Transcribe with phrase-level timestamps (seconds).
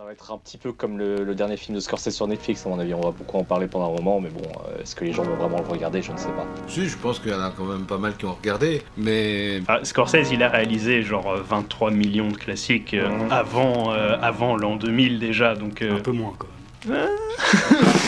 [0.00, 2.64] Ça va être un petit peu comme le, le dernier film de Scorsese sur Netflix,
[2.64, 2.94] à mon avis.
[2.94, 5.24] On va beaucoup en parler pendant un moment, mais bon, euh, est-ce que les gens
[5.24, 6.00] vont vraiment le regarder?
[6.00, 6.46] Je ne sais pas.
[6.68, 9.60] Si, je pense qu'il y en a quand même pas mal qui ont regardé, mais
[9.68, 14.56] Ah, Scorsese, il a réalisé genre euh, 23 millions de classiques euh, avant, euh, avant
[14.56, 16.48] l'an 2000 déjà, donc euh, Un peu moins, quoi.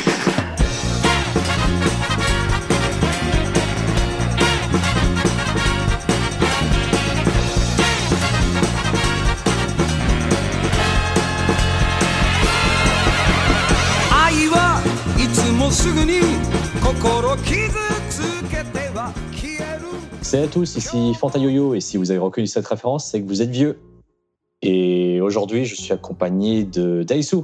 [20.32, 23.42] Salut à tous, ici Fantayoyo, et si vous avez reconnu cette référence, c'est que vous
[23.42, 23.78] êtes vieux.
[24.62, 27.36] Et aujourd'hui, je suis accompagné de Daisu.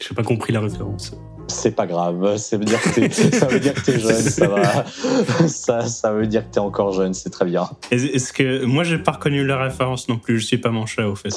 [0.00, 1.10] J'ai pas compris la référence.
[1.48, 4.46] C'est pas grave, ça veut dire que t'es, ça veut dire que t'es jeune, ça
[4.46, 4.84] va.
[5.48, 7.68] Ça, ça veut dire que t'es encore jeune, c'est très bien.
[7.90, 10.86] Est- Est-ce que moi j'ai pas reconnu la référence non plus Je suis pas mon
[10.86, 11.30] chat au fait.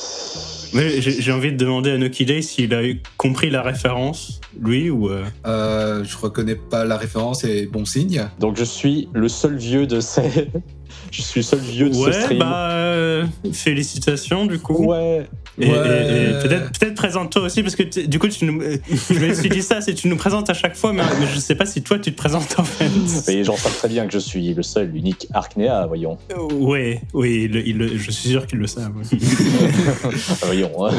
[0.73, 4.41] Mais j'ai j'ai envie de demander à Noki Day s'il a eu- compris la référence,
[4.59, 5.09] lui ou.
[5.09, 8.27] euh, Euh, je reconnais pas la référence et bon signe.
[8.39, 10.49] Donc je suis le seul vieux de ces.
[11.11, 12.39] Je suis le seul vieux de ce Ouais, stream.
[12.39, 14.85] bah euh, félicitations du coup.
[14.85, 15.27] Ouais.
[15.59, 15.77] Et, et- Ouais.
[15.77, 18.77] et peut-être présente-toi aussi parce que du coup tu nous, euh,
[19.09, 21.39] je me suis dit ça, c'est tu nous présentes à chaque fois, mais, mais je
[21.39, 22.89] sais pas si toi tu te présentes en fait.
[23.27, 26.17] Mais les gens savent très bien que je suis le seul, l'unique Arknea, voyons.
[26.59, 28.93] Ouais, oui, il- il- je suis sûr qu'ils le savent.
[30.43, 30.85] voyons.
[30.85, 30.91] hein.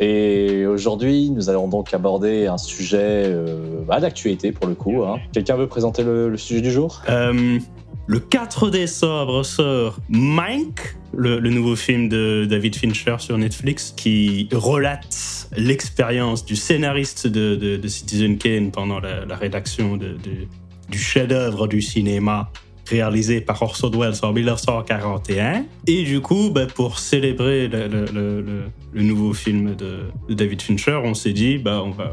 [0.00, 5.02] Et aujourd'hui, nous allons donc aborder un sujet euh, bah, d'actualité pour le coup.
[5.04, 5.16] hein.
[5.32, 7.02] Quelqu'un veut présenter le, le sujet du jour?
[7.08, 7.58] Euh,
[8.06, 15.48] le 4 décembre sort Mank, le, nouveau film de David Fincher sur Netflix, qui relate
[15.56, 22.50] l'expérience du scénariste de, Citizen Kane pendant la, rédaction du chef-d'œuvre du cinéma
[22.88, 25.64] réalisé par Orson Welles en 1941.
[25.88, 31.58] Et du coup, bah, pour célébrer le, nouveau film de, David Fincher, on s'est dit,
[31.58, 32.12] bah, on va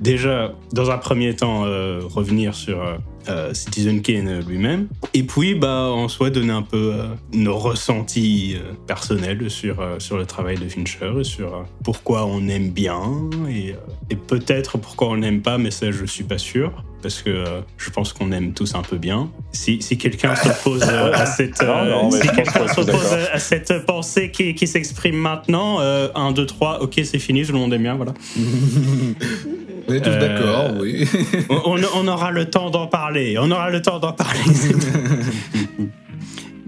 [0.00, 2.96] déjà, dans un premier temps, euh, revenir sur euh,
[3.28, 4.88] euh, Citizen Kane lui-même.
[5.14, 9.98] Et puis, bah, en soi, donner un peu euh, nos ressentis euh, personnels sur, euh,
[9.98, 13.02] sur le travail de Fincher et sur euh, pourquoi on aime bien
[13.48, 13.76] et, euh,
[14.10, 16.84] et peut-être pourquoi on n'aime pas, mais ça, je suis pas sûr.
[17.00, 19.30] Parce que euh, je pense qu'on aime tous un peu bien.
[19.52, 23.86] Si, si quelqu'un s'oppose euh, à cette, Non, non, mais si quelqu'un s'oppose à cette
[23.86, 27.82] pensée qui, qui s'exprime maintenant, 1, 2, 3, ok, c'est fini, tout le monde aime
[27.82, 28.14] bien, voilà.
[29.88, 31.04] On est tous Euh, d'accord, oui.
[31.94, 33.36] On, aura le temps d'en parler.
[33.40, 34.38] On aura le temps d'en parler.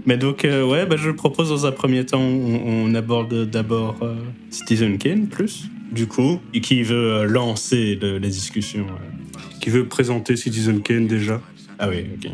[0.07, 3.97] Mais donc, euh, ouais, bah, je propose dans un premier temps, on, on aborde d'abord
[4.03, 4.15] euh,
[4.51, 8.87] Citizen Kane plus, du coup, et qui veut euh, lancer le- les discussions.
[8.89, 9.39] euh.
[9.61, 11.41] Qui veut présenter Citizen Kane déjà
[11.79, 12.31] Ah oui, ok.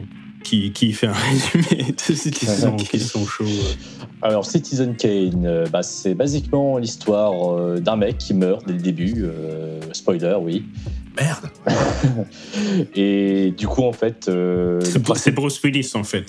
[0.46, 3.44] Qui, qui fait un résumé de Citizen Kane sont chauds.
[4.22, 8.78] Alors, Citizen Kane, euh, bah, c'est basiquement l'histoire euh, d'un mec qui meurt dès le
[8.78, 9.24] début.
[9.24, 10.64] euh, spoiler, oui.
[11.18, 11.48] Merde.
[12.94, 16.26] Et du coup, en fait, euh, C'est principe, c'est Bruce Willis, en fait.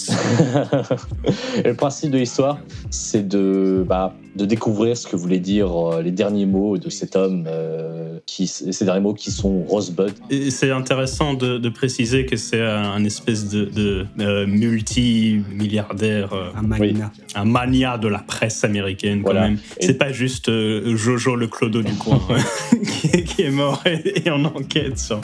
[1.66, 2.60] le principe de l'histoire,
[2.90, 7.16] c'est de, bah, de découvrir ce que voulaient dire euh, les derniers mots de cet
[7.16, 10.14] homme, euh, qui, ces derniers mots qui sont Rosebud.
[10.30, 16.34] Et C'est intéressant de, de préciser que c'est un, un espèce de, de, euh, multi-milliardaire,
[16.34, 17.12] euh, Un magna.
[17.36, 19.48] un mania de la presse américaine quand Voilà.
[19.50, 19.58] même.
[19.80, 22.20] Et- C'est pas juste euh, Jojo le clodo du coin
[23.02, 24.77] qui, est- qui est mort et, et en enquête.
[24.96, 25.22] Sur-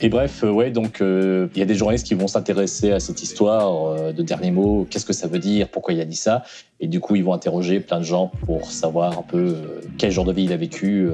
[0.00, 3.00] Et bref, euh, ouais, donc euh, il y a des journalistes qui vont s'intéresser à
[3.00, 6.16] cette histoire euh, de derniers mots, qu'est-ce que ça veut dire, pourquoi il a dit
[6.16, 6.42] ça,
[6.80, 9.56] et du coup ils vont interroger plein de gens pour savoir un peu
[9.98, 11.08] quel genre de vie il a vécu,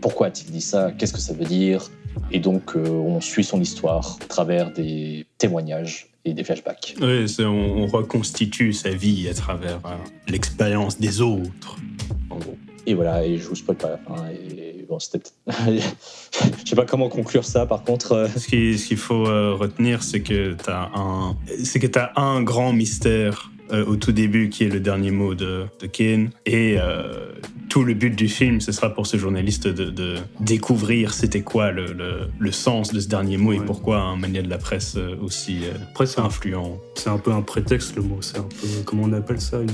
[0.00, 1.90] pourquoi a-t-il dit ça, qu'est-ce que ça veut dire,
[2.32, 6.94] et donc on suit son histoire à travers des témoignages et des flashbacks.
[7.26, 9.80] C'est- on, on reconstitue sa vie à travers
[10.28, 11.76] l'expérience des autres.
[12.28, 12.56] En gros.
[12.86, 14.28] Et voilà, et je vous spoil pas la fin.
[14.30, 15.20] Et bon, c'était
[15.68, 18.12] je sais pas comment conclure ça, par contre.
[18.12, 21.36] euh, Ce qui- ce qu'il faut euh, retenir, c'est que tu as un,
[21.92, 25.86] t'as un grand mystère euh, au tout début qui est le dernier mot de, de
[25.86, 26.30] Kane.
[26.46, 26.78] Et
[27.70, 31.70] tout le but du film, ce sera pour ce journaliste de, de découvrir c'était quoi
[31.70, 34.96] le, le- le sens de ce dernier mot et pourquoi un mania de la presse
[34.96, 36.78] euh, aussi euh, Après, influent.
[36.96, 38.18] c'est un peu un prétexte le mot.
[38.20, 38.66] C'est un peu.
[38.84, 39.68] Comment on appelle ça une...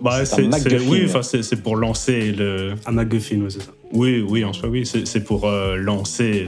[0.00, 2.74] Bah, C'est un oui, enfin, c'est, c'est pour lancer le.
[2.86, 3.72] Un MacGuffin, ouais, c'est ça.
[3.92, 6.46] Oui, oui, en soi, oui, c'est, pour euh, lancer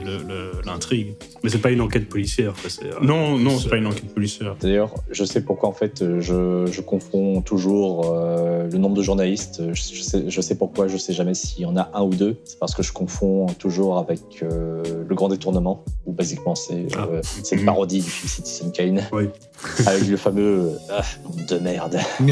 [0.64, 1.14] l'intrigue.
[1.42, 2.54] Mais c'est pas une enquête policière.
[2.84, 4.54] euh, Non, non, c'est pas une enquête policière.
[4.60, 9.60] D'ailleurs, je sais pourquoi en fait je, je confonds toujours euh, le nombre de journalistes.
[9.72, 12.14] Je, je sais, je sais pourquoi, je sais jamais s'il y en a un ou
[12.14, 12.36] deux.
[12.44, 17.08] C'est parce que je confonds toujours avec euh, Le Grand Détournement, où basiquement c'est Ah.
[17.10, 17.66] euh, une Mhm.
[17.66, 19.24] parodie du film Citizen Kane, Oui.
[19.86, 21.02] avec le fameux ah,
[21.48, 21.98] de merde.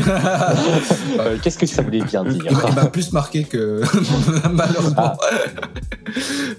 [1.19, 3.81] Euh, Qu'est-ce que ça voulait bien dire il m'a plus marqué que
[4.53, 5.00] malheureusement.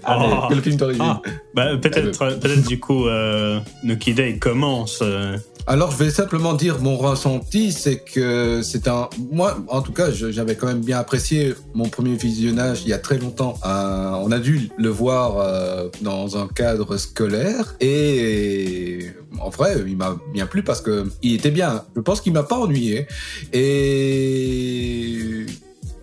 [0.03, 0.49] Avant Allez.
[0.49, 1.03] que le film d'origine.
[1.05, 1.21] Ah,
[1.53, 4.99] bah, peut-être, peut-être du coup, euh, Nuki Day commence.
[5.01, 9.09] euh, Alors, je vais simplement dire mon ressenti, c'est que c'est un.
[9.31, 12.97] Moi, en tout cas, j'avais quand même bien apprécié mon premier visionnage il y a
[12.99, 13.55] très longtemps.
[13.65, 19.97] Euh, on a dû le voir euh, dans un cadre scolaire et en vrai, il
[19.97, 21.83] m'a bien plu parce que il était bien.
[21.95, 23.07] Je pense qu'il m'a pas ennuyé
[23.53, 25.45] et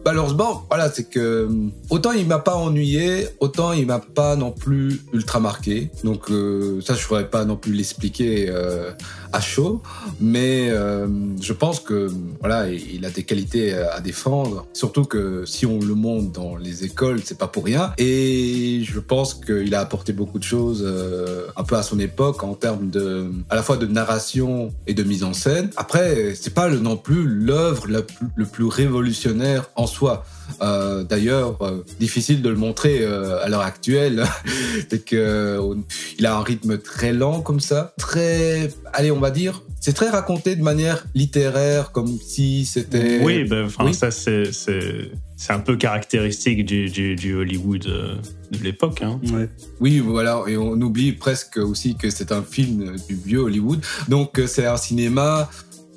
[0.04, 1.48] malheureusement, voilà, c'est que
[1.90, 5.90] autant il m'a pas ennuyé, autant il m'a pas non plus ultra marqué.
[6.04, 8.90] Donc euh, ça, je pourrais pas non plus l'expliquer euh,
[9.32, 9.82] à chaud,
[10.20, 11.06] mais euh,
[11.40, 12.10] je pense que
[12.40, 14.66] voilà, il a des qualités à défendre.
[14.72, 17.92] Surtout que si on le monte dans les écoles, c'est pas pour rien.
[17.98, 22.42] Et je pense qu'il a apporté beaucoup de choses euh, un peu à son époque
[22.42, 25.70] en termes de, à la fois de narration et de mise en scène.
[25.76, 30.24] Après, c'est pas non plus l'œuvre le plus révolutionnaire en soi.
[30.62, 34.24] Euh, D'ailleurs, euh, difficile de le montrer euh, à l'heure actuelle.
[34.90, 35.82] c'est que on-
[36.18, 40.08] il a un rythme très lent comme ça, très, allez, on va dire, c'est très
[40.08, 43.20] raconté de manière littéraire, comme si c'était.
[43.22, 43.48] Oui,
[43.80, 43.94] oui.
[43.94, 49.02] ça, c'est, c'est, c'est un peu caractéristique du, du, du Hollywood de l'époque.
[49.02, 49.20] Hein.
[49.32, 49.48] Ouais.
[49.80, 53.80] Oui, voilà, et on oublie presque aussi que c'est un film du vieux Hollywood.
[54.08, 55.48] Donc c'est un cinéma.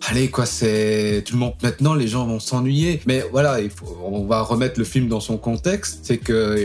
[0.08, 1.54] Allez quoi, c'est tout le monde.
[1.62, 3.02] Maintenant, les gens vont s'ennuyer.
[3.06, 6.00] Mais voilà, il faut, on va remettre le film dans son contexte.
[6.04, 6.58] C'est que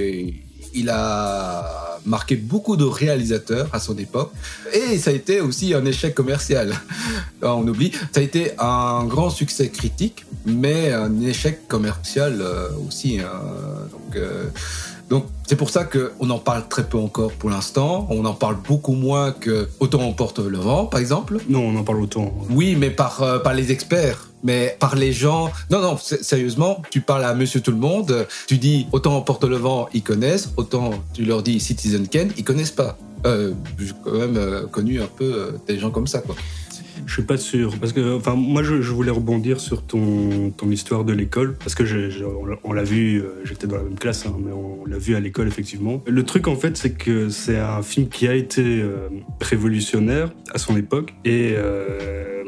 [0.74, 4.30] il a marqué beaucoup de réalisateurs à son époque,
[4.72, 6.74] et ça a été aussi un échec commercial.
[7.42, 13.18] on oublie, ça a été un grand succès critique, mais un échec commercial euh, aussi.
[13.20, 13.30] hein.
[13.90, 14.44] Donc euh,
[15.08, 18.06] donc c'est pour ça qu'on en parle très peu encore pour l'instant.
[18.10, 21.38] On en parle beaucoup moins que Autant on porte le vent, par exemple.
[21.48, 22.34] Non, on en parle autant.
[22.50, 24.28] Oui, mais par, euh, par les experts.
[24.42, 25.50] Mais par les gens.
[25.70, 29.44] Non, non, sérieusement, tu parles à monsieur tout le monde, tu dis Autant on porte
[29.44, 30.50] le vent, ils connaissent.
[30.56, 32.98] Autant tu leur dis Citizen Kane, ils connaissent pas.
[33.26, 36.34] Euh, J'ai quand même euh, connu un peu des gens comme ça, quoi.
[37.06, 41.04] Je suis pas sûr parce que enfin moi je, voulais rebondir sur ton ton histoire
[41.04, 41.84] de l'école parce que
[42.64, 45.20] on l'a- vu euh, j'étais dans la même classe hein, mais on l'a vu à
[45.20, 46.02] l'école effectivement.
[46.06, 49.08] Le truc en fait c'est que c'est un film qui a été euh,
[49.40, 52.44] révolutionnaire à son époque et euh,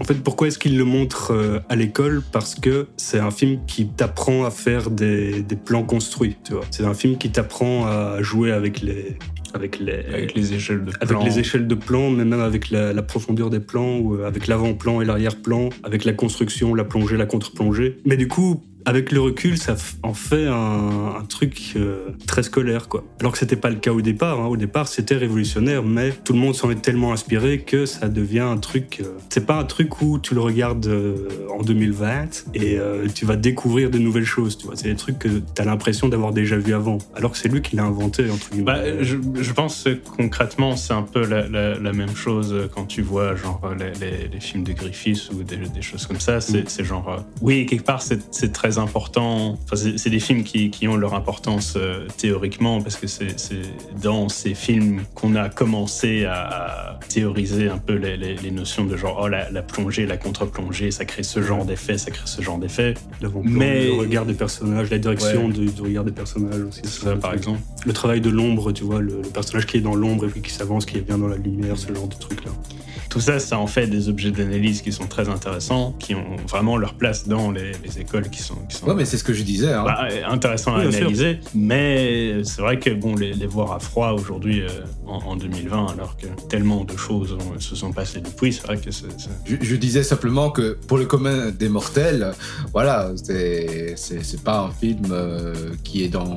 [0.00, 2.22] en fait, pourquoi est-ce qu'il le montre à l'école?
[2.30, 6.62] Parce que c'est un film qui t'apprend à faire des, des plans construits, tu vois.
[6.70, 9.18] C'est un film qui t'apprend à jouer avec les,
[9.54, 11.24] avec les, Avec les échelles de avec plan.
[11.24, 14.46] les échelles de plan, mais même avec la, la profondeur des plans, ou euh, avec
[14.46, 17.98] l'avant-plan et l'arrière-plan, avec la construction, la plongée, la contre-plongée.
[18.04, 22.88] Mais du coup, avec le recul, ça en fait un, un truc euh, très scolaire,
[22.88, 23.04] quoi.
[23.20, 24.40] Alors que c'était pas le cas au départ.
[24.40, 24.46] hein.
[24.46, 28.38] Au départ, c'était révolutionnaire, mais tout le monde s'en est tellement inspiré que ça devient
[28.40, 29.00] un truc.
[29.02, 33.26] euh, c'est pas un truc où tu le regardes euh, en 2020 et euh, tu
[33.26, 34.56] vas découvrir de nouvelles choses.
[34.56, 37.48] Tu vois, c'est des trucs que t'as l'impression d'avoir déjà vu avant, alors que c'est
[37.48, 38.64] lui qui l'a inventé entre guillemets.
[38.64, 42.86] Bah, je, je pense que concrètement, c'est un peu la, la- la même chose quand
[42.86, 46.40] tu vois genre les, les- les films de Griffiths ou des, des choses comme ça.
[46.40, 46.84] C'est Mm.
[46.84, 49.58] genre, oui, quelque part, c'est c'est très important.
[49.64, 53.28] Enfin, c'est des films qui, qui ont leur importance euh, théoriquement parce que c'est
[54.02, 58.84] dans ces films qu'on a commencé à, à théoriser un peu les, les- les notions
[58.84, 62.26] de genre, oh, la, la plongée, la contre-plongée, ça crée ce genre d'effet, ça crée
[62.26, 62.94] ce genre d'effet.
[63.44, 65.52] Mais- le regard des personnages, la direction Ouais.
[65.52, 66.80] du, du regard des personnages aussi.
[66.84, 67.60] C'est ça, par exemple.
[67.86, 70.42] Le travail de l'ombre, tu vois, le, le personnage qui est dans l'ombre et puis
[70.42, 72.50] qui s'avance, qui est bien dans la lumière, ce genre de truc-là.
[73.08, 76.76] Tout ça, ça en fait des objets d'analyse qui sont très intéressants, qui ont vraiment
[76.76, 79.32] leur place dans les, les écoles qui sont, qui sont Ouais, mais c'est ce que
[79.32, 79.72] je disais.
[79.72, 79.84] Hein.
[79.84, 81.00] bah, intéressants à sûr.
[81.02, 81.40] analyser.
[81.54, 84.68] Mais c'est vrai que bon, les, les voir à froid aujourd'hui, euh,
[85.06, 88.76] en, en 2020, alors que tellement de choses ont- se sont passées depuis, c'est vrai
[88.78, 89.06] que c'est.
[89.46, 92.32] Je, je disais simplement que pour le commun des mortels,
[92.72, 96.36] voilà, c'est c'est c'est pas un film euh, qui est dans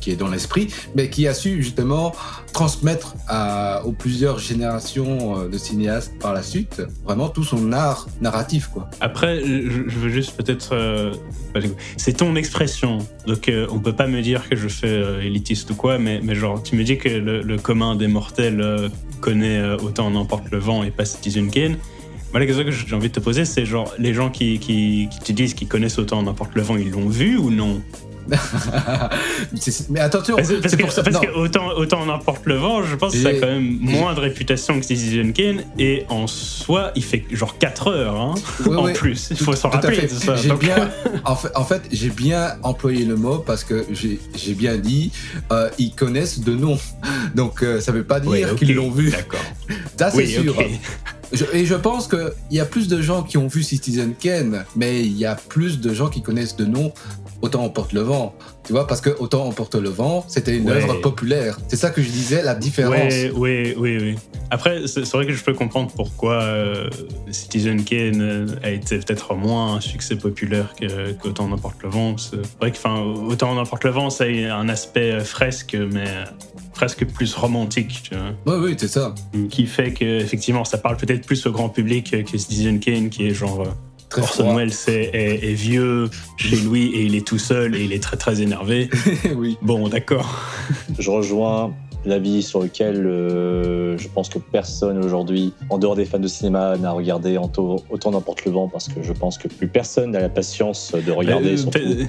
[0.00, 2.12] qui est dans l'esprit, mais qui a su justement
[2.52, 3.14] transmettre
[3.84, 8.88] aux plusieurs générations euh, de cinéastes par la suite vraiment tout son art narratif, quoi.
[9.00, 10.70] Après, je, veux juste peut-être.
[10.74, 11.12] euh,
[11.96, 15.70] c'est ton expression, donc euh, on peut pas me dire que je fais euh, élitiste
[15.70, 18.90] ou quoi, mais, genre, tu me dis que le, commun des mortels
[19.20, 21.76] connaît autant n'importe le vent et pas Citizen Kane.
[22.32, 25.08] Moi, la question que j'ai envie de te poser, c'est genre, les gens qui, qui,
[25.22, 27.82] te disent qu'ils connaissent autant n'importe le vent, ils l'ont vu ou non?
[29.90, 31.02] mais attention, Parce, c'est que, pour ça.
[31.02, 31.22] parce non.
[31.22, 34.20] que autant, autant n'importe le vent, je pense que ça a quand même moins de
[34.20, 38.34] réputation que Citizen Kane, et en soi, il fait genre 4 heures, hein,
[38.66, 39.28] Oui, en oui, plus.
[39.30, 40.36] Il faut s'en tout à rappeler ça.
[40.36, 40.90] J'ai Donc- bien,
[41.24, 45.12] en fait, en fait, j'ai bien employé le mot parce que j'ai j'ai bien dit,
[45.52, 46.78] euh, ils connaissent de nom.
[47.34, 49.10] Donc, euh, ça veut pas dire qu'ils l'ont vu.
[49.10, 49.40] D'accord.
[49.98, 50.54] Ça, c'est Oui, sûr.
[51.32, 54.64] Je- et je pense qu'il y a plus de gens qui ont vu Citizen Kane,
[54.76, 56.92] mais il y a plus de gens qui connaissent de nom
[57.42, 58.34] Autant emporte le vent.
[58.64, 60.76] Tu vois, parce que Autant emporte le vent, c'était une Ouais.
[60.76, 61.58] œuvre populaire.
[61.68, 63.12] C'est ça que je disais, la différence.
[63.34, 64.14] Oui, oui, oui.
[64.50, 66.90] Après, c'est vrai que je peux comprendre pourquoi euh,
[67.30, 72.16] Citizen Kane euh, a été peut-être moins un succès populaire que- qu'Autant n'importe le vent.
[72.18, 76.04] C'est vrai que, enfin, Autant n'importe le vent, ça a un aspect euh, fresque, mais
[76.74, 78.58] presque plus romantique, tu vois.
[78.58, 79.14] Oui, oui, c'est ça.
[79.50, 83.26] Qui fait que, effectivement, ça parle peut-être plus au grand public que Citizen Kane, qui
[83.26, 83.64] est genre.
[84.10, 84.56] Très Orson froid.
[84.56, 88.02] Welles est, est- est vieux chez lui et il est tout seul et il est
[88.02, 88.90] très très énervé.
[89.36, 89.56] oui.
[89.62, 90.40] Bon, d'accord.
[90.98, 91.72] Je rejoins
[92.04, 96.76] l'avis sur lequel euh, je pense que personne aujourd'hui, en dehors des fans de cinéma,
[96.78, 100.20] n'a regardé autant, autant n'importe le vent parce que je pense que plus personne n'a
[100.20, 101.54] la patience de regarder.
[101.76, 102.04] Euh,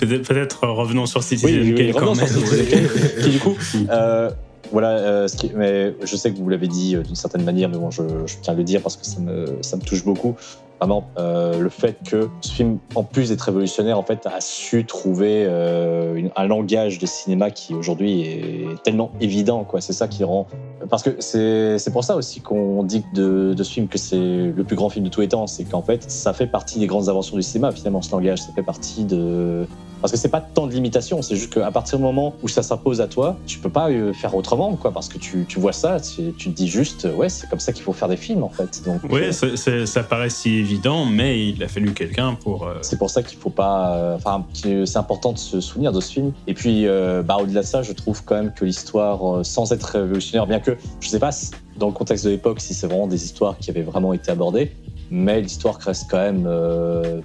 [0.00, 2.26] Peut-être revenons sur Citizen oui, Kane oui, quand même.
[2.26, 2.42] sur
[3.22, 3.56] qui du coup,
[3.90, 4.30] euh,
[4.70, 7.68] voilà, euh, ce qui- mais je sais que vous l'avez dit euh, d'une certaine manière,
[7.70, 10.04] mais bon, je, je tiens à le dire parce que ça me, ça me touche
[10.04, 10.36] beaucoup.
[10.80, 14.84] Vraiment, euh, le fait que ce film, en plus d'être révolutionnaire, en fait, a su
[14.84, 19.66] trouver euh, un langage de cinéma qui aujourd'hui est tellement évident.
[19.80, 20.46] C'est ça qui rend.
[20.90, 24.64] Parce que c'est pour ça aussi qu'on dit de, de ce film que c'est le
[24.64, 25.46] plus grand film de tous les temps.
[25.46, 28.40] C'est qu'en fait, ça fait partie des grandes inventions du cinéma, finalement, ce langage.
[28.40, 29.66] Ça fait partie de,
[30.00, 32.62] parce que c'est pas tant de limitation, c'est juste qu'à partir du moment où ça
[32.62, 34.92] s'impose à toi, tu peux pas euh, faire autrement, quoi.
[34.92, 37.82] Parce que tu, tu vois ça, tu, te dis juste, ouais, c'est comme ça qu'il
[37.82, 38.82] faut faire des films, en fait.
[39.10, 42.64] Oui, ça paraît si évident, mais il a fallu quelqu'un pour.
[42.64, 43.96] euh, c'est pour ça qu'il faut pas.
[43.96, 46.32] euh, Enfin, c'est important de se souvenir de ce film.
[46.48, 49.84] Et puis, euh, bah, au-delà de ça, je trouve quand même que l'histoire, sans être
[49.84, 51.30] révolutionnaire, bien que je sais pas
[51.78, 54.72] dans le contexte de l'époque si c'est vraiment des histoires qui avaient vraiment été abordées,
[55.10, 56.48] mais l'histoire reste quand même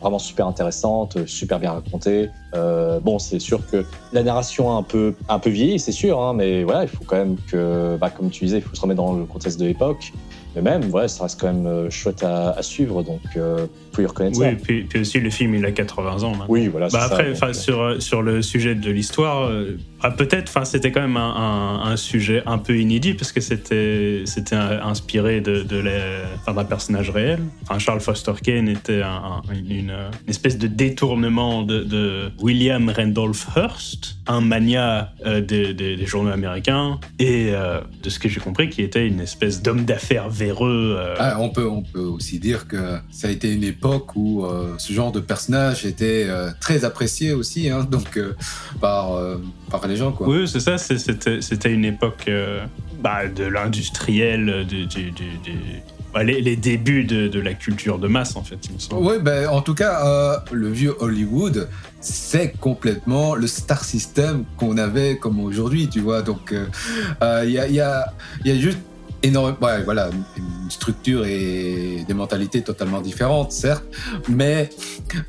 [0.02, 2.30] vraiment super intéressante, super bien racontée.
[3.02, 6.34] Bon, c'est sûr que la narration a un peu, un peu vieilli, c'est sûr, hein,
[6.34, 9.02] mais voilà, il faut quand même que, bah, comme tu disais, il faut se remettre
[9.02, 10.12] dans le contexte de l'époque.
[10.56, 14.02] Mais même, voilà, ça reste quand même euh, chouette à, à suivre, donc euh, faut
[14.02, 14.56] y reconnaître Oui, ça.
[14.62, 16.32] puis, puis aussi le film, il a 80 ans.
[16.32, 16.46] maintenant.
[16.50, 16.88] Oui, voilà.
[16.90, 19.78] Bah c'est ça, après, donc, enfin, euh, sur, euh, sur le sujet de l'histoire, euh,
[20.04, 24.56] ah, peut-être, enfin, c'était quand même un, sujet un peu inédit parce que c'était c'était
[24.56, 27.40] inspiré de, de d'un personnage réel.
[27.64, 29.94] Enfin, Charles Foster Kane était un- un- une,
[30.28, 37.52] espèce de détournement de, William Randolph Hearst, un mania euh, des, des- journaux américains et
[37.54, 40.96] euh, de ce que j'ai compris, qui était une espèce d'homme d'affaires véreux.
[40.98, 44.46] euh, Ah, on, peut, on peut aussi dire que ça a été une époque où
[44.78, 46.28] ce genre de personnage était
[46.60, 48.20] très apprécié aussi, hein, donc
[48.80, 49.12] par,
[49.70, 50.12] par les gens.
[50.12, 50.28] Quoi.
[50.28, 50.78] Oui, c'est ça.
[50.78, 52.64] C'était, une époque euh,
[53.02, 55.82] bah, de l'industriel, euh, du, du- du- du-
[56.14, 59.06] bah, les, les débuts de, de la culture de masse, en fait, il me semble.
[59.08, 61.70] Oui, ben, en tout cas, euh, le vieux Hollywood,
[62.02, 66.22] c'est complètement le star system qu'on avait comme aujourd'hui, tu vois.
[66.22, 66.66] Donc, euh,
[67.46, 68.80] il y, a, il y, a, il y a juste
[69.24, 73.86] énormément, ouais, voilà, une structure et des mentalités totalement différentes, certes,
[74.28, 74.70] mais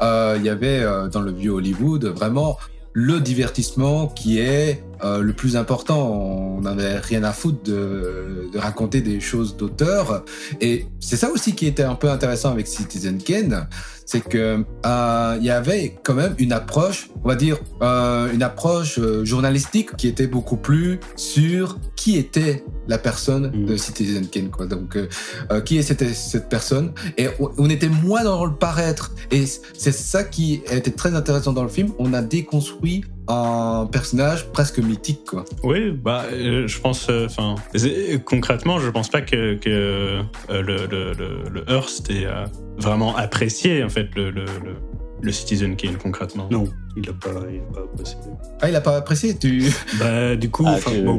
[0.00, 2.56] euh, il y avait euh, dans le vieux Hollywood vraiment
[2.92, 6.10] le divertissement qui est euh, le plus important.
[6.10, 10.24] On n'avait rien à foutre de, de raconter des choses d'auteur.
[10.60, 13.68] Et c'est ça aussi qui était un peu intéressant avec Citizen Kane,
[14.06, 18.42] c'est que euh, il y avait quand même une approche, on va dire euh, une
[18.42, 23.66] approche euh, journalistique qui était beaucoup plus sur qui était la personne Mm.
[23.66, 24.66] de Citizen Kane, quoi.
[24.66, 25.08] Donc euh,
[25.50, 26.92] euh, qui est cette, personne?
[27.16, 29.12] Et on, on était moins dans le paraître.
[29.30, 31.90] Et c'est ça qui était très intéressant dans le film.
[31.98, 35.44] On a déconstruit un personnage presque mythique, quoi.
[35.62, 40.22] Oui, bah, euh, je pense, euh, enfin, c'est- concrètement, je pense pas que, que euh,
[40.50, 42.44] le, le, le, le Hearst ait euh,
[42.78, 44.74] vraiment apprécié, en fait, le, le, le,
[45.22, 46.48] le Citizen Kane, concrètement.
[46.50, 46.64] Non,
[46.96, 48.16] il a pas, il a pas apprécié.
[48.60, 49.72] Ah, il a pas apprécié, tu.
[50.00, 51.18] Bah, du coup, ah, tu- bon,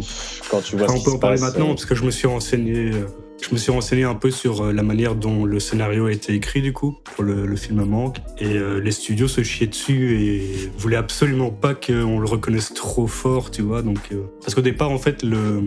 [0.51, 2.27] quand tu vois on peut en parler passe, maintenant euh, parce que je me suis
[2.27, 2.91] renseigné.
[3.41, 6.33] Je me suis renseigné un peu sur euh, la manière dont le scénario a été
[6.33, 9.67] écrit du coup pour le, le film à manque et euh, les studios se chiaient
[9.67, 13.81] dessus et voulaient absolument pas qu'on le reconnaisse trop fort, tu vois.
[13.81, 15.61] Donc euh, parce qu'au départ en fait le,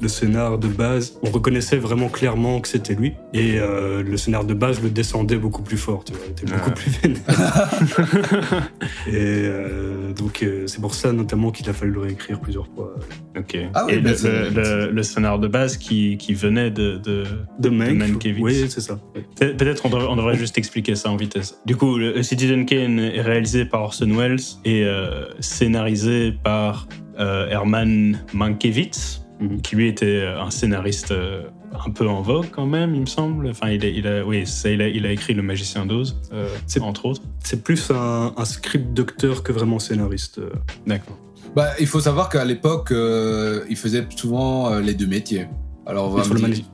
[0.00, 4.44] le scénar de base, on reconnaissait vraiment clairement que c'était lui et euh, le scénar
[4.44, 6.74] de base le descendait beaucoup plus fort, tu vois, il était beaucoup Ouais.
[6.74, 7.70] plus vénère.
[9.06, 12.94] et euh, donc euh, c'est pour ça notamment qu'il a fallu le réécrire plusieurs fois.
[13.38, 13.56] Ok.
[13.72, 16.98] Ah oui, Et bah, le, le, le- le scénar de base qui, qui venait de,
[16.98, 17.21] de,
[17.58, 18.42] De Mank, Mankiewicz.
[18.42, 18.98] oui c'est ça.
[19.38, 21.58] Pe- Peut-être on devrait, on devrait juste expliquer ça en vitesse.
[21.66, 26.88] Du coup, le Citizen Kane est réalisé par Orson Welles et euh, scénarisé par
[27.18, 29.60] euh, Herman Mankiewicz, Mhm.
[29.60, 31.42] qui lui était un scénariste euh,
[31.86, 33.48] un peu en vogue quand même, il me semble.
[33.48, 36.16] Enfin, il a, il a, oui, ça, il, a, il a écrit Le Magicien d'Oz,
[36.32, 36.46] euh,
[36.80, 37.22] entre autres.
[37.42, 40.38] C'est plus un, un script docteur que vraiment scénariste.
[40.38, 40.50] euh.
[40.86, 41.18] D'accord.
[41.56, 45.46] Bah, il faut savoir qu'à l'époque, euh, il faisait souvent euh, les deux métiers.
[45.86, 46.64] Alors, on va sur, le magi-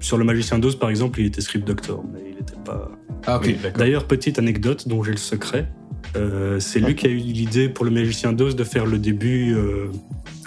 [0.00, 2.90] sur le Magicien d'Oz, par exemple, il était script doctor, mais il n'était pas.
[3.26, 3.42] Ah, ok.
[3.46, 3.56] Oui.
[3.76, 5.68] D'ailleurs, petite anecdote dont j'ai le secret.
[6.16, 9.54] euh, c'est lui qui a eu l'idée pour le Magicien d'Oz de faire le début
[9.54, 9.88] euh,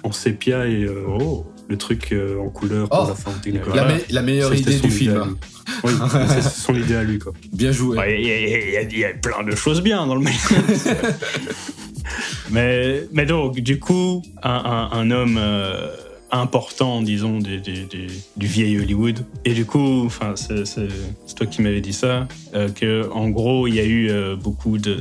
[0.03, 1.45] en sépia et euh, Oh.
[1.67, 3.31] le truc euh, en couleur pour Oh, la fin.
[3.45, 3.95] La, Voilà.
[3.95, 5.36] me- la meilleure idée du film.
[5.83, 5.91] Oui,
[6.29, 7.33] c'est son idée à lui, quoi.
[7.53, 7.97] Bien joué.
[7.97, 10.57] Ouais, Il y, a- y y plein de choses bien dans le Magicien.
[12.51, 15.88] mais, mais donc, du coup, un, un- un homme euh,
[16.31, 17.62] important, disons, du,
[18.38, 19.25] vieil Hollywood.
[19.46, 20.88] Et du coup, enfin, c'est c'est-
[21.36, 24.77] toi qui m'avais dit ça, euh, que en gros, il y a eu euh, beaucoup
[24.77, 24.98] de,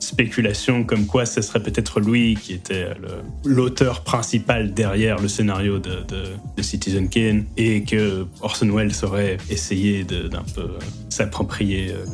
[0.00, 2.88] spéculations comme quoi ce serait peut-être lui qui était
[3.44, 10.04] l'auteur principal derrière le scénario de, de- Citizen Kane et que Orson Welles aurait essayé
[10.04, 12.04] d'un peu euh, s'approprier euh,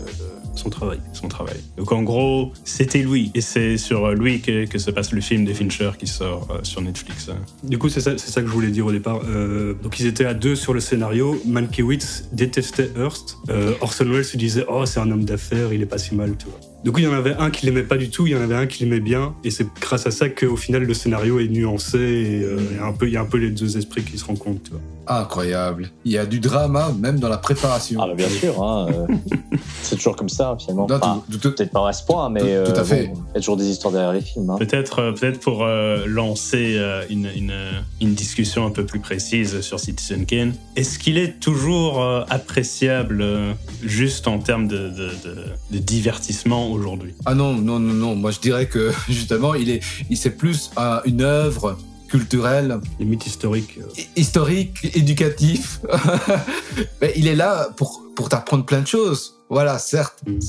[0.56, 0.98] Son travail.
[1.12, 1.56] son travail.
[1.76, 3.30] Donc en gros, c'était lui.
[3.34, 6.80] Et c'est sur lui que, se passe le film de Fincher qui sort euh, sur
[6.82, 7.30] Netflix.
[7.64, 9.20] Du coup, c'est ça, que je voulais dire au départ.
[9.28, 11.40] Euh, donc, ils étaient à deux sur le scénario.
[11.46, 13.36] Mankiewicz détestait Hearst.
[13.50, 16.34] Euh, Orson Welles se disait Oh, c'est un homme d'affaires, il est pas si mal,
[16.38, 16.46] tu.
[16.84, 18.40] Du coup, il y en avait un qui l'aimait pas du tout, il y en
[18.40, 19.34] avait un qui l'aimait bien.
[19.44, 21.98] Et c'est grâce à ça qu'au final, le scénario est nuancé.
[21.98, 22.58] Et euh,
[23.02, 24.72] il y a un peu- les deux esprits qui se rencontrent, tu.
[25.06, 25.90] Incroyable.
[26.04, 28.00] Il y a du drama même dans la préparation.
[28.02, 29.06] Ah, bah, bien sûr, hein, euh,
[29.82, 30.86] c'est toujours comme ça, finalement.
[30.90, 33.06] Enfin, Peut-être pas à ce point, mais Tout- tout à euh, fait.
[33.08, 34.50] bon, il y a toujours des histoires derrière les films.
[34.50, 34.56] hein.
[34.58, 37.54] Peut-être euh, peut-être pour euh, lancer euh, une, une,
[38.00, 40.54] une discussion un peu plus précise sur Citizen Kane.
[40.76, 46.70] Est-ce qu'il est toujours euh, appréciable euh, juste en termes de, de, de- de divertissement
[46.70, 47.14] aujourd'hui?
[47.24, 48.14] Ah non, non, non, non.
[48.16, 51.76] Moi, je dirais que justement, il est, il c'est plus euh, une œuvre
[52.08, 53.78] culturelle, Les mythes historiques.
[53.80, 55.80] euh, hi- historique, éducatif.
[57.00, 59.34] Mais il est là pour, pour t'apprendre plein de choses.
[59.48, 60.40] Voilà, certes, Mm.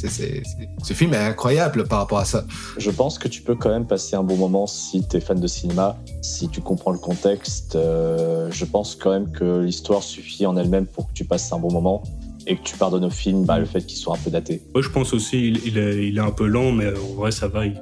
[0.83, 2.45] ce film est incroyable par rapport à ça.
[2.79, 5.39] Je pense que tu peux quand même passer un bon moment si tu es fan
[5.39, 7.75] de cinéma, si tu comprends le contexte.
[7.75, 11.59] euh, je pense quand même que l'histoire suffit en elle-même pour que tu passes un
[11.59, 12.01] bon moment
[12.47, 14.63] et que tu pardonnes au film bah, le fait qu'il soit un peu daté.
[14.73, 17.31] Moi, je pense aussi il, il est, il est un peu lent, mais en vrai,
[17.31, 17.65] ça va.
[17.67, 17.79] il-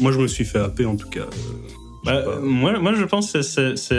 [0.00, 1.20] Moi, je me suis fait happer, en tout cas.
[1.20, 1.28] euh,
[2.04, 3.42] Bah, moi, moi, je pense que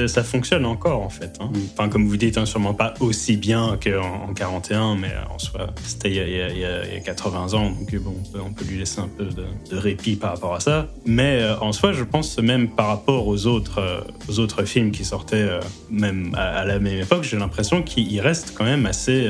[0.08, 1.38] ça fonctionne encore, en fait.
[1.40, 1.50] hein.
[1.54, 1.58] Mm.
[1.74, 5.68] Enfin, comme vous dites, hein, sûrement pas aussi bien qu'en en 41, mais en soi,
[5.86, 7.70] c'était il, y a- il y a- il y a- il y a 80 ans,
[7.70, 10.54] donc bon, on peut, on peut lui laisser un peu de, de répit par rapport
[10.54, 10.88] à ça.
[11.06, 14.92] Mais euh, en soi, je pense même par rapport aux autres, euh, aux autres films
[14.92, 18.66] qui sortaient euh, même à, à la même époque, j'ai l'impression qu'il il reste quand
[18.66, 19.30] même assez...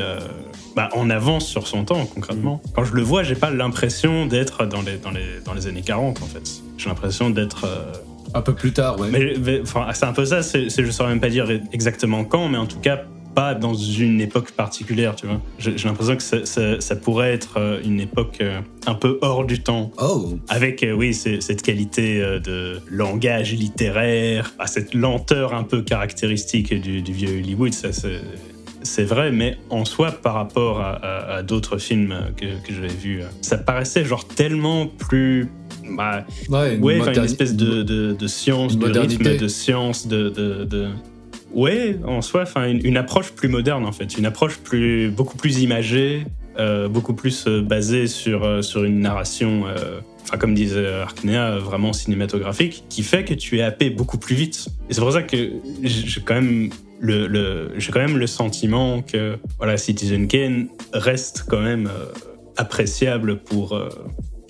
[0.75, 2.59] bah, en avance sur son temps, concrètement.
[2.73, 5.83] Quand je le vois, j'ai pas l'impression d'être dans les, dans, les, dans les années
[5.83, 6.63] 40, en fait.
[6.79, 7.67] J'ai l'impression d'être...
[8.33, 9.09] Un peu plus tard, ouais.
[9.11, 12.49] mais, mais, enfin, c'est un peu ça, c'est, je saurais même pas dire exactement quand,
[12.49, 13.01] mais en tout cas
[13.35, 15.41] pas dans une époque particulière, tu vois.
[15.57, 19.43] J'ai, l'impression que ça, ça- ça pourrait être euh, une époque euh, un peu hors
[19.43, 25.81] du temps, Oh, avec, euh, oui, cette qualité de langage littéraire, cette lenteur un peu
[25.81, 28.21] caractéristique du, du vieux Hollywood, ça c'est...
[28.83, 32.87] C'est vrai, mais en soi, par rapport à, à- à d'autres films que, que j'avais
[32.87, 35.49] vus, ça paraissait genre tellement plus
[35.97, 40.29] bah, ouais, une Ouais, une espèce de, de, de science, de rythme, de science, de,
[40.29, 40.87] de, de-
[41.53, 44.17] Ouais, en soi, enfin, une, une approche plus moderne, en fait.
[44.17, 46.25] Une approche plus, beaucoup plus imagée,
[46.57, 49.65] euh, beaucoup plus euh, basée sur, euh, sur une narration,
[50.23, 54.35] enfin, comme disait Arknea, euh, vraiment cinématographique, qui fait que tu es happé beaucoup plus
[54.35, 54.67] vite.
[54.89, 55.37] Et c'est pour ça que
[55.83, 61.45] j'ai quand même le, le- j'ai quand même le sentiment que voilà, Citizen Kane reste
[61.49, 62.05] quand même euh,
[62.57, 63.73] appréciable pour...
[63.73, 63.89] euh,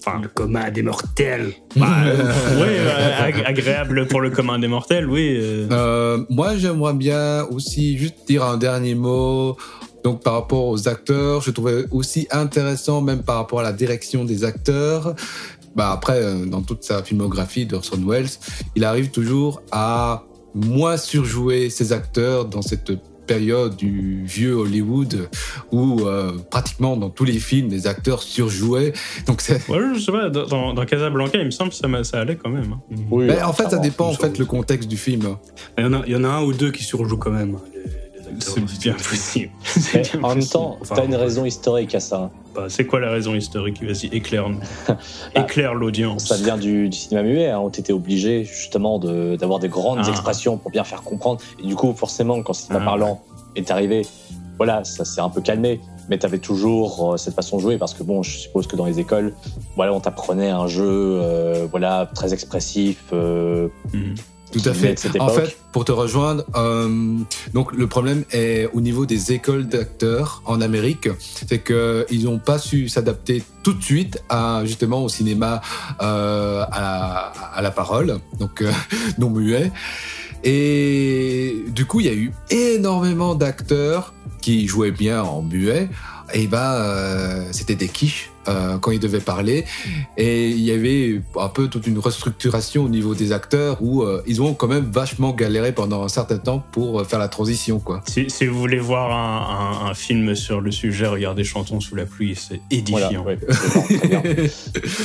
[0.05, 1.53] Enfin, Le commun des mortels.
[1.77, 5.37] bah, euh, ag- agréable pour le commun des mortels, oui.
[5.39, 9.55] Euh, moi, j'aimerais bien aussi juste dire un dernier mot.
[10.03, 14.25] Donc, par rapport aux acteurs, je trouvais aussi intéressant, même par rapport à la direction
[14.25, 15.15] des acteurs.
[15.75, 18.29] Bah, après, euh, dans toute sa filmographie d'Orson Welles,
[18.75, 22.91] il arrive toujours à moins surjouer ses acteurs dans cette
[23.25, 25.29] période du vieux Hollywood
[25.71, 28.91] où euh, pratiquement dans tous les films les acteurs surjouaient
[29.27, 32.49] donc c'est Ouais, je sais pas, dans, Casablanca, il me semble que ça, allait quand
[32.49, 32.73] même.
[32.73, 32.95] hein.
[33.09, 33.83] Oui, Mais en fait ça clairement.
[33.85, 35.37] dépend en fait le contexte du film
[35.77, 37.57] Il y, en a, il y en a un ou deux qui surjouent quand même.
[37.73, 38.02] les-.
[38.39, 39.51] C'est bien possible.
[39.93, 42.31] Bien en même temps, Enfin, t'as une raison historique à ça.
[42.55, 43.81] Bah, c'est quoi la raison historique?
[43.83, 44.59] Vas-y, éclaire-nous.
[45.35, 46.27] Éclaire l'audience.
[46.27, 49.99] Ça vient du, du cinéma muet, hein, où t'étais obligé justement de- d'avoir des grandes
[50.03, 50.09] Ah.
[50.09, 51.41] expressions pour bien faire comprendre.
[51.63, 52.85] Et du coup, forcément, quand le cinéma Ah.
[52.85, 53.21] parlant
[53.55, 54.05] est arrivé,
[54.57, 55.81] voilà, ça s'est un peu calmé.
[56.09, 58.85] Mais t'avais toujours euh, cette façon de jouer parce que bon, je suppose que dans
[58.85, 59.33] les écoles,
[59.77, 63.05] voilà, on t'apprenait un jeu, euh, voilà, très expressif.
[63.13, 64.15] euh, Mhm.
[64.53, 64.95] Tout à fait.
[65.19, 67.17] En fait, pour te rejoindre, euh,
[67.53, 72.39] donc le problème est au niveau des écoles d'acteurs en Amérique, c'est que ils n'ont
[72.39, 75.61] pas su s'adapter tout de suite à justement au cinéma
[76.01, 78.71] euh, à, la, à la parole, donc euh,
[79.17, 79.71] non muet.
[80.43, 85.89] Et du coup, il y a eu énormément d'acteurs qui jouaient bien en muet.
[86.33, 89.65] Et ben, c'était des quiches euh, quand ils devaient parler.
[90.17, 94.21] Et il y avait un peu toute une restructuration au niveau des acteurs où euh,
[94.27, 97.79] ils ont quand même vachement galéré pendant un certain temps pour euh, faire la transition,
[97.79, 98.01] quoi.
[98.07, 101.95] Si, si vous voulez voir un, un- un film sur le sujet, regardez Chantons sous
[101.95, 103.23] la pluie, c'est Voilà, édifiant.
[103.25, 103.37] ouais.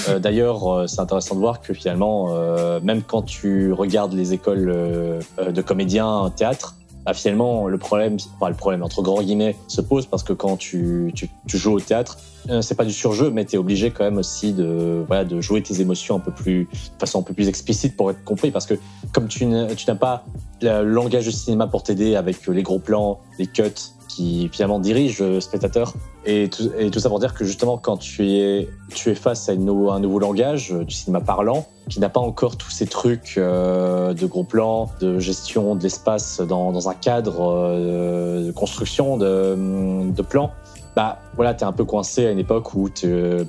[0.09, 4.33] Euh, D'ailleurs, euh, c'est intéressant de voir que finalement, euh, même quand tu regardes les
[4.33, 6.74] écoles de comédiens en théâtre,
[7.09, 10.59] bah, finalement, le problème, enfin le problème entre grands guillemets, se pose parce que quand
[10.59, 12.18] tu, tu, joues au théâtre,
[12.51, 15.40] euh, c'est pas du surjeu, mais tu es obligé quand même aussi de, voilà, de
[15.40, 18.51] jouer tes émotions un peu plus, de façon un peu plus explicite pour être compris.
[18.51, 18.75] Parce que
[19.14, 20.27] comme tu n'as tu n'as pas
[20.61, 23.62] le langage du cinéma pour t'aider avec les gros plans, les cuts
[24.07, 25.94] qui finalement dirigent le spectateur,
[26.31, 28.69] et tout, ça pour dire que justement, quand tu es,
[29.14, 32.87] face à un nouveau langage euh, du cinéma parlant, qui n'a pas encore tous ces
[32.87, 39.17] trucs euh, de gros plans, de gestion de l'espace dans, un cadre euh, de construction
[39.17, 40.51] de, de plans,
[40.95, 42.91] bah voilà, t'es un peu coincé à une époque où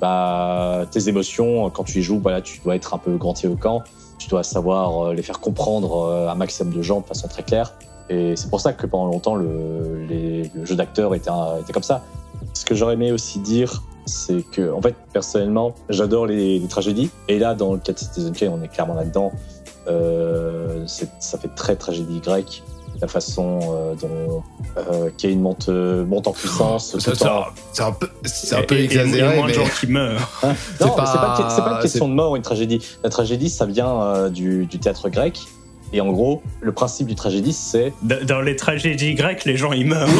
[0.00, 3.82] bah, tes émotions, quand tu y joues, voilà, tu dois être un peu grandiloquent,
[4.18, 7.74] tu dois savoir les faire comprendre un maximum de gens de façon très claire.
[8.08, 11.30] Et c'est pour ça que pendant longtemps, le, jeu d'acteur était
[11.72, 12.02] comme ça.
[12.54, 17.10] Ce que j'aurais aimé aussi dire, c'est que, en fait, personnellement, j'adore les, les tragédies.
[17.28, 19.32] Et là, dans le cas de Citizen Kane, on est clairement là-dedans.
[19.88, 20.84] Euh,
[21.18, 22.62] ça fait très tragédie grecque.
[23.00, 24.42] La façon euh, dont
[24.76, 26.94] euh, Kane monte, monte en puissance.
[26.94, 28.08] Oh, C'est un peu,
[28.52, 30.30] un peu Et- exagéré, moins de mais gens qui meurent.
[30.42, 32.84] Non, C'est pas- une question de mort ou une tragédie.
[33.02, 35.40] La tragédie, ça vient euh, du, du théâtre grec.
[35.92, 39.86] Et en gros, le principe du tragédie, c'est Dans les tragédies grecques, les gens ils
[39.86, 40.08] meurent.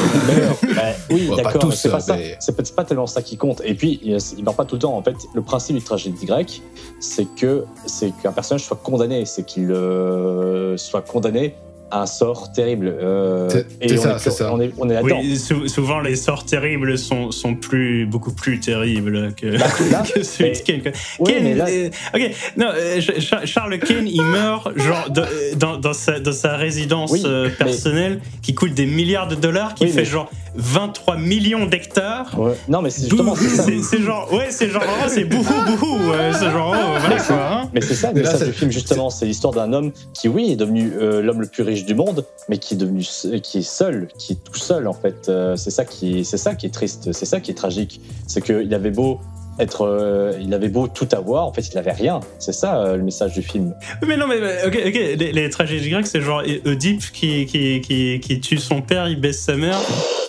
[0.75, 2.17] Bah, oui, Ouais, d'accord, c'est pas ça.
[2.17, 3.61] mais- C'est pas, tellement ça qui compte.
[3.65, 4.97] Et puis, il il meurt pas tout le temps.
[4.97, 6.63] En fait, le principe du tragédie grecque,
[7.01, 11.55] c'est que c'est qu'un personnage soit condamné, c'est qu'il euh, soit condamné
[11.93, 12.95] un sort terrible.
[13.01, 14.51] Euh, C'est- ça, est, c'est ça.
[14.53, 15.01] on est, on est.
[15.03, 20.03] Oui, sou- souvent les sorts terribles sont, sont plus, beaucoup plus terribles que, Bah, là,
[20.15, 20.93] que celui de Kane.
[21.19, 25.77] Oui, là- euh, ok, non, euh, Ch- Ch- Charles Kane, il meurt genre de- dans,
[25.77, 29.75] dans, sa, dans sa résidence Oui, euh, mais- personnelle qui coûte des milliards de dollars,
[29.75, 32.39] qui Oui, fait mais- genre 23 millions d'hectares.
[32.39, 32.53] Ouais.
[32.69, 33.63] Non, mais c'est justement c'est ça.
[33.65, 35.99] C'est c'est genre, ouais, c'est genre, oh, c'est bouhou bouhou,
[36.33, 37.37] c'est genre, oh, voilà quoi.
[37.37, 37.71] hein.
[37.73, 39.11] Mais c'est ça le là, message du film, justement.
[39.11, 42.25] C'est l'histoire d'un homme qui, oui, est devenu euh, l'homme le plus riche du monde,
[42.49, 43.03] mais qui est devenu,
[43.43, 45.29] qui est seul, qui est tout seul, en fait.
[45.29, 48.01] Euh, c'est ça qui, c'est ça qui est triste, c'est ça qui est tragique.
[48.27, 49.21] C'est qu'il avait beau
[49.63, 52.21] être, euh, il avait beau tout avoir, en fait, il avait rien.
[52.39, 53.75] C'est ça euh, le message du film.
[54.07, 57.81] Mais non, mais mais, ok, ok, les, les tragédies grecques, c'est genre Oedipe qui, qui,
[57.81, 59.79] qui, qui tue son père, il baisse sa mère,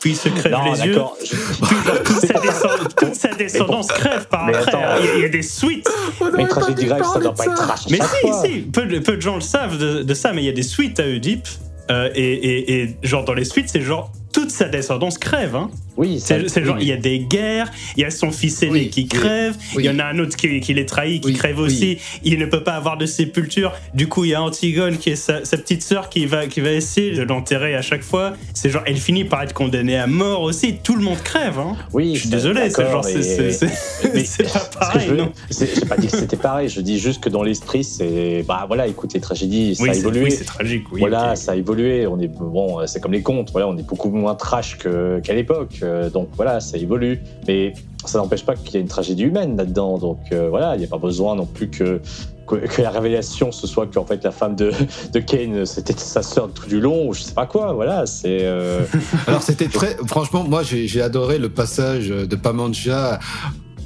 [0.01, 0.93] puis il se crève non, les yeux.
[1.23, 1.35] je-
[2.03, 4.71] toute, sa descend- toute sa descendance crève par Mais après.
[4.75, 4.81] attends.
[4.99, 5.87] Il y a- il y, a des suites.
[6.35, 7.81] Mais une tragédie grecque, ça doit pas être trash.
[7.89, 8.43] Mais si, fois.
[8.45, 10.53] si, peu de, peu de gens le savent de, de ça, mais il y a
[10.53, 11.47] des suites à Oedipe.
[11.89, 15.55] euh, et, et, et genre dans les suites, c'est genre toute sa descendance crève.
[15.55, 15.69] Hein.
[16.01, 18.89] Oui, C'est genre, il y a des guerres, il y a son fils aîné Oui,
[18.89, 19.83] qui crève, oui.
[19.83, 22.39] il y en a un autre qui, qui les trahit, qui Oui, crève aussi, il
[22.39, 25.45] ne peut pas avoir de sépulture, du coup il y a Antigone qui est sa,
[25.45, 28.81] sa petite sœur qui va, qui va essayer de l'enterrer à chaque fois, c'est genre,
[28.87, 31.75] elle finit par être condamnée à mort aussi, tout le monde crève, hein.
[31.93, 33.59] Oui, Je suis désolé, c'est genre, c'est-
[34.53, 35.09] pas pareil,
[35.51, 38.43] J'ai pas dit que c'était pareil, je dis juste que dans l'esprit, c'est.
[38.47, 40.23] Bah voilà, écoute, les tragédies, ça a évolué.
[40.23, 40.99] oui, c'est tragique, oui.
[40.99, 42.07] voilà, ça a évolué.
[42.07, 43.51] On est bon, c'est comme les contes.
[43.51, 45.79] Voilà, on est beaucoup moins trash qu'à l'époque.
[45.91, 47.21] Euh, donc voilà, ça évolue.
[47.47, 47.73] Mais
[48.05, 49.97] ça n'empêche pas qu'il y a une tragédie humaine là-dedans.
[49.97, 52.01] Donc euh, voilà, il n'y a pas besoin non plus que,
[52.47, 54.71] que que la révélation ce soit qu'en fait la femme de,
[55.13, 57.73] de Kane c'était sa sœur tout du long ou je sais pas quoi.
[57.73, 58.39] Voilà, c'est.
[58.41, 58.81] euh,
[59.27, 63.19] Alors c'était très, franchement, moi j'ai j'ai adoré le passage de Pamancha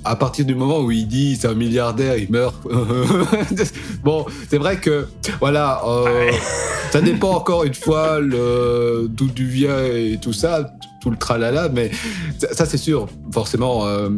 [0.05, 2.55] à partir du moment où il dit c'est un milliardaire, il meurt.
[4.03, 5.07] bon, c'est vrai que
[5.39, 6.31] voilà, euh,
[6.91, 10.71] ça dépend encore une fois le d'où tu viens et tout ça,
[11.05, 11.91] tout le tralala, mais
[12.39, 13.85] ça, ça, c'est sûr, forcément.
[13.85, 14.09] euh,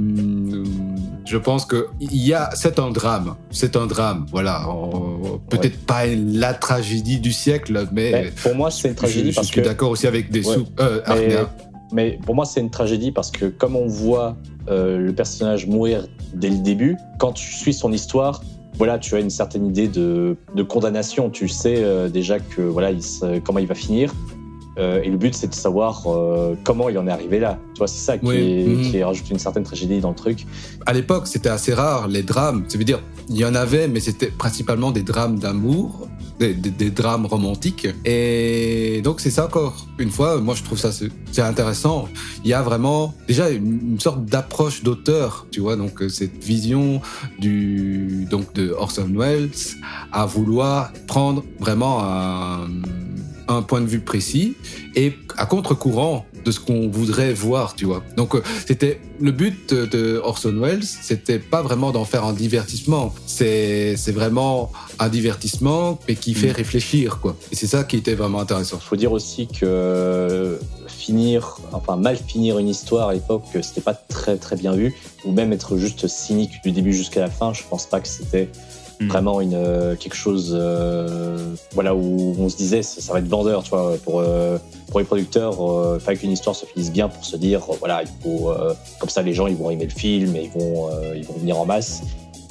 [1.25, 4.69] je pense que il y a, c'est un drame, c'est un drame, voilà.
[4.69, 9.31] On- Peut-être pas la tragédie du siècle, mais mais pour moi, c'est une tragédie je,
[9.31, 9.65] je parce suis que.
[9.67, 10.53] d'accord aussi avec des Ouais.
[10.55, 10.65] sous.
[10.79, 11.01] Euh,
[11.91, 14.37] Mais, pour moi, c'est une tragédie parce que comme on voit
[14.69, 18.41] euh, le personnage mourir dès le début, quand tu suis son histoire,
[18.77, 21.29] voilà, tu as une certaine idée de, de condamnation.
[21.29, 23.01] Tu sais euh, déjà que voilà, il
[23.43, 24.13] comment il va finir.
[24.77, 27.59] Euh, et le but, c'est de savoir euh, comment il en est arrivé là.
[27.73, 28.35] Tu vois, c'est ça qui, Oui.
[28.35, 28.91] est, Mhm.
[28.91, 30.45] qui rajoute une certaine tragédie dans le truc.
[30.85, 32.63] À l'époque, c'était assez rare les drames.
[32.67, 36.07] Ça veut dire, il y en avait, mais c'était principalement des drames d'amour,
[36.39, 37.87] des, des- des drames romantiques.
[38.05, 39.87] Et donc, c'est ça encore.
[39.97, 42.07] Une fois, moi, je trouve ça c'est c'est intéressant.
[42.43, 45.75] Il y a vraiment déjà une, une sorte d'approche d'auteur, tu vois.
[45.75, 47.01] Donc, euh, cette vision
[47.39, 49.49] du donc de Orson Welles
[50.11, 52.67] à vouloir prendre vraiment un
[53.47, 54.55] un point de vue précis
[54.95, 58.03] et à contre-courant de ce qu'on voudrait voir, tu vois.
[58.15, 63.13] Donc euh, c'était le but de Orson Welles, c'était pas vraiment d'en faire un divertissement,
[63.25, 67.35] c'est c'est vraiment un divertissement mais qui fait réfléchir quoi.
[67.51, 68.77] Et c'est ça qui était vraiment intéressant.
[68.81, 73.93] Il faut dire aussi que finir, enfin mal finir une histoire à l'époque, c'était pas
[73.93, 77.53] très très bien vu, ou même être juste cynique du début jusqu'à la fin.
[77.53, 78.49] Je pense pas que c'était
[78.99, 79.07] Mm.
[79.09, 81.37] vraiment une euh, quelque chose, euh,
[81.73, 84.57] voilà où on se disait ça, ça va être vendeur, tu vois, pour euh,
[84.89, 88.09] pour les producteurs, euh, fallait qu'une histoire se finisse bien pour se dire voilà il
[88.23, 91.15] faut euh, comme ça les gens ils vont aimer le film et ils vont euh,
[91.15, 92.01] ils vont venir en masse.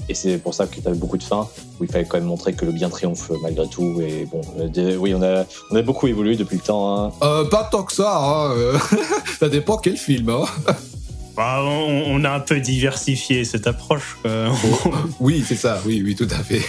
[0.08, 1.48] Et c'est pour ça que tu avais beaucoup de fins,
[1.80, 4.00] où il fallait quand même montrer que le bien triomphe malgré tout.
[4.00, 6.96] Et bon, euh, oui, on a, on a beaucoup évolué depuis le temps.
[6.96, 7.12] Hein.
[7.24, 8.54] Euh, pas tant que ça, hein,
[9.40, 10.28] ça dépend quel film.
[10.28, 10.44] Hein.
[11.36, 14.16] Bah, on, on a un peu diversifié cette approche.
[14.22, 14.46] quoi.
[15.20, 16.62] Oui, c'est ça, oui, oui, tout à fait.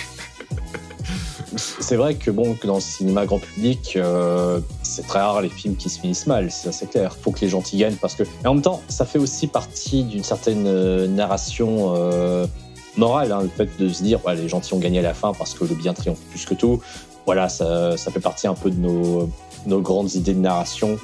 [1.56, 5.49] C'est vrai que bon, que dans le cinéma grand public, euh, c'est très rare les
[5.49, 7.15] films qui se finissent mal, c'est assez clair.
[7.15, 10.03] Faut que les gentils gagnent parce que, mais en même temps, ça fait aussi partie
[10.03, 12.45] d'une certaine euh, narration euh,
[12.97, 15.32] morale, hein, le fait de se dire, ouais, les gentils ont gagné à la fin
[15.34, 16.82] parce que le bien triomphe plus que tout.
[17.25, 19.30] Voilà, ça, ça fait partie un peu de nos,
[19.65, 20.97] nos grandes idées de narration.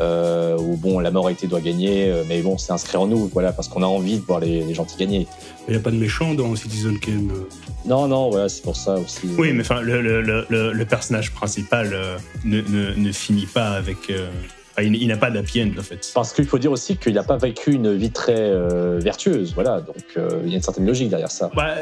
[0.00, 3.52] Euh, où bon, la moralité doit gagner, euh, mais bon, c'est inscrit en nous, voilà,
[3.52, 5.26] parce qu'on a envie de voir les, les gentils gagner.
[5.68, 7.30] Il n'y a pas de méchant dans Citizen Kane.
[7.30, 7.48] euh.
[7.84, 9.28] Non, non, voilà, c'est pour ça aussi.
[9.38, 13.46] Oui, mais enfin, le, le- le- le- le personnage principal euh, ne, ne- ne finit
[13.46, 13.96] pas avec.
[14.10, 14.28] euh,
[14.72, 16.10] enfin, il, il n'a pas d'happy end, en fait.
[16.14, 19.82] Parce qu'il faut dire aussi qu'il n'a pas vécu une vie très euh, vertueuse, voilà.
[19.82, 21.50] Donc euh, il y a une certaine logique derrière ça.
[21.54, 21.74] Bah,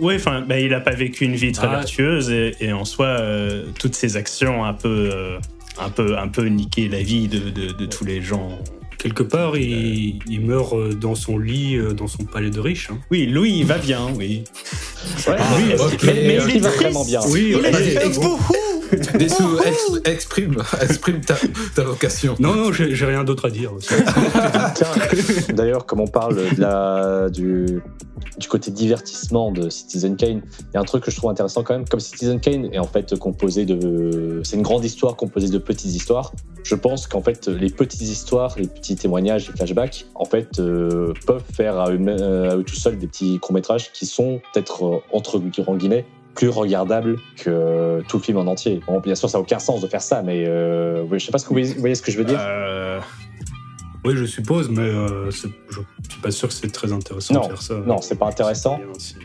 [0.00, 1.76] oui, enfin, bah, il n'a pas vécu une vie très Ah.
[1.76, 5.38] vertueuse et, et en soi, euh, toutes ses actions un peu, euh,
[5.78, 8.58] un peu, un peu niqué la vie de, de- de tous les gens.
[8.98, 12.88] Quelque part, il, il meurt euh, dans son lit, euh, dans son palais de riche.
[12.90, 12.98] hein.
[13.10, 14.44] Oui, Louis, il va bien, oui.
[15.28, 16.02] Ouais, oui, mais, ok.
[16.04, 17.20] mais- il va vraiment bien.
[17.28, 18.22] Oui, Il ok, est bon.
[18.22, 18.54] beaucoup
[19.18, 21.34] Dessous, ex- exprime, exprime ta,
[21.74, 22.34] ta vocation.
[22.38, 23.72] Non, non, j'ai rien d'autre à dire.
[25.54, 27.80] d'ailleurs, comme on parle de la, du,
[28.38, 31.62] du côté divertissement de Citizen Kane, il y a un truc que je trouve intéressant
[31.62, 31.88] quand même.
[31.88, 34.40] Comme Citizen Kane est en fait composé de.
[34.44, 36.32] C'est une grande histoire composée de petites histoires.
[36.62, 41.12] Je pense qu'en fait, les petites histoires, les petits témoignages, les flashbacks, en fait, euh,
[41.26, 44.98] peuvent faire à eux, à eux tout seuls des petits courts-métrages qui sont peut-être, euh,
[45.12, 48.80] entre guillemets, plus regardables que tout le film en entier.
[48.86, 51.38] Bon, bien sûr, ça n'a aucun sens de faire ça, mais euh, je sais pas
[51.38, 52.38] ce que vous voyez, vous voyez ce que je veux dire.
[52.40, 52.98] Euh,
[54.04, 55.50] Oui, je suppose, mais euh, je suis
[56.22, 57.74] pas sûr que c'est très intéressant Non, de faire ça.
[57.86, 58.78] non, c'est pas intéressant.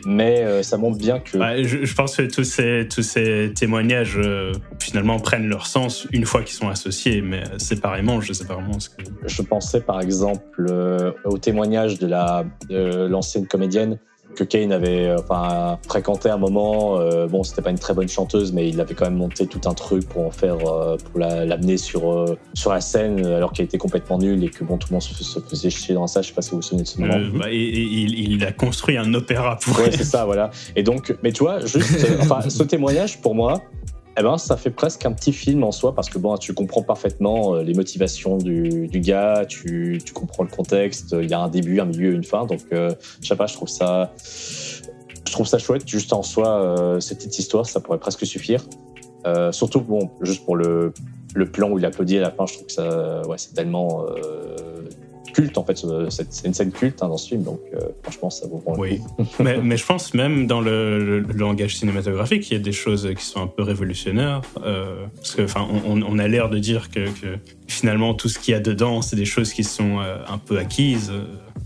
[0.06, 3.52] mais euh, ça montre bien que bah, je, je pense que tous ces, tous ces
[3.54, 8.46] témoignages, euh, finalement, prennent leur sens une fois qu'ils sont associés, mais séparément, je sais
[8.46, 9.02] pas vraiment ce que.
[9.26, 10.64] je pensais par exemple
[11.24, 13.98] au témoignage de la de l'ancienne comédienne
[14.36, 16.98] que Kane avait euh, enfin, fréquenté à un moment.
[16.98, 19.60] Euh, bon, c'était pas une très bonne chanteuse, mais il avait quand même monté tout
[19.68, 23.52] un truc pour en faire, euh, pour la- l'amener sur euh, sur la scène, alors
[23.52, 26.06] qu'elle était complètement nulle et que bon, tout le monde se, se faisait chier dans
[26.06, 26.22] ça.
[26.22, 27.18] Je sais pas si vous vous souvenez de ce moment.
[27.34, 30.50] Bah, et- et il, il a construit un opéra pour Ouais, c'est ça, voilà.
[30.76, 31.80] Et donc, mais tu vois, juste,
[32.20, 33.60] enfin, ce témoignage, pour moi,
[34.20, 36.82] eh ben, ça fait presque un petit film en soi, parce que bon, tu comprends
[36.82, 41.80] parfaitement euh, les motivations du, gars, tu, comprends le contexte, il y a un début,
[41.80, 44.12] un milieu, une fin, donc, euh, je sais pas, je trouve ça,
[45.26, 48.62] je trouve ça chouette, juste en soi, euh, cette petite histoire, ça pourrait presque suffire.
[49.52, 50.92] Surtout, bon, juste pour le,
[51.34, 54.04] le plan où il applaudit à la fin, je trouve que ça, ouais, c'est tellement
[55.32, 58.30] culte, en fait, ce- c'est une scène culte hein, dans ce film, donc, euh, franchement,
[58.30, 58.98] ça vaut vraiment le Oui.
[58.98, 59.26] coup.
[59.42, 62.72] mais, mais je pense même dans le, le- le langage cinématographique, il y a des
[62.72, 64.42] choses qui sont un peu révolutionnaires.
[64.64, 68.38] euh, parce que, enfin, on, on a l'air de dire que, que finalement tout ce
[68.38, 71.12] qu'il y a dedans, c'est des choses qui sont euh, un peu acquises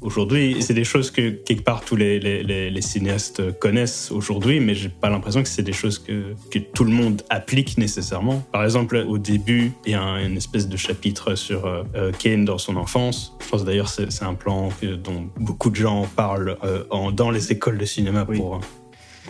[0.05, 0.57] aujourd'hui.
[0.61, 4.75] C'est des choses que quelque part tous les, les- les- les cinéastes connaissent aujourd'hui, mais
[4.75, 8.45] j'ai pas l'impression que c'est des choses que, que tout le monde applique nécessairement.
[8.53, 12.13] Par exemple, au début, il y a un- une espèce de chapitre sur euh, euh,
[12.17, 13.35] Kane dans son enfance.
[13.43, 17.11] Je pense d'ailleurs c'est c'est un plan que- dont beaucoup de gens parlent euh, en-
[17.11, 18.37] dans les écoles de cinéma Oui.
[18.37, 18.61] pour.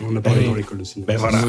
[0.03, 0.45] On en a parlé Oui.
[0.47, 1.13] dans l'école de cinéma.
[1.13, 1.41] Ben voilà.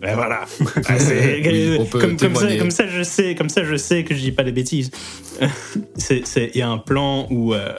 [0.00, 0.44] Ben voilà.
[0.88, 4.14] Ah, Oui, peut comme, comme ça, comme ça, je sais, comme ça, je sais que
[4.14, 4.92] je dis pas des bêtises.
[6.10, 7.72] Il y a un plan où euh,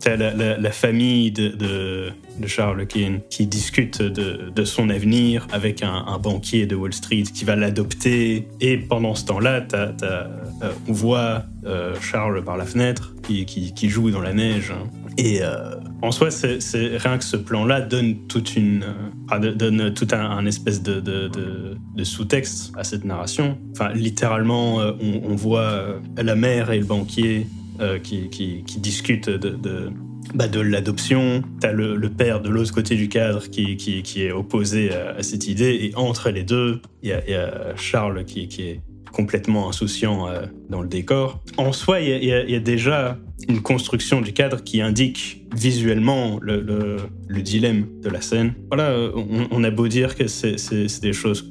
[0.00, 5.46] t'as la, la- famille de, de, de Charles Keane qui discute de, de son avenir
[5.52, 8.48] avec un, banquier de Wall Street qui va l'adopter.
[8.60, 10.28] Et pendant ce temps-là, t'as- t'as,
[10.62, 14.72] euh, on voit euh, Charles par la fenêtre qui, qui, joue dans la neige.
[15.18, 16.58] Et euh, en soi, c'est
[16.96, 18.84] rien que ce plan-là donne toute une,
[19.56, 23.58] donne tout un, espèce de, de, sous-texte à cette narration.
[23.72, 27.46] Enfin, littéralement, on, voit la mère et le banquier
[27.80, 29.30] euh, qui, qui, qui discutent
[30.34, 31.42] bah, de l'adoption.
[31.60, 35.78] T'as le, le père de l'autre côté du cadre qui, est opposé à, cette idée.
[35.82, 38.80] Et entre les deux, il y a, Charles qui est
[39.12, 41.40] complètement insouciant euh, dans le décor.
[41.56, 43.18] En soi, il y, a- y y déjà
[43.48, 46.96] une construction du cadre qui indique visuellement le, le-
[47.26, 48.54] le dilemme de la scène.
[48.68, 50.56] Voilà, on, on a beau dire que c'est
[51.00, 51.42] des choses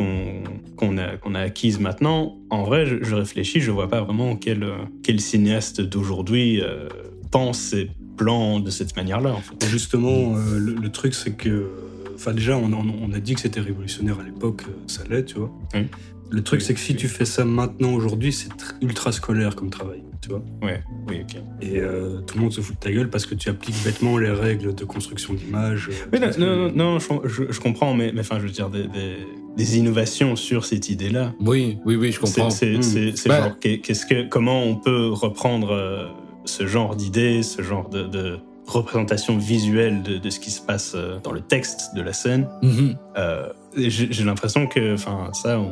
[0.77, 2.37] qu'on a, acquises maintenant.
[2.49, 4.65] En vrai, je, je réfléchis, je vois pas vraiment quel,
[5.03, 6.87] quel cinéaste d'aujourd'hui euh,
[7.31, 9.33] pense ses plans de cette manière-là.
[9.33, 9.65] En fait.
[9.67, 11.69] Justement, euh, le, le truc, c'est que.
[12.15, 15.35] Enfin, déjà, on, on- on a dit que c'était révolutionnaire à l'époque, ça l'est, tu
[15.39, 15.51] vois.
[16.31, 19.69] Le truc, c'est que si tu fais ça maintenant, aujourd'hui, c'est tr- ultra scolaire comme
[19.71, 20.43] travail, tu vois.
[20.61, 21.41] Ouais, oui, ok.
[21.61, 24.17] Et euh, tout le monde se fout de ta gueule parce que tu appliques bêtement
[24.17, 25.89] les règles de construction d'image.
[25.89, 28.83] euh, Oui, non, non, non, non, je, comprends, mais, mais enfin, je veux dire, des,
[28.83, 29.17] des-
[29.57, 31.33] des innovations sur cette idée-là.
[31.41, 32.49] Oui, oui, oui, je comprends.
[32.51, 32.75] C'est
[33.27, 33.41] Bah.
[33.41, 36.07] genre, qu'est- qu'est-ce que, comment on peut reprendre euh,
[36.45, 38.37] ce genre d'idée, ce genre de, de
[38.67, 42.47] représentation visuelle de, de ce qui se passe dans le texte de la scène.
[42.61, 42.95] Mhm.
[43.17, 43.47] Euh,
[43.87, 45.71] J'ai l'impression que, enfin, ça, on,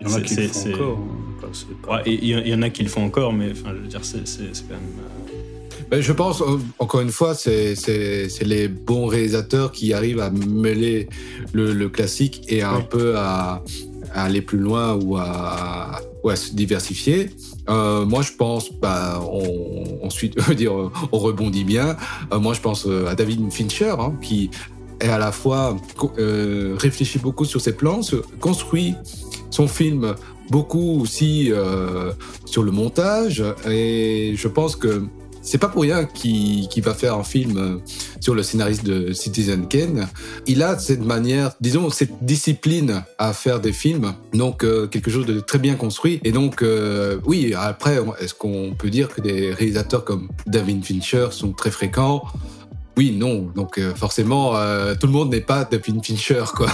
[0.00, 0.98] Il y en a qui le font encore.
[1.38, 3.70] Enfin, c'est pas- Ouais, et il y, en a qui le font encore, mais enfin,
[3.74, 4.18] je veux dire, c'est
[4.68, 4.80] quand même.
[4.98, 9.92] euh, Ben, je pense, euh, encore une fois, c'est c'est- c'est les bons réalisateurs qui
[9.92, 11.08] arrivent à mêler
[11.52, 12.84] le, le classique et un Oui.
[12.90, 13.62] peu à,
[14.12, 17.30] à aller plus loin ou à, ou à se diversifier.
[17.68, 20.72] Euh, moi, je pense, bah, on, ensuite, dire,
[21.12, 21.96] on rebondit bien.
[22.32, 24.50] Euh, moi, je pense à David Fincher, hein, qui
[25.00, 25.76] est à la fois
[26.18, 28.00] euh, réfléchit beaucoup sur ses plans,
[28.40, 28.94] construit
[29.50, 30.14] son film
[30.50, 32.12] beaucoup aussi euh,
[32.44, 35.02] sur le montage, et je pense que
[35.42, 37.76] c'est pas pour rien qu'il va faire un film euh,
[38.20, 40.08] sur le scénariste de Citizen Kane.
[40.46, 45.38] Il a cette manière, disons, cette discipline à faire des films, donc quelque chose de
[45.38, 46.20] très bien construit.
[46.24, 46.64] Et donc,
[47.24, 52.24] oui, après, est-ce qu'on peut dire que des réalisateurs comme David Fincher sont très fréquents?
[52.96, 53.50] Oui, non.
[53.54, 56.68] Donc, euh, forcément, euh, tout le monde n'est pas David Fincher, quoi.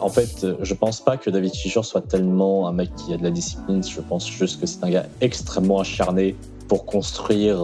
[0.00, 3.16] En fait, euh, je pense pas que David Fincher soit tellement un mec qui a
[3.16, 3.82] de la discipline.
[3.84, 6.34] Je pense juste que c'est un gars extrêmement acharné
[6.68, 7.60] pour construire,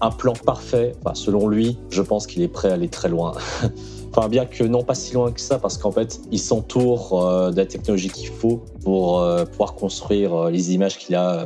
[0.00, 0.94] un plan parfait.
[1.14, 3.32] Selon lui, je pense qu'il est prêt à aller très loin.
[4.16, 7.50] Enfin, bien que non pas si loin que ça, parce qu'en fait, il s'entoure euh,
[7.50, 11.44] de la technologie qu'il faut pour euh, pouvoir construire euh, les images qu'il a,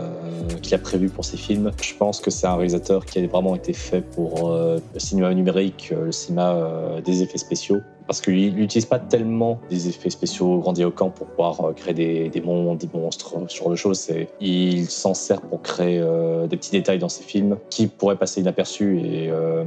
[0.62, 1.72] qu'il a prévues pour ses films.
[1.82, 5.92] Je pense que c'est un réalisateur qui a vraiment été fait pour le cinéma numérique,
[5.96, 7.80] le cinéma des effets spéciaux.
[8.10, 12.40] Parce qu'il n'utilise pas tellement des effets spéciaux grandiloquents pour pouvoir euh, créer des, des
[12.40, 14.08] mondes, des monstres, ce genre de choses.
[14.40, 18.40] Il s'en sert pour créer euh, des petits détails dans ses films qui pourraient passer
[18.40, 18.98] inaperçus.
[18.98, 19.62] Et, euh,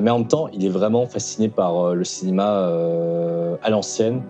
[0.00, 2.66] mais en même temps, il est vraiment fasciné par le cinéma
[3.62, 4.22] à l'ancienne.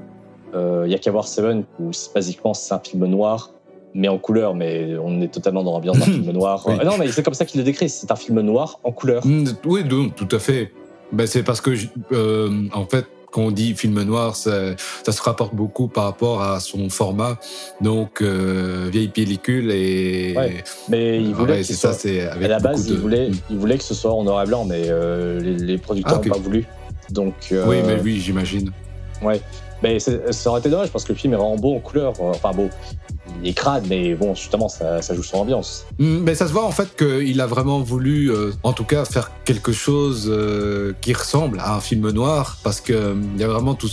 [0.53, 3.53] Il y a qu'à voir Seven, où basiquement c'est un film noir,
[3.95, 4.57] mais en couleur.
[4.57, 6.65] Mais on est totalement dans l'ambiance d'un film noir.
[6.67, 6.75] Oui.
[6.85, 7.89] Non, mais c'est comme ça qu'il le décrit.
[7.91, 9.25] C'est un film noir en couleur.
[9.25, 10.73] Mm, Oui, non, tout à fait.
[11.13, 11.71] Ben, c'est parce que,
[12.13, 13.07] euh, en fait,
[13.51, 17.39] dit film noir, ça, ça se rapporte beaucoup par rapport à son format.
[17.81, 20.35] Donc, euh, vieille pellicule et.
[20.37, 23.57] Ouais, Mais il voulait ouais, c'est ça, c'est À la base, de- il, voulait, il
[23.59, 26.35] voulait que ce soit en noir et blanc, mais euh, les, les producteurs Ah, n'ont
[26.35, 26.67] pas voulu.
[27.11, 28.71] Donc, euh, Oui, mais oui, j'imagine.
[29.83, 32.13] Mais ça aurait été dommage parce que le film est vraiment beau en couleur.
[32.21, 32.69] Euh, Enfin, beau,
[33.43, 35.85] il est crade, mais bon, justement, ça, joue son ambiance.
[35.99, 39.05] Mm, Mais ça se voit en fait qu'il a vraiment voulu, euh, en tout cas,
[39.05, 43.45] faire quelque chose euh, qui ressemble à un film noir, parce que euh, il y
[43.45, 43.91] a vraiment tout,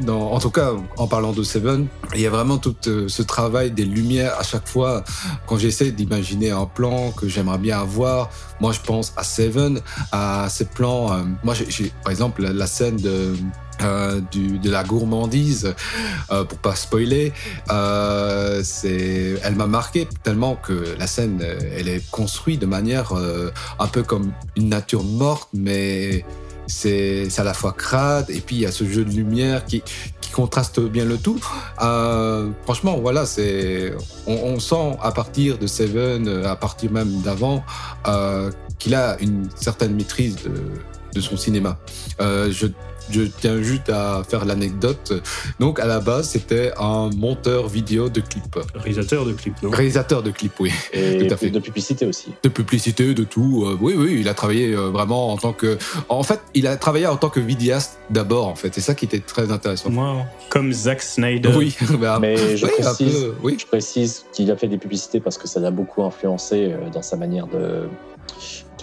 [0.00, 3.70] dans, en tout cas, en parlant de Seven, il y a vraiment tout ce travail
[3.70, 5.04] des lumières à chaque fois.
[5.46, 9.80] Quand j'essaie d'imaginer un plan que j'aimerais bien avoir, moi je pense à Seven,
[10.12, 11.24] à ces plans.
[11.42, 13.34] moi, j'ai- par exemple la scène de
[13.82, 15.74] euh, de la gourmandise,
[16.30, 17.32] euh, pour pas spoiler,
[17.70, 21.44] euh, c'est, elle m'a marqué tellement que la scène,
[21.76, 23.12] elle est construite de manière
[23.78, 26.24] un peu comme une nature morte, mais
[26.66, 29.64] c'est, c'est à la fois crade et puis il y a ce jeu de lumière
[29.64, 29.82] qui,
[30.20, 31.40] qui contraste bien le tout.
[32.64, 33.92] Franchement, voilà, c'est,
[34.26, 37.64] on, sent à partir de Seven, à partir même d'avant,
[38.78, 40.52] qu'il a une certaine maîtrise de,
[41.12, 41.78] de son cinéma.
[43.10, 45.12] Je tiens juste à faire l'anecdote.
[45.60, 48.58] Donc, à la base, c'était un monteur vidéo de clips.
[48.74, 49.70] Réalisateur de clips, non?
[49.70, 50.72] Réalisateur de clips, oui.
[50.92, 51.50] Et Tout à fait.
[51.50, 52.32] de publicité aussi.
[52.42, 53.64] De publicité, de tout.
[53.66, 55.78] Euh, oui, oui, il a travaillé euh, vraiment en tant que...
[56.08, 58.74] En fait, il a travaillé en tant que vidéaste d'abord, en fait.
[58.74, 59.90] C'est ça qui était très intéressant.
[59.90, 61.50] Moi, comme Zack Snyder.
[61.56, 63.56] Oui, bah, Mais je oui, précise, peu, oui.
[63.58, 67.02] je précise qu'il a fait des publicités parce que ça l'a beaucoup influencé euh, dans
[67.02, 67.88] sa manière de,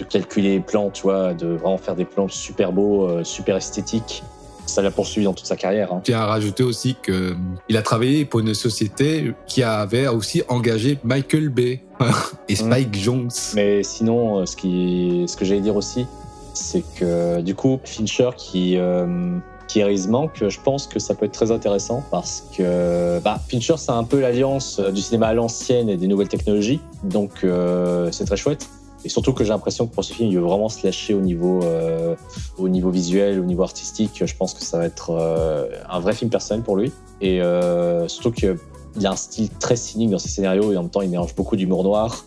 [0.02, 3.56] de calculer les plans, tu vois, de vraiment faire des plans super beaux, euh, super
[3.56, 4.22] esthétiques.
[4.66, 5.92] Ça l'a poursuivi dans toute sa carrière.
[5.92, 6.00] hein.
[6.02, 7.34] Je tiens à rajouter aussi que
[7.68, 11.82] il a travaillé pour une société qui avait aussi engagé Michael Bay
[12.48, 13.30] et Spike Jones.
[13.54, 16.06] Mais sinon, euh, ce, qui, ce que j'allais dire aussi,
[16.54, 19.36] c'est que du coup, Fincher qui, euh,
[19.66, 23.90] Kieris Mank, je pense que ça peut être très intéressant parce que bah, Fincher, c'est
[23.90, 26.80] un peu l'alliance du cinéma à l'ancienne et des nouvelles technologies.
[27.04, 28.68] Donc, euh, c'est très chouette.
[29.04, 31.20] Et surtout que j'ai l'impression que pour ce film, il veut vraiment se lâcher au
[31.20, 32.14] niveau, euh,
[32.58, 34.22] au niveau visuel, au niveau artistique.
[34.24, 36.92] Je pense que ça va être euh, un vrai film personnel pour lui.
[37.20, 38.56] Et euh, surtout qu'il
[39.04, 41.56] a un style très cynique dans ses scénarios et en même temps, il mélange beaucoup
[41.56, 42.24] d'humour noir.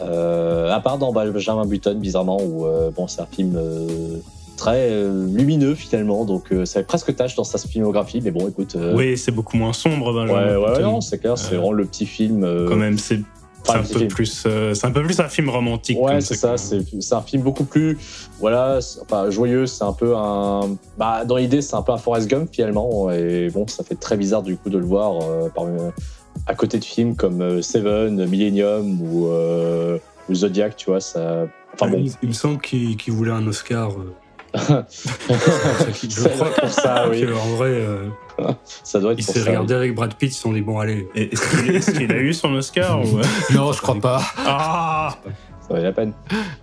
[0.00, 3.58] Euh, à part dans Benjamin Button, bizarrement, où bon, c'est un film
[4.56, 8.20] très lumineux finalement, donc ça fait presque tâche dans sa filmographie.
[8.22, 8.76] Mais bon, écoute.
[8.94, 12.06] Oui, c'est beaucoup moins sombre, Benjamin ouais, ouais, non, c'est clair, c'est vraiment le petit
[12.06, 12.42] film.
[12.68, 13.20] Quand même, c'est
[13.64, 15.98] c'est un peu plus, euh, c'est un peu plus un film romantique.
[16.00, 16.48] Ouais, c'est ça.
[16.48, 16.58] quoi.
[16.58, 17.98] C'est c'est un film beaucoup plus,
[18.40, 19.66] voilà, c'est- enfin joyeux.
[19.66, 23.10] C'est un peu un, bah dans l'idée, c'est un peu un Forrest Gump finalement.
[23.10, 25.66] Et bon, ça fait très bizarre du coup de le voir euh, par-
[26.46, 29.98] à côté de films comme euh, Seven, Millennium ou, euh,
[30.28, 31.00] ou Zodiac, tu vois.
[31.00, 33.90] Ça, enfin bon, il, il me semble qu'il qu'il voulait un Oscar.
[34.54, 37.24] Je crois pour ça, oui.
[37.32, 38.08] en vrai, euh,
[38.84, 41.08] Ça doit être il s'est regardé avec Brad Pitt, ils se sont dit bon allez.
[41.14, 43.20] Est-ce qu'il a eu son Oscar ou...
[43.54, 44.22] Non, je crois pas.
[44.38, 45.16] Ah
[45.60, 46.12] Ça valait la peine.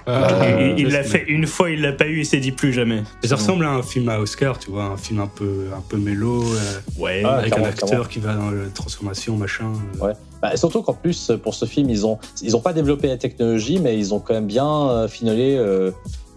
[0.08, 2.74] Euh, Il il l'a fait une fois, il l'a pas eu, il s'est dit plus
[2.74, 3.04] jamais.
[3.24, 5.98] Ça ressemble à un film à Oscar, tu vois, un film un peu, un peu
[5.98, 7.22] mélo, euh, Ouais.
[7.26, 8.06] Ah, avec un acteur clairement.
[8.06, 9.72] qui va dans la transformation, machin.
[10.02, 10.06] euh.
[10.08, 10.14] Ouais.
[10.42, 13.18] Bah, et surtout qu'en plus, pour ce film, ils ont, ils ont pas développé la
[13.18, 15.92] technologie, mais ils ont quand même bien euh, finolé euh,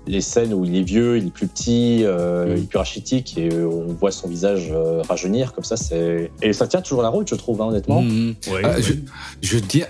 [0.08, 3.36] les scènes où il est vieux, il est plus petit, euh, il est plus rachitique
[3.36, 5.76] et euh, on voit son visage euh, rajeunir comme ça.
[5.76, 8.00] C'est et ça tient toujours la route, je trouve, hein, honnêtement.
[8.00, 8.82] Ouais, ouais.
[8.82, 8.94] je,
[9.42, 9.82] je dis,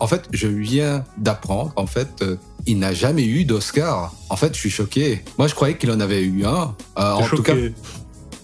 [0.00, 2.36] en fait, je viens d'apprendre, en fait, euh,
[2.66, 4.14] il n'a jamais eu d'Oscar.
[4.28, 5.22] En fait, je suis choqué.
[5.38, 6.74] Moi, je croyais qu'il en avait eu un.
[6.98, 7.54] Euh, en tout cas,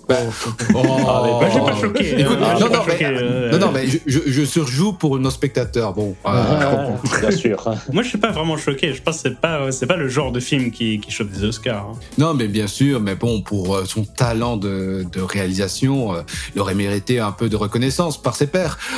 [0.33, 0.65] choqué.
[0.75, 0.83] Oh.
[1.09, 2.21] Ah, Bah, j'ai pas choqué.
[2.21, 4.93] Écoute, euh, non, non, pas mais, choqué, euh, non, non, mais je, je, je surjoue
[4.93, 5.93] pour nos spectateurs.
[5.95, 6.31] Bon, je.
[6.31, 7.65] Ah, bien sûr.
[7.93, 8.95] Moi, je suis pas vraiment choqué.
[8.95, 11.43] Je pense que c'est pas, c'est pas le genre de film qui, qui chope des
[11.45, 11.89] Oscars.
[11.93, 11.99] hein.
[12.19, 16.21] Non, mais bien sûr, mais bon, pour euh, son talent de, de réalisation, euh,
[16.55, 18.79] il aurait mérité un peu de reconnaissance par ses pairs.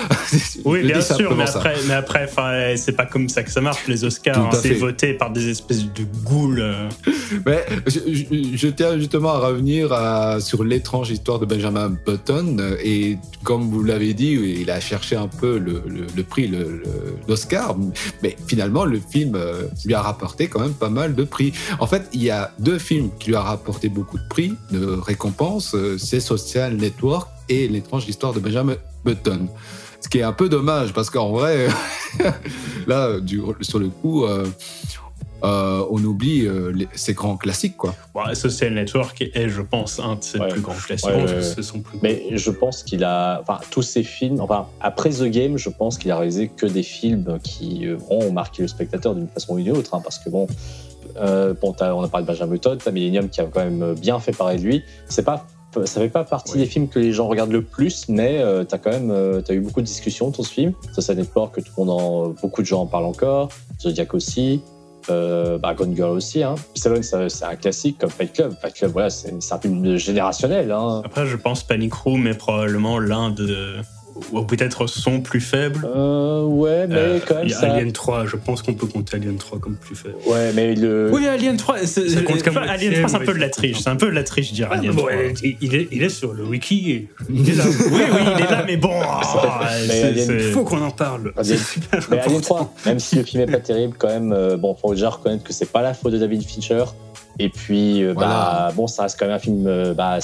[0.65, 3.61] Oui, Je bien sûr, mais après, mais après, enfin, c'est pas comme ça que ça
[3.61, 4.39] marche les Oscars.
[4.39, 4.51] Hein.
[4.61, 6.59] C'est voté par des espèces de ghouls.
[6.61, 6.89] euh.
[7.47, 10.65] Mais je, je- je tiens justement à revenir à- sur
[10.99, 12.57] l'étrange histoire de Benjamin Button.
[12.59, 16.51] euh, Et comme vous l'avez dit, il a cherché un peu le, prix,
[17.29, 17.77] l'Oscar.
[18.23, 21.53] Mais finalement, le film euh, lui a rapporté quand même pas mal de prix.
[21.79, 24.85] En fait, il y a deux films qui lui a rapporté beaucoup de prix, de
[24.87, 25.75] récompenses.
[25.75, 28.75] euh, C'est Social Network et l'étrange histoire de Benjamin
[29.05, 29.47] Button.
[30.01, 31.69] Ce qui est un peu dommage parce qu'en vrai,
[32.87, 34.47] là, du- sur le coup, euh,
[35.45, 37.95] euh, on oublie euh, les- ces grands classiques, quoi.
[38.15, 40.49] Bon, Social Network est, je pense, un de ses Ouais.
[40.49, 41.09] plus grands classiques.
[41.09, 45.25] Ouais, ouais, plus Mais je pense qu'il a, enfin, tous ses films, enfin, après The
[45.25, 49.15] Game, je pense qu'il a réalisé que des films qui euh, ont marqué le spectateur
[49.15, 50.47] d'une façon ou d'une autre, hein, parce que bon,
[51.17, 53.95] euh, bon, t'as- on a parlé de Benjamin Button, t'as Millennium qui a quand même
[53.95, 54.83] bien fait parler de lui.
[55.09, 55.47] C'est pas,
[55.85, 58.79] ça fait pas partie des films que les gens regardent le plus, mais euh, t'as
[58.79, 60.73] quand même, euh, t'as eu beaucoup de discussions autour de ce film.
[60.99, 63.49] Ça, Network, que tout le monde, en, beaucoup de gens en parlent encore.
[63.81, 64.61] Zodiac aussi.
[65.11, 66.43] Euh, bah, Gone Girl aussi.
[66.43, 66.55] Hein.
[66.75, 68.55] Ça- c'est un classique comme Fight Club.
[68.61, 70.71] Fight Club, voilà, c'est un film générationnel.
[70.73, 71.03] Hein.
[71.05, 73.77] Après, je pense Panic Room est probablement l'un de.
[74.33, 75.87] Ou peut-être son plus faible.
[75.95, 77.73] Euh, ouais, mais Euh, quand même, Il y a ça.
[77.73, 80.17] Alien 3, je pense qu'on peut compter Alien 3 comme plus faible.
[80.27, 81.11] Ouais, mais le.
[81.13, 83.39] Oui, Alien 3, c'est- Ça compte comme enfin, Alien moitié, 3, c'est un peu de
[83.41, 83.79] la triche.
[83.81, 85.11] C'est un peu de la triche, dire Alien 3.
[85.43, 87.07] il, il est, il est sur le wiki.
[87.31, 87.65] Il est là.
[87.67, 88.93] Oui, oui, il est là, mais bon.
[89.03, 89.21] ah,
[89.85, 91.33] Il faut qu'on en parle.
[91.37, 92.55] Alien- C'est super Mais Alien important.
[92.55, 95.45] 3, même si le film est pas terrible, quand même, euh, bon, faut déjà reconnaître
[95.45, 96.85] que c'est pas la faute de David Fincher.
[97.41, 98.29] Et puis, euh, Voilà.
[98.69, 100.19] bah, bon, ça reste quand même un film euh, bah,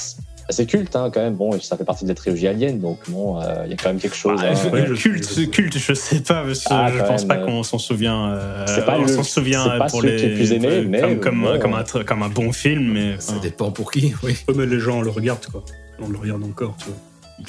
[0.49, 1.35] assez culte, hein, quand même.
[1.35, 3.89] Bon, ça fait partie de la trilogie Alien, donc bon, euh, il y a quand
[3.89, 4.39] même quelque chose.
[4.43, 4.69] Ah, hein.
[4.71, 5.47] ouais, culte, je sais.
[5.47, 8.31] culte, je sais pas, parce que Ah, je pense même, pas euh, qu'on s'en souvient.
[8.33, 10.67] euh, c'est pas on le- s'en souvient c'est pas pour les, qui est plus aimé,
[10.67, 11.59] comme, mais comme, bon.
[11.59, 14.35] comme, un, comme un bon film, mais Ça enfin, dépend pour qui, oui.
[14.47, 15.63] Ouais, mais les gens le regardent, quoi.
[15.99, 16.97] On le regarde encore, tu vois.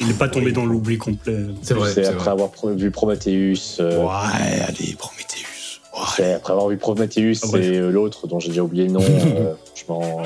[0.00, 1.36] Il n'est pas tombé dans l'oubli complet.
[1.62, 2.30] C'est vrai, C'est c'est après vrai.
[2.32, 3.76] avoir vu Prometheus.
[3.80, 5.46] euh, ouais, allez, Prometheus.
[6.04, 9.00] Après avoir vu Prometheus Ah, et euh, l'autre dont j'ai déjà oublié le nom.
[9.02, 10.22] euh, je m'en-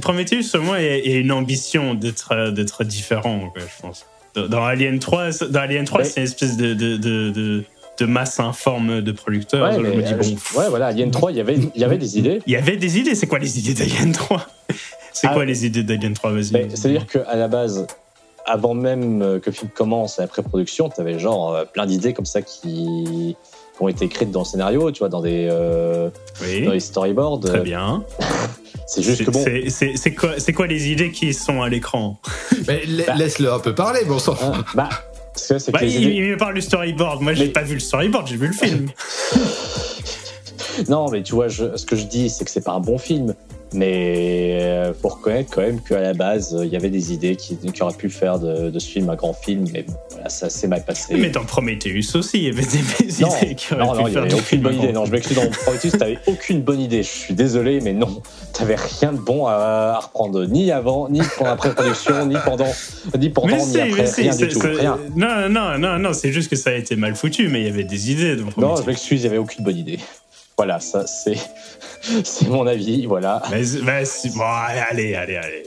[0.00, 4.06] Prometheus, au moins, a une ambition d'être euh, d'être différent, quoi, je pense.
[4.34, 7.30] Dans- Dans Alien 3, c'est- dans Alien 3 Mais- c'est une espèce de, de, de,
[7.30, 7.64] de,
[7.98, 9.68] de masse informe de producteurs.
[9.68, 11.80] Ouais, je me dis, euh, bon, je- ouais, voilà, Alien 3, il y avait, il
[11.80, 12.40] y avait des idées.
[12.46, 13.14] il y avait des idées.
[13.14, 14.46] C'est quoi les idées d'Alien 3
[15.12, 15.34] C'est Ah.
[15.34, 16.68] quoi les idées d'Alien 3 Vas-y.
[16.70, 17.86] C'est-à-dire qu'à la base,
[18.46, 21.86] avant même euh, que le film commence, à la pré-production, tu avais genre euh, plein
[21.86, 23.36] d'idées comme ça qui,
[23.76, 26.08] qui ont été écrites dans le scénario, tu vois, dans des, euh,
[26.42, 27.40] oui, dans les storyboards.
[27.40, 28.04] très bien.
[28.86, 29.42] C'est juste que bon.
[29.68, 32.18] C'est- quoi, c'est quoi les idées qui sont à l'écran
[32.66, 32.74] Bah.
[33.16, 34.36] laisse-le un peu parler, bon sang.
[34.42, 34.90] hein, bah,
[35.38, 37.22] que bah, il, idées- il me parle du storyboard.
[37.22, 38.88] Moi, j'ai Mais- pas vu le storyboard, j'ai vu le film.
[40.88, 42.98] Non, mais tu vois, je- ce que je dis, c'est que c'est pas un bon
[42.98, 43.34] film.
[43.72, 47.34] Mais euh, faut reconnaître quand même qu'à la base, euh, il y avait des idées
[47.34, 50.28] qui, qui auraient pu faire de, de ce film un grand film, mais bon, voilà,
[50.28, 51.14] ça s'est mal passé.
[51.16, 54.02] Mais dans Prometheus aussi, il y avait des non, idées qui auraient non, pu non,
[54.02, 54.92] il n'y faire avait aucune film bonne idée.
[54.92, 57.02] Non, je m'excuse, dans Prometheus, t'avais aucune bonne idée.
[57.02, 59.52] Je suis désolé, mais non, t'avais rien de bon à,
[59.96, 62.72] à reprendre, ni avant, ni pendant la pré-production, ni pendant,
[63.18, 64.98] ni pendant, Mais ni après, mais rien c'est- du tout, c'est- rien.
[65.16, 67.70] Non, non, non, non, c'est juste que ça a été mal foutu, mais il y
[67.70, 68.36] avait des idées.
[68.36, 69.98] dans Non, je m'excuse, il n'y avait aucune bonne idée.
[70.56, 71.36] Voilà, ça, c'est,
[72.24, 73.42] c'est mon avis, voilà.
[73.50, 75.64] Mais, mais bon, allez, allez, allez.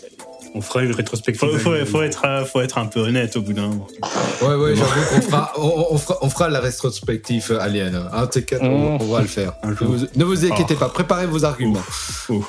[0.57, 1.39] On fera une rétrospective.
[1.49, 3.87] Faut, faut, faut être, euh, faut être un peu honnête au bout d'un moment.
[4.41, 7.95] Ouais, ouais, j'avoue qu'on fera, on, on fera, on fera la rétrospective Alien.
[8.11, 9.53] Un ces quatre, on, on va le faire.
[9.61, 10.79] Un Ne vous, ne vous inquiétez Oh.
[10.79, 11.79] pas, préparez vos arguments.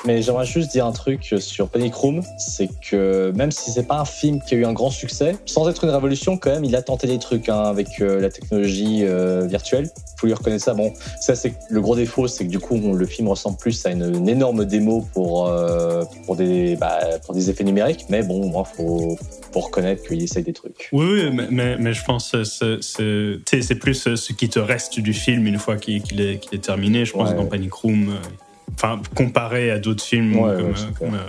[0.05, 3.99] Mais j'aimerais juste dire un truc sur Panic Room, c'est que même si c'est pas
[3.99, 6.75] un film qui a eu un grand succès, sans être une révolution, quand même, il
[6.75, 9.89] a tenté des trucs hein, avec euh, la technologie euh, virtuelle.
[10.17, 10.73] Faut lui reconnaître ça.
[10.73, 10.91] Bon,
[11.21, 13.91] ça c'est le gros défaut, c'est que du coup on- le film ressemble plus à
[13.91, 17.98] une, une énorme démo pour euh, pour des bah, pour des effets numériques.
[18.09, 19.17] Mais bon, moi faut
[19.51, 20.89] faut reconnaître qu'il essaye des trucs.
[20.91, 24.59] Oui, oui, mais, mais, mais je pense que c'est- c'est plus euh, ce qui te
[24.59, 27.03] reste du film une fois qu'il est, terminé.
[27.05, 27.35] Je pense Ouais.
[27.35, 28.27] dans Panic Room, euh,
[28.75, 30.67] enfin comparé à d'autres films Ouais, comme,
[31.13, 31.19] ouais,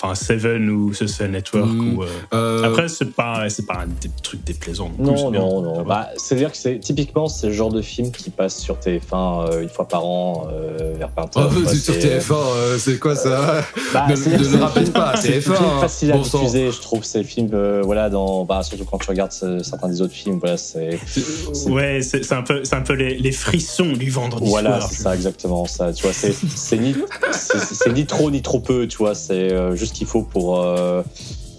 [0.00, 1.66] c'est enfin Seven ou Social Network.
[1.70, 1.98] Mm.
[1.98, 4.90] Ou, euh, Euh, Après, c'est pas, c'est pas un des trucs déplaisants.
[4.98, 5.40] non plus, Non, c'est bien.
[5.40, 5.82] non, va.
[5.84, 9.62] Bah, C'est-à-dire que c'est typiquement c'est le genre de film qui passe sur TF1 euh,
[9.62, 11.30] une fois par an euh, vers 20h.
[11.36, 15.16] oh, c'est sur C'est- TF1, euh, c'est quoi ça Bah, Ne- le c'est- rappelle pas,
[15.16, 15.80] c'est TF1, des films hein.
[15.80, 17.04] faciles à Bon diffuser, je trouve.
[17.04, 20.38] C'est le film, euh, voilà, dans, bah, surtout quand tu regardes certains des autres films,
[20.40, 20.98] voilà, c'est,
[21.66, 24.90] Ouais, c'est c'est un peu, c'est un peu les, les frissons du vendredi voilà, soir.
[24.92, 25.92] c'est ça, exactement ça.
[25.92, 26.94] Tu vois, c'est, c'est ni,
[27.32, 29.14] c'est, c'est ni trop ni trop peu, tu vois.
[29.14, 31.02] C'est euh, juste ce qu'il faut pour, euh,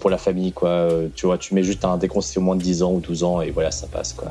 [0.00, 0.68] pour la famille, quoi.
[0.70, 3.22] Euh, Tu vois, tu mets juste un déconseil au moins de 10 ans ou 12
[3.24, 4.28] ans et voilà, ça passe, quoi.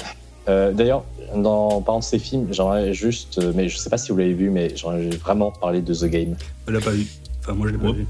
[0.49, 1.03] Euh, D'ailleurs,
[1.35, 4.33] dans parlant de ces films, j'aimerais juste, euh, mais je sais pas si vous l'avez
[4.33, 6.35] vu, mais j'aimerais vraiment parler de The Game.
[6.67, 7.05] Elle l'a pas vu.
[7.41, 8.05] Enfin, moi, je l'ai pas vu.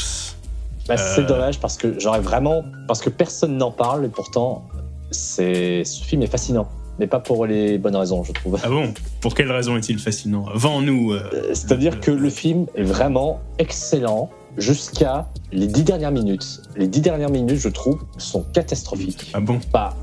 [0.87, 1.13] Bah, Euh.
[1.15, 2.63] C'est dommage parce que j'aurais vraiment.
[2.87, 4.63] Parce que personne n'en parle et pourtant,
[5.11, 6.67] c'est ce film est fascinant.
[6.99, 8.57] Mais pas pour les bonnes raisons, je trouve.
[8.63, 8.93] Ah bon?
[9.21, 10.45] Pour quelle raison est-il fascinant?
[10.53, 11.13] Vends-nous.
[11.13, 16.61] euh, Euh, C'est-à-dire que le film est vraiment excellent jusqu'à les dix dernières minutes.
[16.75, 19.31] Les dix dernières minutes, je trouve, sont catastrophiques.
[19.33, 19.95] Ah bon Bah,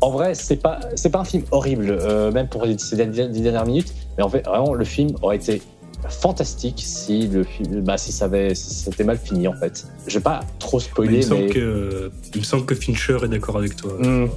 [0.00, 3.40] en vrai, c'est pas c'est pas un film horrible, euh, même pour les- ces dix
[3.42, 3.92] dernières minutes.
[4.16, 5.60] Mais en fait, vraiment, le film aurait été
[6.08, 9.86] fantastique si le film, bah, si ça avait, si c'était mal fini en fait.
[10.06, 11.48] Je vais pas trop Mais il, spoiler, me semble mais.
[11.50, 13.92] que, il me semble que Fincher est d'accord avec toi.
[14.00, 14.28] Hmm.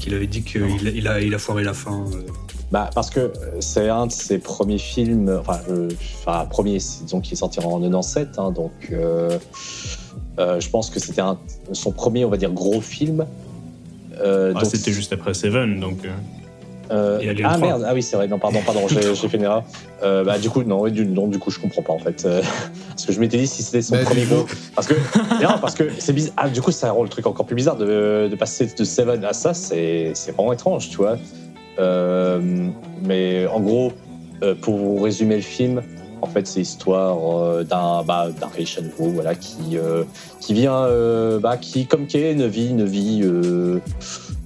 [0.00, 2.04] Qu'il avait dit qu'il a, il a, il a foiré la fin.
[2.12, 2.22] euh.
[2.74, 5.88] Bah, parce que euh, c'est un de ses premiers films, enfin, euh,
[6.26, 9.38] enfin premier, disons qu'il est sorti en 97, hein, donc euh,
[10.40, 11.38] euh, je pense que c'était un-
[11.72, 13.26] son premier, on va dire, gros film.
[14.20, 15.98] Euh, Ah, C'était juste après Seven, donc.
[16.90, 17.58] euh, ah 3.
[17.58, 19.62] merde, ah oui, c'est vrai, non, pardon, pardon, j'ai fait une erreur.
[20.02, 22.24] Euh, bah, du coup, non, du, non, du coup, je comprends pas en fait.
[22.26, 22.42] Euh,
[22.88, 24.46] parce que je m'étais dit si c'était son Bah, premier gros.
[24.74, 24.94] Parce que,
[25.42, 26.34] non, parce que c'est bizarre.
[26.38, 29.24] Ah, du coup, ça rend le truc encore plus bizarre de, de passer de Seven
[29.24, 31.16] à ça, c'est vraiment étrange, tu vois.
[31.78, 32.68] Euh,
[33.02, 33.92] mais en gros,
[34.42, 35.82] euh, pour résumer le film,
[36.22, 39.78] en fait, c'est l'histoire euh, d'un bah, riche à nouveau, voilà, qui
[40.40, 40.88] qui vient,
[41.40, 43.22] bah, qui comme Kay, une vie, une vie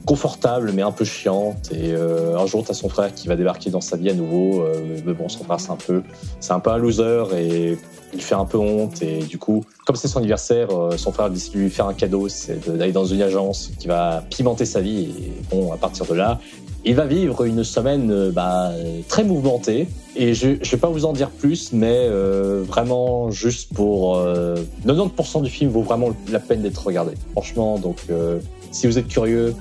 [0.07, 1.71] confortable mais un peu chiante.
[1.73, 4.65] Et un jour, t'as son frère qui va débarquer dans sa vie à nouveau.
[5.05, 6.03] mais bon, son frère, c'est un peu,
[6.41, 7.79] c'est un peu un loser et
[8.15, 9.03] il fait un peu honte.
[9.03, 12.29] Et du coup, comme c'est son anniversaire, son frère décide de lui faire un cadeau,
[12.29, 15.11] c'est d'aller dans une agence qui va pimenter sa vie.
[15.19, 16.41] Et bon, à partir de là,
[16.85, 18.73] il va vivre une semaine euh, bah,
[19.09, 19.89] très mouvementée.
[20.17, 24.17] Et je ne vais pas vous en dire plus, mais euh, vraiment juste pour...
[24.17, 24.57] euh,
[24.87, 27.13] 90% du film vaut vraiment la peine d'être regardé.
[27.33, 28.39] Franchement, donc euh,
[28.71, 29.55] si vous êtes curieux,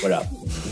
[0.00, 0.22] voilà.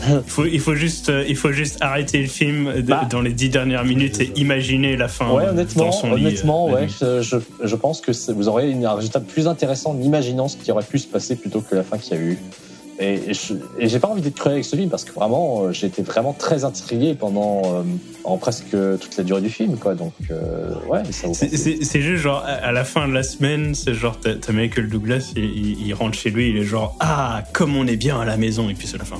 [0.09, 3.07] il, faut, il, faut juste, euh, il faut juste arrêter le film Bah.
[3.09, 6.69] dans les dix dernières minutes et imaginer la fin Ouais, euh, honnêtement, dans son honnêtement,
[6.69, 6.87] euh, ouais,
[7.21, 10.83] je, je, pense que vous aurez un résultat plus intéressant en imaginant ce qui aurait
[10.83, 12.39] pu se passer plutôt que la fin qu'il y a eu.
[12.99, 13.31] Et,
[13.79, 16.33] j'ai pas envie d'être cruel avec ce film parce que vraiment, euh, j'ai été vraiment
[16.33, 17.83] très intrigué pendant euh,
[18.23, 19.93] en presque toute la durée du film, quoi.
[19.93, 24.51] Donc, euh, ouais, C'est- juste genre, à la fin de la semaine, c'est genre, t'as
[24.51, 27.97] Michael Douglas, il, il- il rentre chez lui, il est genre, ah, comme on est
[27.97, 29.17] bien à la maison, et puis c'est la fin.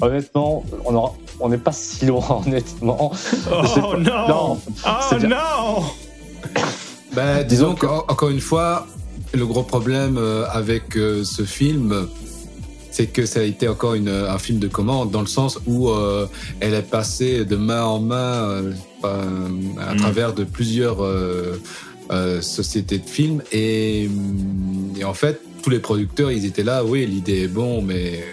[0.00, 3.12] Honnêtement, on aura- on n'est pas si loin, honnêtement.
[3.52, 3.96] Oh pas.
[3.98, 5.82] non, Non, Oh non
[7.14, 8.86] Ben, disons qu'encore une fois,
[9.34, 12.08] le gros problème euh, avec ce film,
[12.96, 15.90] c'est que ça a été encore une, un film de commande, dans le sens où
[15.90, 16.26] euh,
[16.60, 18.72] elle est passée de main en main euh,
[19.88, 19.98] à Mm.
[19.98, 21.60] travers de plusieurs euh,
[22.10, 23.42] euh, sociétés de films.
[23.52, 24.08] Et,
[24.98, 28.24] et en fait, tous les producteurs, ils étaient là, oui, l'idée est bon, mais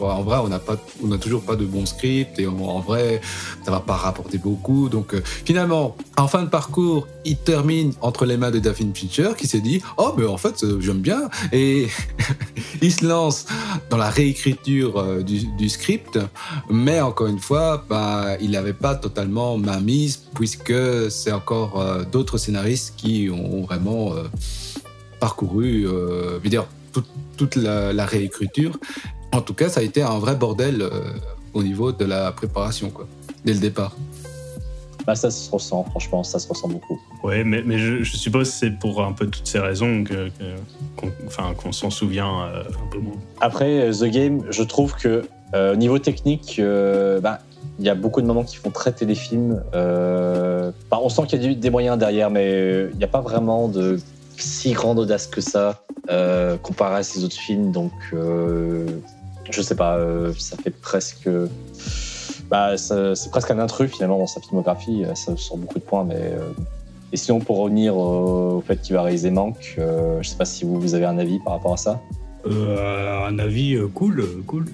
[0.00, 0.38] en, vrai,
[1.02, 3.20] on n'a toujours pas de bon script et en, vrai,
[3.64, 4.88] ça va pas rapporter beaucoup.
[4.88, 9.30] Donc euh, finalement, en fin de parcours, il termine entre les mains de David Fincher
[9.36, 11.88] qui s'est dit oh mais en fait euh, j'aime bien et
[12.82, 13.46] il se lance
[13.90, 16.18] dans la réécriture euh, du, script,
[16.70, 20.72] mais encore une fois, bah, il n'avait pas totalement main mise puisque
[21.10, 21.82] c'est encore
[22.12, 24.12] d'autres scénaristes qui ont vraiment
[25.18, 25.86] parcouru,
[26.44, 26.66] dire,
[27.36, 28.78] toute, la réécriture.
[29.36, 30.90] En tout cas, ça a été un vrai bordel euh,
[31.52, 33.06] au niveau de la préparation, quoi,
[33.44, 33.94] dès le départ.
[35.06, 36.98] Bah, ça se ressent, franchement, ça se ressent beaucoup.
[37.22, 40.30] Ouais, mais, mais je, je suppose que c'est pour un peu toutes ces raisons que,
[40.96, 43.18] qu'on enfin, qu'on s'en souvient euh, un peu moins.
[43.42, 47.40] Après, euh, The Game, je trouve que euh, au niveau technique, euh, bah,
[47.78, 49.62] il y a beaucoup de moments qui font très téléfilm.
[49.74, 53.08] Euh, bah, on sent qu'il y a des moyens derrière, mais euh, il n'y a
[53.08, 54.00] pas vraiment de
[54.38, 57.70] si grande audace que ça euh, comparé à ces autres films.
[57.70, 58.86] Donc, euh,
[59.50, 61.28] je sais pas, euh, ça fait presque.
[62.50, 65.04] Bah, c'est presque un intrus finalement dans sa filmographie.
[65.04, 66.14] euh, Ça sort beaucoup de points, mais.
[66.16, 66.50] euh,
[67.12, 70.64] et sinon, pour revenir au, fait qu'il va réaliser Manque, euh, je sais pas si
[70.64, 72.00] vous, vous avez un avis par rapport à ça.
[72.46, 74.64] Euh, un avis euh, cool, cool.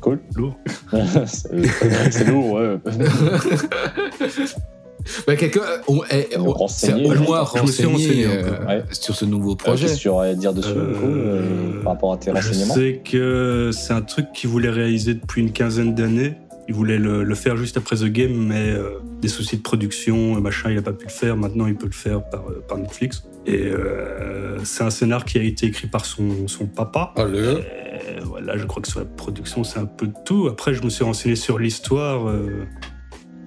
[0.00, 0.20] Cool.
[0.34, 0.54] Lourd.
[1.26, 2.76] c'est lourd, ouais.
[5.26, 8.84] Bah, quelqu'un on- eh, on- renseigner, Je me suis renseigné renseigné, euh, ouais.
[8.92, 9.72] sur ce nouveau Projet.
[9.72, 9.86] projet.
[9.86, 11.40] Qu'est-ce que tu aurais à dire dessus, du coup, Euh,
[11.78, 15.14] euh, par rapport à tes Je renseignements sais que c'est un truc qu'il voulait réaliser
[15.14, 16.34] depuis une quinzaine d'années.
[16.66, 20.36] Il voulait le, le faire juste après The Game, mais euh, des soucis de production,
[20.36, 21.36] euh, machin, il a pas pu le faire.
[21.36, 23.22] Maintenant, il peut le faire par, euh, par Netflix.
[23.46, 27.12] Et euh, c'est un scénar qui a été écrit par son, son papa.
[27.18, 30.48] Le- Et voilà, je crois que sur la production, c'est un peu de tout.
[30.50, 32.64] Après, je me suis renseigné sur l'histoire, euh,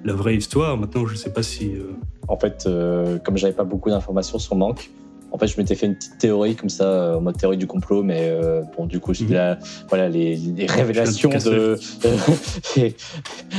[0.06, 0.78] la vraie histoire.
[0.78, 1.72] Maintenant, je sais pas si.
[1.76, 1.91] euh,
[2.28, 4.89] En fait, euh, comme j'avais pas beaucoup d'informations sur Manque,
[5.32, 7.68] en fait, je m'étais fait une petite théorie comme ça, euh, en mode théorie du
[7.68, 9.32] complot, mais euh, bon, du coup, Mhm.
[9.34, 11.78] la- voilà, les, les révélations de,
[12.78, 12.95] les,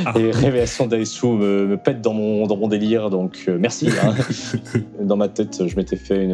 [0.07, 0.13] Ah.
[0.17, 3.89] les révélations d'Aïssou me, me pètent dans mon dans mon délire, donc merci.
[4.03, 4.15] hein.
[5.03, 6.33] dans ma tête, je m'étais fait une,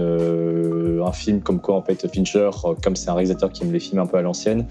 [1.07, 3.81] un film comme quoi en fait Fincher, euh, comme c'est un réalisateur qui aime les
[3.81, 4.67] films un peu à l'ancienne,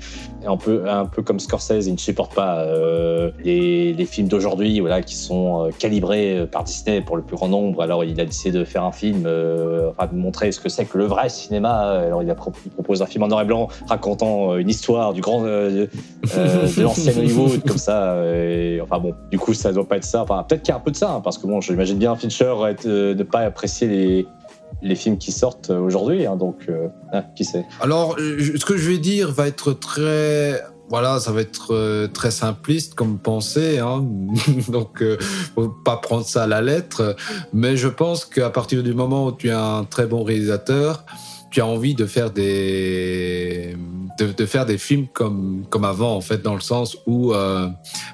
[0.45, 4.79] un peu un peu comme Scorsese, il ne supporte pas euh, les, les films d'aujourd'hui,
[4.79, 7.81] voilà, qui sont euh, calibrés par Disney pour le plus grand nombre.
[7.81, 10.85] Alors il a décidé de faire un film, euh, enfin de montrer ce que c'est
[10.85, 11.73] que le vrai cinéma.
[11.91, 15.13] Alors il a pro- il propose un film en noir et blanc racontant une histoire
[15.13, 15.87] du grand euh,
[16.23, 18.15] de l'ancien Hollywood comme ça.
[18.25, 20.21] Et, enfin bon, du coup ça doit pas être ça.
[20.23, 22.15] Enfin peut-être qu'il y a un peu de ça, hein, parce que bon, j'imagine bien
[22.15, 24.27] Fincher être, ne pas apprécier les
[24.83, 27.65] les films qui sortent euh, aujourd'hui, hein, donc euh, ah, qui sait.
[27.81, 30.61] Alors, euh, ce que je vais dire va être très.
[30.89, 34.05] Voilà, ça va être très simpliste comme pensée, hein.
[34.67, 35.17] donc euh,
[35.55, 37.15] faut pas prendre ça à la lettre.
[37.51, 41.05] Mais je pense qu'à partir du moment où tu es un très bon réalisateur,
[41.49, 43.75] tu as envie de faire des
[44.19, 47.67] de, de faire des films comme comme avant en fait dans le sens où euh,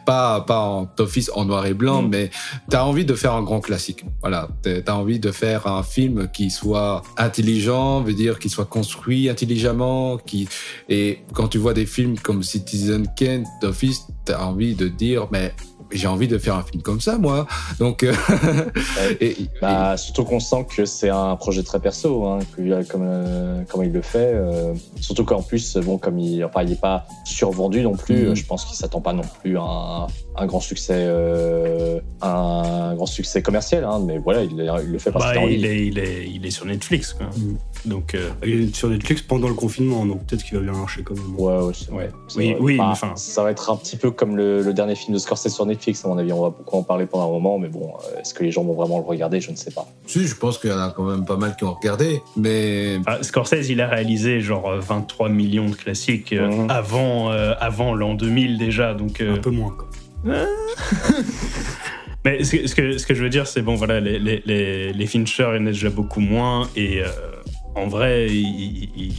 [0.06, 2.10] pas pas en d'office en noir et blanc, Mm.
[2.10, 2.30] mais
[2.70, 4.06] tu as envie de faire un grand classique.
[4.22, 8.66] Voilà, tu as envie de faire un film qui soit intelligent, veut dire qu'il soit
[8.66, 10.48] construit intelligemment, qui
[10.88, 15.28] et quand tu vois des films comme Citizen Kane d'office, tu as envie de dire
[15.32, 15.54] mais
[15.92, 17.48] j'ai envie de faire un film comme ça moi.
[17.80, 18.14] Donc euh,
[19.20, 23.02] et- et- Bah, surtout qu'on sent que c'est un projet très perso, hein, que, comme,
[23.06, 24.32] euh, comme il le fait.
[24.34, 28.36] euh, surtout qu'en plus, bon, comme il, enfin, il est pas survendu non plus, euh,
[28.36, 33.06] je pense qu'il s'attend pas non plus à un, un grand succès, euh, un grand
[33.06, 33.84] succès commercial.
[33.84, 36.46] Hein, mais voilà, il, il le fait parce Bah, qu'il il, est, il, est, il
[36.46, 37.14] est sur Netflix.
[37.14, 37.28] Quoi.
[37.28, 37.58] Mm.
[37.86, 41.02] Donc, euh, il est sur Netflix pendant le confinement, donc peut-être qu'il va bien marcher
[41.04, 41.36] quand même.
[41.38, 43.16] Ouais, ouais, ouais, Oui, oui, Enfin, enfin.
[43.16, 46.04] Ça va être un petit peu comme le, le dernier film de Scorsese sur Netflix,
[46.04, 46.34] à mon avis.
[46.34, 48.64] On va beaucoup en parler pendant un moment, mais bon, euh, est-ce que les gens
[48.64, 49.40] vont vraiment le regarder?
[49.42, 49.88] Je ne sais pas.
[50.06, 53.00] si, je pense qu'il y en a quand même pas mal qui ont regardé, mais
[53.06, 56.70] ah, Scorsese, il a réalisé genre euh, 23 millions de classiques euh, Mhm.
[56.70, 58.94] avant, euh, avant l'an 2000 déjà.
[58.94, 59.88] Donc, euh, Un peu moins, quoi.
[62.26, 64.42] Mais ce que, ce que, ce que je veux dire, c'est bon, voilà, les, les,
[64.46, 66.68] les, les Fincher, il y en a déjà beaucoup moins.
[66.76, 67.06] Et euh,
[67.80, 69.14] en vrai, il, il- il-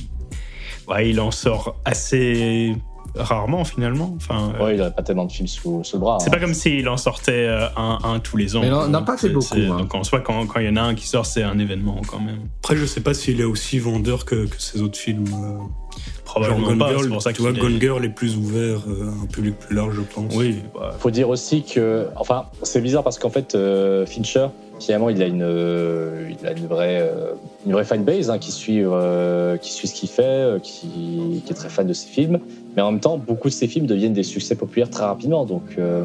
[0.88, 2.74] ouais, il en sort assez
[3.16, 4.12] rarement finalement.
[4.16, 6.18] Enfin, euh, Ouais, il n'aurait pas tellement de films sous, sous le bras.
[6.20, 6.30] c'est hein.
[6.32, 8.60] pas comme s'il en sortait euh, un, un tous les ans.
[8.60, 8.86] Mais quoi.
[8.86, 9.78] n'a pas fait beaucoup, hein.
[9.78, 12.00] Donc en soi, quand quand il y en a un qui sort, c'est un événement
[12.06, 12.38] quand même.
[12.62, 15.24] Après, je sais pas s'il est aussi vendeur que, que ses autres films.
[15.32, 15.70] euh, Genre
[16.24, 16.88] Probablement Gone pas.
[16.90, 19.22] Girl, C'est pour ça tu vois, qu'il Gone est- Girl est plus ouvert euh, à
[19.24, 20.32] un public plus large, je pense.
[20.36, 24.46] Oui, bah, faut dire aussi que, enfin, c'est bizarre parce qu'en fait, euh, Fincher,
[24.80, 27.32] finalement, il a une, euh, il a une vraie, euh,
[27.66, 31.52] une vraie fanbase hein, qui suit, euh, qui suit ce qu'il fait, euh, qui, qui
[31.52, 32.38] est très fan de ses films.
[32.76, 35.44] Mais en même temps, beaucoup de ses films deviennent des succès populaires très rapidement.
[35.44, 36.04] Donc, euh,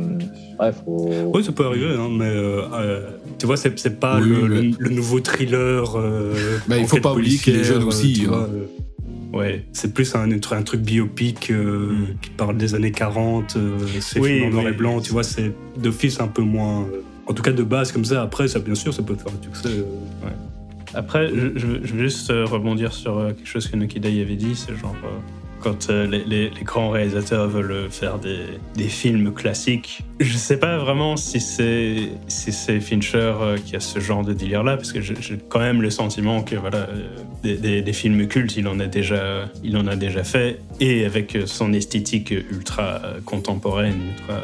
[0.60, 1.10] ouais, faut.
[1.34, 2.34] Oui, ça peut arriver, hein, mais
[3.38, 5.96] tu vois, c'est pas Oui, le, mais- le- le nouveau thriller.
[5.98, 6.34] euh,
[6.68, 8.30] Mais il faut pas oublier qu'il est jeune aussi, hein.
[8.30, 8.66] vois, euh.
[9.34, 9.66] Ouais.
[9.74, 12.06] C'est plus un, un truc biopic euh, Mm.
[12.22, 14.72] qui parle des années 40, euh, c'est Oui, en noir oui.
[14.72, 16.86] et blanc, tu vois, c'est d'office un peu moins.
[17.28, 19.44] En tout cas, de base, comme ça, après, ça, bien sûr, ça peut faire un
[19.44, 19.70] succès.
[19.80, 20.30] euh.
[20.94, 24.56] Après, je, veux- juste euh, rebondir sur euh, quelque chose que Nokida y avait dit,
[24.56, 24.96] c'est genre
[25.60, 32.80] quand les, grands réalisateurs veulent faire des, films classiques, je sais pas vraiment si c'est
[32.80, 33.34] Fincher
[33.66, 35.16] qui a ce genre de délire là, parce que j'ai
[35.50, 36.88] quand même le sentiment que voilà
[37.42, 41.36] des, des- films cultes, il en a déjà il en a déjà fait et avec
[41.48, 44.42] son esthétique ultra contemporaine, ultra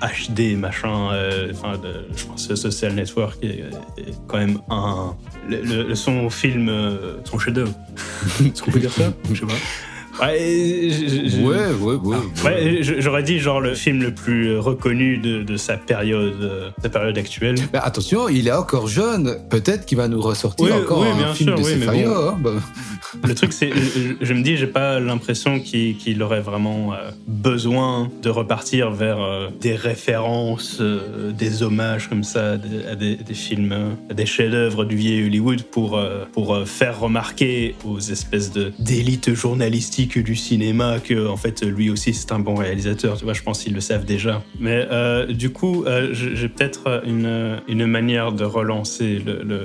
[0.00, 1.72] HD machin, euh, enfin
[2.16, 3.64] je pense que Social Network est,
[3.98, 5.14] est quand même un
[5.48, 6.68] le, le- son film.
[6.68, 7.72] euh, Son chef-d'œuvre.
[8.44, 9.12] Est-ce qu'on peut dire ça?
[9.32, 9.52] Je sais pas.
[10.22, 10.90] Ouais,
[11.42, 12.16] Ouais, ouais, ouais.
[12.44, 16.88] Ouais, j'aurais dit genre le film le plus reconnu de, de sa période, euh, sa
[16.88, 17.56] période actuelle.
[17.72, 19.36] Mais attention, il est encore jeune.
[19.50, 22.04] Peut-être qu'il va nous ressortir Oui, encore oui, un bien film sûr, de oui, mais
[22.04, 22.10] bon.
[22.28, 22.50] hein, bah.
[23.26, 28.08] Le truc, c'est, je, je me dis, j'ai pas l'impression qu'il aurait vraiment euh, besoin
[28.22, 33.16] de repartir vers euh, des références, euh, des hommages comme ça à des, à des-
[33.16, 37.74] des films, euh, à des chefs-d'œuvre du vieil Hollywood pour, euh, pour euh, faire remarquer
[37.84, 39.34] aux espèces de d'élite
[40.10, 43.16] journalistique du cinéma que, en fait, lui aussi c'est un bon réalisateur.
[43.16, 44.42] Tu vois, je pense qu'ils le savent déjà.
[44.58, 49.60] Mais euh, du coup, euh, j'ai peut-être une, une manière de relancer le- le,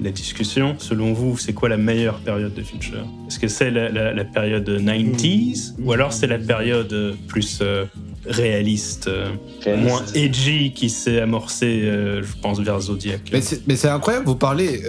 [0.00, 0.76] la discussion.
[0.78, 3.02] Selon vous, c'est quoi la meilleure période de Fincher?
[3.30, 7.84] Est-ce que c'est la, la- la période 90s ou alors c'est la période plus euh,
[8.26, 9.28] réaliste, euh,
[9.64, 9.88] Réaliste.
[9.88, 13.20] moins edgy qui s'est amorcée, euh, je pense, vers Zodiac?
[13.32, 14.82] Mais c'est incroyable, vous parlez,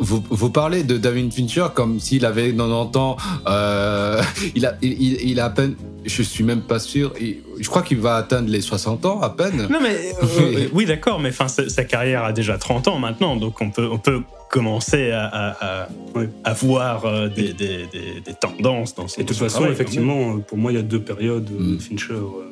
[0.00, 3.16] vous, vous parlez de David Fincher comme s'il avait 90 ans.
[4.54, 5.74] il, a, il, il- il a à peine,
[6.06, 9.66] je suis même pas sûr, je crois qu'il va atteindre les 60 ans à peine.
[9.70, 13.36] Non mais euh, oui d'accord, mais enfin sa, sa carrière a déjà 30 ans maintenant,
[13.36, 14.22] donc on peut on peut
[14.54, 16.28] commencer à, à, à- Ouais.
[16.44, 19.72] à voir euh, des, des, des, des tendances dans son Et de toute façon, travail,
[19.72, 21.78] effectivement, euh, pour moi, il y a deux périodes euh, Mm.
[21.80, 22.12] Fincher.
[22.14, 22.50] euh.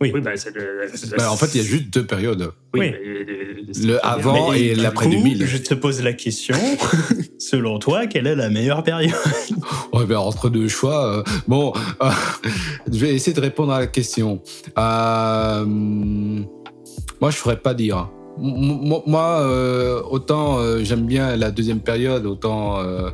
[0.00, 0.12] Oui.
[0.20, 2.52] bah, c'est le- c'est- Bah, en fait, il y a juste deux périodes.
[2.74, 3.84] Oui, Oui.
[3.86, 5.44] Le avant Mais et l'après coup, 2000.
[5.46, 6.54] Je te pose la question.
[7.38, 9.14] Selon toi, quelle est la meilleure période?
[9.94, 11.18] Ouais, ben, entre deux choix.
[11.18, 11.72] euh, bon,
[12.02, 12.10] euh,
[12.92, 14.42] je vais essayer de répondre à la question.
[14.78, 16.44] Euh, moi,
[17.22, 18.08] je ne saurais pas dire.
[18.40, 23.10] Moi, euh, autant euh, j'aime bien la deuxième période, autant euh,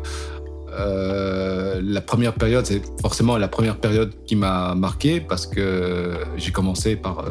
[1.83, 6.97] la première période, c'est forcément la première période qui m'a marqué parce que j'ai commencé
[6.97, 7.25] par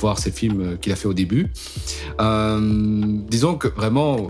[0.00, 1.52] voir ces films qu'il a fait au début.
[2.18, 4.28] Disons que vraiment,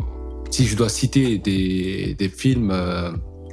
[0.51, 2.75] si je dois citer des, films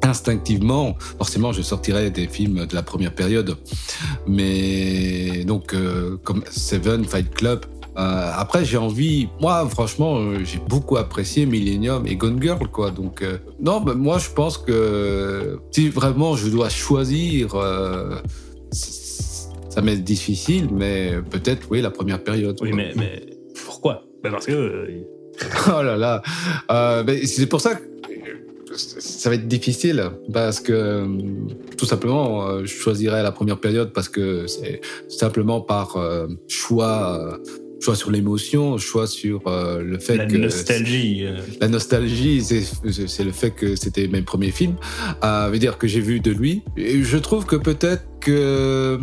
[0.01, 3.55] instinctivement, forcément, je sortirais des films de la première période.
[4.27, 5.75] Mais donc,
[6.23, 7.65] comme Seven, Fight Club.
[7.97, 9.29] Euh, après, j'ai envie.
[9.39, 12.89] Moi, franchement, euh, j'ai beaucoup apprécié Millennium et Gone Girl, quoi.
[12.89, 18.15] Donc, euh, non, mais moi, je pense que si vraiment je dois choisir, euh,
[18.71, 22.57] ça m'est difficile, mais peut-être, oui, la première période.
[22.61, 23.25] Oui, mais, mais
[23.65, 24.03] pourquoi?
[24.23, 24.87] Bah, parce que.
[25.75, 26.21] Oh là là.
[27.25, 27.81] C'est pour ça que
[28.75, 31.07] ça va être difficile parce que
[31.75, 35.97] tout simplement, je choisirais la première période parce que c'est simplement par
[36.47, 37.39] choix,
[37.83, 41.25] choix sur l'émotion, choix sur euh, le fait La que nostalgie.
[41.25, 44.75] euh, la nostalgie, c'est le fait que c'était mes premiers films,
[45.23, 46.63] euh, veut dire que j'ai vu de lui.
[46.77, 48.97] Et je trouve que peut-être que,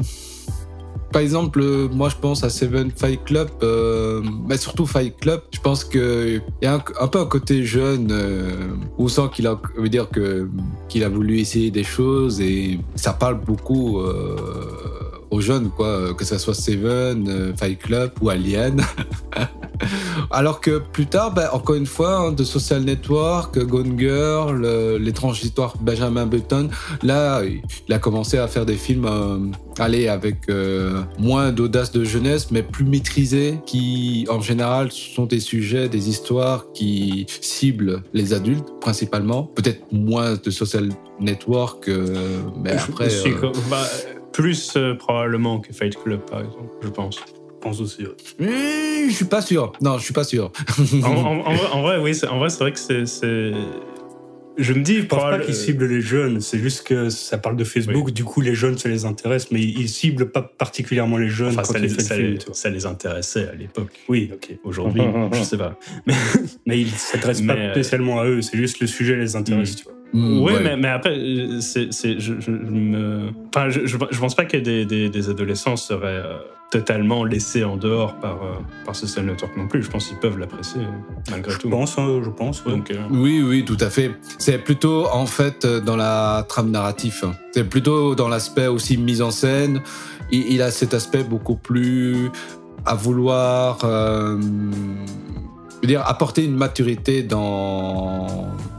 [1.12, 1.60] par exemple,
[1.92, 5.40] moi je pense à Seven Fight Club, euh, mais surtout Fight Club.
[5.52, 9.08] Je pense que il y a un, un peu un côté jeune, euh, où on
[9.08, 10.48] sent qu'il a, veut dire que
[10.88, 14.00] qu'il a voulu essayer des choses et ça parle beaucoup.
[14.00, 14.36] euh,
[15.30, 18.82] aux jeunes, quoi, que ça soit Seven, euh, Fight Club ou Alien.
[20.30, 24.98] Alors que plus tard, ben, encore une fois, hein, de Social Network, Gone Girl, euh,
[24.98, 26.68] l'étrange histoire Benjamin Button,
[27.02, 29.38] là, il a commencé à faire des films, euh,
[29.78, 35.40] allez, avec euh, moins d'audace de jeunesse, mais plus maîtrisés, qui, en général, sont des
[35.40, 39.44] sujets, des histoires qui ciblent les adultes, principalement.
[39.44, 43.08] Peut-être moins de Social Network, euh, mais je après...
[43.26, 43.86] euh, bah,
[44.32, 47.16] plus euh, probablement que Fight Club, par exemple, je pense.
[47.16, 48.02] je pense aussi.
[48.04, 48.14] ouais.
[48.38, 49.72] Hmm, je suis pas sûr.
[49.80, 50.50] Non, je suis pas sûr.
[51.02, 53.52] En, en- en vrai, en vrai, oui, c'est- en vrai, c'est vrai que c'est-.
[54.58, 57.56] Je me dis, Je pense pas qu'ils ciblent les jeunes, c'est juste que ça parle
[57.56, 61.30] de Facebook, du coup les jeunes ça les intéresse, mais ils ciblent pas particulièrement les
[61.30, 62.32] jeunes Enfin, quand ça, les, ça, le film.
[62.32, 62.54] les- tu vois.
[62.54, 63.92] ça les intéressait à l'époque.
[64.08, 64.58] Oui, ok.
[64.64, 65.00] Aujourd'hui,
[65.32, 65.78] je sais pas.
[66.66, 69.72] Mais ils s'adressent Mais, pas euh, spécialement à eux, c'est juste le sujet les intéresse,
[69.72, 69.76] Mm.
[69.76, 69.92] tu vois.
[70.12, 70.60] Hmm, Oui, ouais.
[70.62, 73.30] mais, mais après, euh, c'est, c'est- je, je- je me...
[73.54, 76.22] enfin, je, je, je pense pas que des, des, des adolescents seraient.
[76.24, 76.38] euh,
[76.72, 78.52] totalement laissés en dehors par, euh,
[78.86, 79.82] par Social Network non plus.
[79.82, 80.80] Je pense qu'ils peuvent l'apprécier
[81.28, 81.66] malgré tout.
[81.66, 82.64] Je pense, hein, je pense.
[82.64, 82.70] ouais.
[82.70, 84.12] Donc, euh, Oui, oui, tout à fait.
[84.38, 87.24] C'est plutôt en fait euh, dans la trame narrative.
[87.50, 89.82] C'est plutôt dans l'aspect aussi mise en scène.
[90.30, 92.30] Il, il a cet aspect beaucoup plus
[92.86, 94.38] à vouloir, euh,
[95.82, 98.26] je veux dire, apporter une maturité dans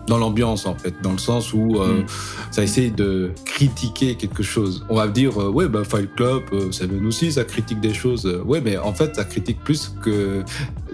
[0.07, 2.05] dans l'ambiance en fait, dans le sens où euh, Mm.
[2.51, 4.85] ça essaye de critiquer quelque chose.
[4.89, 8.25] On va dire, euh, ouais, bah Fight Club, euh, Seven aussi, ça critique des choses.
[8.25, 10.43] Euh, ouais, mais en fait, ça critique plus que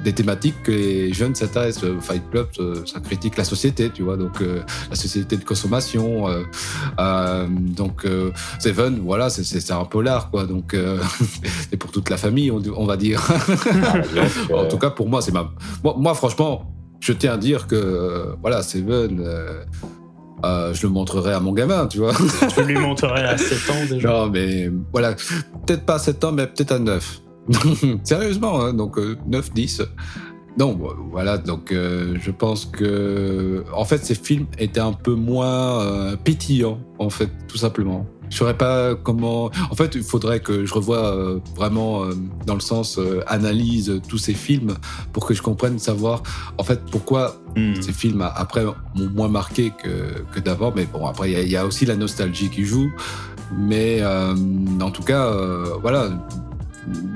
[0.03, 1.83] des thématiques que les jeunes s'intéressent.
[1.85, 5.43] Euh, Fight Club, euh, ça critique la société, tu vois, donc euh, la société de
[5.43, 6.27] consommation.
[6.99, 8.05] euh, donc
[8.59, 10.45] Seven, voilà, c'est- un polar, quoi.
[10.45, 10.75] Donc
[11.69, 13.21] c'est pour toute la famille, on, on va dire.
[13.83, 15.49] Ah, en tout cas, pour moi, c'est ma.
[15.83, 19.19] Moi, moi, franchement, je tiens à dire que voilà, Seven.
[19.23, 19.63] euh,
[20.73, 22.13] je le montrerai à mon gamin, tu vois.
[22.55, 24.07] je lui montrerai à 7 ans déjà.
[24.07, 25.13] Non, mais voilà,
[25.65, 27.21] peut-être pas à 7 ans, mais peut-être à 9.
[28.03, 29.81] Sérieusement, hein, donc euh, 9, 10.
[30.59, 33.63] Non, bon, voilà, donc euh, je pense que.
[33.75, 38.07] En fait, ces films étaient un peu moins euh, pétillants, en fait, tout simplement.
[38.29, 39.45] Je saurais pas comment.
[39.71, 42.01] En fait, il faudrait que je revoie euh, vraiment
[42.45, 44.73] dans le sens analyse tous ces films
[45.13, 46.23] pour que je comprenne savoir
[46.57, 47.81] en fait pourquoi Hmm.
[47.81, 50.71] ces films après m'ont moins marqué que, que d'avant.
[50.75, 52.91] Mais bon, après, il y a- il y, a aussi la nostalgie qui joue.
[53.57, 55.31] Mais en tout cas,
[55.81, 56.09] voilà,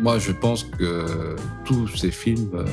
[0.01, 2.65] moi je pense que tous ces films, euh,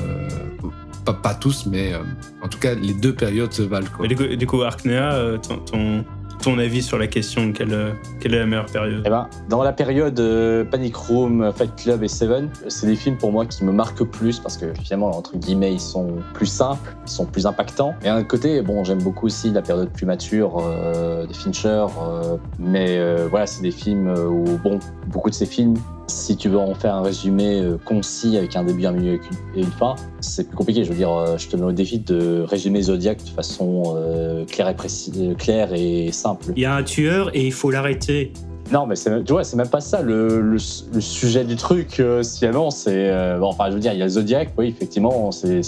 [1.05, 1.99] pas, pas tous, mais euh,
[2.41, 3.87] en tout cas, les deux périodes se valent.
[3.95, 4.03] Quoi.
[4.03, 6.03] Mais du coup, du coup Arknea, euh, ton, ton,
[6.41, 9.03] ton avis sur la question, quelle, quelle est la meilleure période?
[9.05, 13.17] Eh ben, dans la période euh, Panic Room, Fight Club et Seven, c'est des films
[13.17, 16.95] pour moi qui me marquent plus parce que finalement, entre guillemets, ils sont plus simples,
[17.05, 17.93] ils sont plus impactants.
[18.03, 22.37] Et d'un côté, bon, j'aime beaucoup aussi la période plus mature euh, de Fincher, euh,
[22.57, 25.75] mais euh, voilà, c'est des films où, bon, beaucoup de ces films,
[26.09, 29.13] si tu veux en faire un résumé euh, concis avec un début, un milieu
[29.55, 30.83] et une- fin, c'est plus compliqué.
[30.83, 34.43] Je veux dire, euh, je te mets au défi de résumer Zodiac de façon euh,
[34.45, 36.45] claire et précise, claire et simple.
[36.55, 38.33] Il y a un tueur et il faut l'arrêter.
[38.71, 40.57] Non, mais c'est, tu vois, c'est même pas ça le, le,
[40.93, 41.99] le sujet du truc.
[41.99, 45.31] Euh, finalement, c'est euh, bon, enfin, je veux dire, il y a Zodiac, oui, effectivement,
[45.31, 45.61] c'est-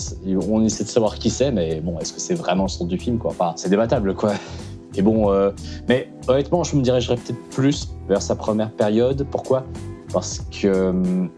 [0.49, 2.99] on essaie de savoir qui c'est, mais bon, est-ce que c'est vraiment le centre du
[2.99, 3.31] film, quoi?
[3.31, 4.33] Enfin, c'est débattable, quoi.
[4.95, 5.49] Et bon, euh,
[5.87, 9.25] mais honnêtement, je me dirigerais peut-être plus vers sa première période.
[9.31, 9.63] Pourquoi?
[10.13, 10.93] Parce que,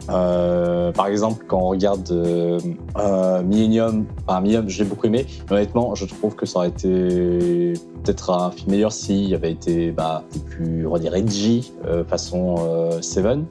[0.09, 2.59] euh, par exemple, quand on regarde euh,
[2.97, 5.25] euh, Millennium, enfin Millennium, je beaucoup aimé.
[5.49, 10.23] honnêtement, je trouve que ça aurait été peut-être un film meilleur s'il avait été bah,
[10.49, 12.55] plus, on va dire, edgy, euh, façon
[13.01, 13.45] Seven.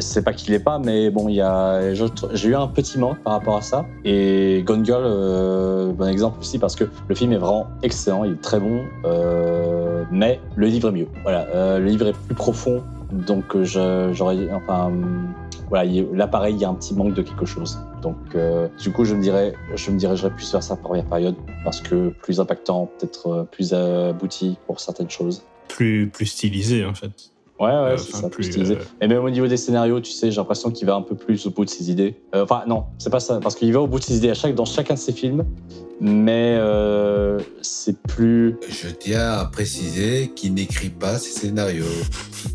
[0.00, 3.18] C'est pas qu'il est pas, mais bon, il y a, j'ai eu un petit manque
[3.22, 3.86] par rapport à ça.
[4.04, 8.42] Et Gone Girl, bon exemple aussi, parce que le film est vraiment excellent, il est
[8.42, 8.82] très bon,
[10.10, 11.08] mais le livre est mieux.
[11.22, 12.82] Voilà, le livre est plus profond,
[13.12, 14.90] donc euh, j'aurais, enfin,
[15.68, 17.78] voilà, il- là pareil, il y a un petit manque de quelque chose.
[18.02, 21.36] Donc, euh, du coup, je me dirais, je me dirigerais plus vers sa première période
[21.64, 25.44] parce que plus impactant, peut-être euh, plus abouti pour certaines choses.
[25.68, 27.31] plus, plus stylisé, en fait.
[27.62, 28.74] Ouais, ouais, Euh, c'est ça, plus, plus stylisé.
[28.74, 31.14] euh, Et même au niveau des scénarios, tu sais, j'ai l'impression qu'il va un peu
[31.14, 32.16] plus au bout de ses idées.
[32.34, 34.34] Euh, Enfin, non, c'est pas ça, parce qu'il va au bout de ses idées à
[34.34, 35.44] chaque, dans chacun de ses films,
[36.00, 38.56] mais euh, c'est plus.
[38.68, 41.84] Je tiens à préciser qu'il n'écrit pas ses scénarios.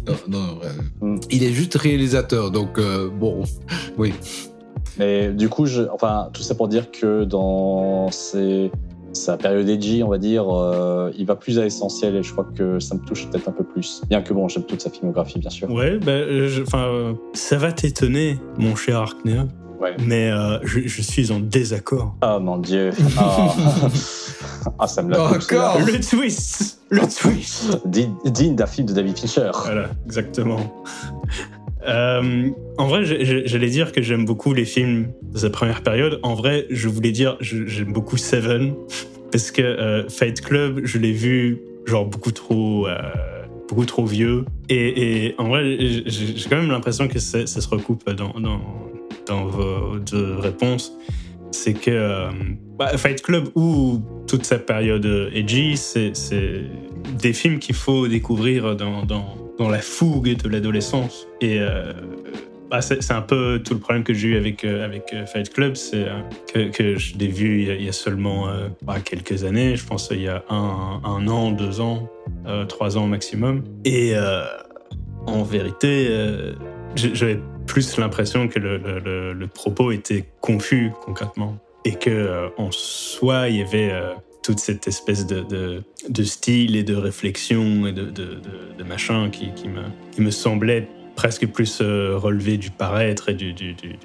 [0.07, 0.47] Non, non,
[1.01, 1.19] Mm.
[1.31, 3.43] il est juste réalisateur, donc euh, bon,
[3.97, 4.13] oui.
[4.99, 8.71] Mais du coup, je, enfin, tout ça pour dire que dans ses,
[9.17, 12.47] sa période edgy, on va dire, euh, il va plus à l'essentiel et je crois
[12.55, 14.01] que ça me touche peut-être un peu plus.
[14.09, 15.69] Bien que bon, j'aime toute sa filmographie, bien sûr.
[15.69, 19.45] Ouais, bah, je- enfin, euh, ça va t'étonner, mon cher Arknea,
[19.79, 19.95] Ouais.
[20.03, 22.15] mais euh, je, je suis en désaccord.
[22.23, 22.91] Oh mon dieu.
[23.17, 23.53] Ah,
[24.79, 25.23] Ah, ça me l'a.
[25.23, 29.49] Encore Le twist Le twist digne d'un film de David Fincher.
[29.63, 30.59] Voilà, exactement.
[31.85, 36.19] Euh, en vrai, j'allais dire que j'aime beaucoup les films de sa première période.
[36.23, 38.73] En vrai, je voulais dire j'aime beaucoup Seven
[39.31, 42.97] parce que euh, Fight Club, je l'ai vu genre beaucoup trop, euh,
[43.69, 44.45] beaucoup trop vieux.
[44.69, 50.93] Et, en vrai, j'ai quand même l'impression que ça, se recoupe dans, vos deux réponses.
[51.51, 52.29] C'est que
[52.77, 56.11] bah, Fight Club ou toute sa période edgy, c'est
[57.17, 59.05] des films qu'il faut découvrir dans,
[59.57, 61.27] dans la fougue de l'adolescence.
[61.41, 61.93] Et euh,
[62.69, 65.51] bah, c'est un peu tout le problème que j'ai eu avec, euh, avec euh, Fight
[65.53, 66.05] Club, c'est
[66.53, 68.47] que, je l'ai vu il y a, seulement
[68.81, 72.09] bah, quelques années, je pense il y a un, an, deux ans,
[72.67, 73.63] trois ans maximum.
[73.85, 74.13] Et
[75.25, 76.09] en vérité,
[76.95, 81.57] j'avais plus l'impression que le, propos était confus concrètement.
[81.85, 83.93] Et que en soi, il y avait
[84.47, 89.51] toute cette espèce de, de, de style et de réflexion et de, de, machin qui,
[89.53, 89.81] qui, me,
[90.13, 90.87] qui me semblait
[91.17, 93.97] presque plus euh, relevé du paraître et du, du- du-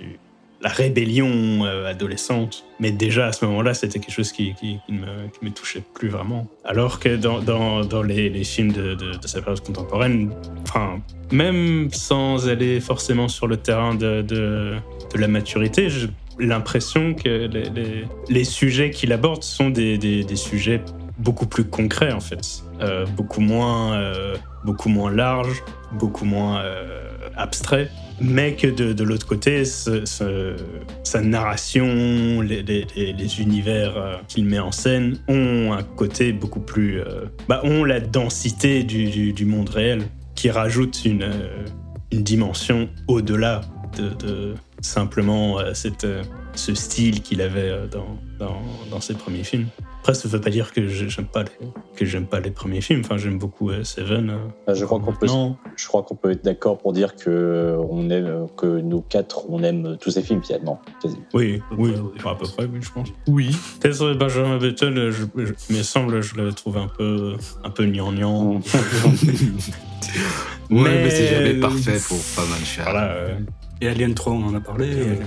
[0.60, 2.64] la rébellion euh, adolescente.
[2.80, 5.82] Mais déjà à ce moment-là, c'était quelque chose qui, qui, qui me, qui me touchait
[5.94, 6.48] plus vraiment.
[6.64, 10.32] Alors que dans, dans, dans les, les films de, de, de sa période contemporaine,
[10.62, 14.74] enfin, même sans aller forcément sur le terrain de, de,
[15.14, 17.64] la maturité, j'ai l'impression que les,
[18.28, 20.80] les, sujets qu'il aborde sont des, des, sujets
[21.18, 25.62] beaucoup plus concrets en fait, Euh, beaucoup moins, euh, beaucoup moins larges,
[25.92, 32.86] beaucoup moins euh, abstraits, mais que de, de l'autre côté, sa narration, les, les-
[33.40, 37.00] univers qu'il met en scène ont un côté beaucoup plus,
[37.48, 40.02] bah, ont la densité du, du- monde réel
[40.34, 41.30] qui rajoute une,
[42.10, 43.60] une dimension au-delà
[43.98, 46.22] de, de simplement euh, cette, euh,
[46.54, 48.60] ce style qu'il avait euh, dans, dans,
[48.90, 49.66] dans ses premiers films.
[50.00, 51.50] Après, ça ne veut pas dire que je- j'aime pas les,
[51.94, 53.02] que j'aime pas les premiers films.
[53.04, 54.30] Enfin, j'aime beaucoup euh, Seven.
[54.30, 55.28] euh, Bah, je crois qu'on peut,
[55.76, 59.62] je crois qu'on peut être d'accord pour dire que on aime, que nous quatre, on
[59.62, 60.82] aime tous ces films finalement.
[61.32, 63.08] Oui, oui, à peu près, oui, je pense.
[63.28, 63.56] Oui.
[63.80, 67.70] Peut-être Benjamin Button, euh, je, je- il me semble, je le trouve un peu, un
[67.70, 68.60] peu gnangnan.
[70.70, 72.84] Ouais, mais, Mais- c'est jamais parfait pour pas mal cher.
[72.84, 73.10] Voilà.
[73.12, 73.34] euh,
[73.82, 74.86] Et Alien 3, on en a parlé.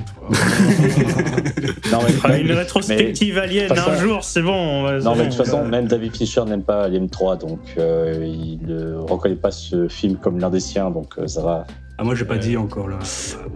[1.92, 4.90] Non, mais, une rétrospective alien un jour, c'est bon.
[5.00, 8.60] non, mais de toute façon, même David Fisher n'aime pas Alien 3, donc euh, il
[8.66, 11.66] ne reconnaît pas ce film comme l'un des siens, donc euh, ça va.
[11.98, 13.00] Ah, moi, j'ai pas Euh, dit encore là.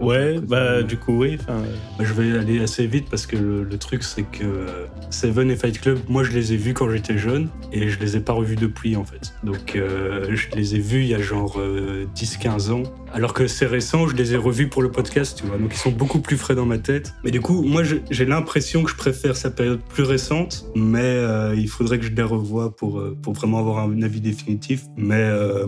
[0.00, 1.36] Ouais, bah du coup, oui.
[1.40, 1.60] enfin,
[1.98, 5.50] Bah, Je vais aller assez vite parce que le, le truc c'est que euh, Seven
[5.50, 8.20] et Fight Club, moi je les ai vus quand j'étais jeune et je les ai
[8.20, 9.34] pas revus depuis en fait.
[9.44, 12.82] Donc euh, je les ai vus il y a genre euh, 10-15 ans.
[13.12, 15.58] Alors que c'est récent, je les ai revus pour le podcast, tu vois.
[15.58, 17.12] Donc ils sont beaucoup plus frais dans ma tête.
[17.24, 21.54] Mais du coup, moi j'ai l'impression que je préfère sa période plus récente, mais euh,
[21.56, 24.84] il faudrait que je les revoie pour, euh, pour vraiment avoir un avis définitif.
[24.96, 25.66] Mais euh,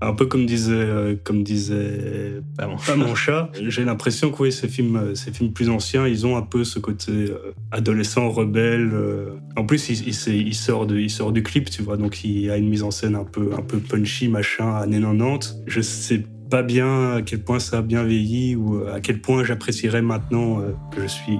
[0.00, 3.50] un peu comme disait, euh, comme disait pas mon chat.
[3.66, 6.64] J'ai l'impression que oui, ces films, euh, ces films plus anciens, ils ont un peu
[6.64, 8.90] ce côté euh, adolescent, rebelle.
[8.92, 9.30] euh.
[9.56, 12.56] En plus, il, il, sort de, il sort du clip, tu vois, donc il a
[12.56, 15.62] une mise en scène un peu, un peu punchy, machin, années 90.
[15.66, 19.42] Je sais pas bien à quel point ça a bien vieilli ou à quel point
[19.44, 20.62] j'apprécierais maintenant
[20.94, 21.38] que je suis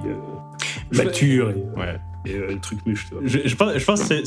[0.93, 1.95] mature et, Ouais.
[2.29, 3.21] Et, euh, le truc tu vois.
[3.25, 4.23] Je, je pense, je pense que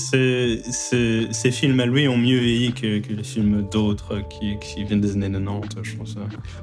[1.32, 5.01] ces films à lui ont mieux vieilli que, que les films d'autres qui, qui viennent
[5.01, 6.16] des années 90, je pense.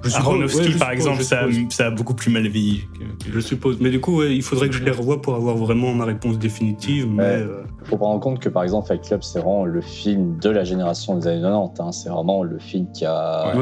[0.04, 1.74] Je suppose- Aronofsky, ouais, je par suppose, exemple, ça, a- suppose.
[1.76, 2.82] ça a beaucoup plus mal vieilli.
[2.94, 3.78] que- que- Je suppose.
[3.80, 6.38] Mais du coup, ouais, il faudrait que je les revoie pour avoir vraiment ma réponse
[6.40, 7.08] définitive.
[7.10, 7.26] Mais Ouais.
[7.28, 10.38] euh, Il faut prendre en compte que par exemple Fight Club, c'est vraiment le film
[10.40, 11.80] de la génération des années 90.
[11.82, 11.92] hein.
[11.92, 13.54] C'est vraiment le film qui a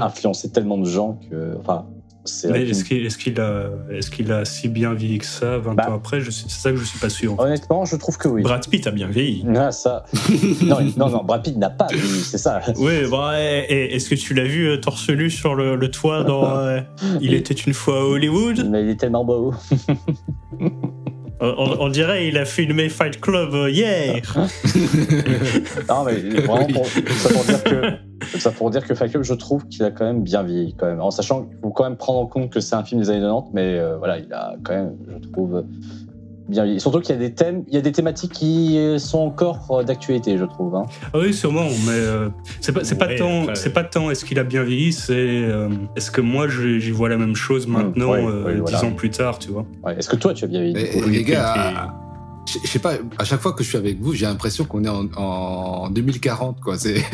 [0.00, 1.56] influencé tellement de gens que.
[1.60, 1.86] Enfin,
[2.24, 5.90] est-ce qu'il est a, est qu'il a si bien vieilli que ça 20 Bah.
[5.90, 6.20] ans après?
[6.24, 7.38] C'est ça que je suis pas sûr.
[7.38, 8.42] Honnêtement, je trouve que oui.
[8.42, 9.44] Brad Pitt a bien vieilli.
[9.56, 10.04] Ah, ça.
[10.62, 12.60] non, non, non, Brad Pitt n'a pas vieilli, c'est ça.
[12.78, 15.90] Oui, bah, et- et est-ce que tu l'as vu euh, torse nu sur le, le
[15.90, 16.80] toit dans euh,
[17.20, 18.66] Il était une fois à Hollywood?
[18.70, 19.54] Mais il est tellement beau.
[21.40, 24.22] On, dirait il a filmé Fight Club euh, hier.
[25.88, 29.34] Non, mais vraiment, pour, ça pour dire que, ça pour dire que Fight Club, je
[29.34, 31.00] trouve qu'il a quand même bien vieilli, quand même.
[31.00, 33.20] En sachant qu'il faut quand même prendre en compte que c'est un film des années
[33.20, 35.64] 90, mais euh, voilà, il a quand même, je trouve,
[36.48, 36.80] bien vieilli.
[36.80, 39.66] Surtout qu'il y a des thèmes, il y a des thématiques qui euh, sont encore
[39.70, 40.74] euh, d'actualité, je trouve.
[40.76, 40.84] hein.
[41.12, 42.28] Ah oui, sûrement, mais euh,
[42.60, 45.12] c'est pas, c'est pas Ouais, tant, c'est pas tant est-ce qu'il a bien vieilli, c'est
[45.14, 48.84] euh, est-ce que moi j'y vois la même chose maintenant, ouais, euh, ouais, dix voilà.
[48.84, 49.64] ans plus tard, tu vois.
[49.82, 49.96] Ouais.
[49.98, 51.08] Est-ce que toi, tu as bien vieilli Mais, du coup?
[51.08, 51.94] les oui, gars,
[52.46, 54.84] je je sais pas, à chaque fois que je suis avec vous, j'ai l'impression qu'on
[54.84, 56.76] est en, en 2040, quoi.
[56.78, 56.96] C'est.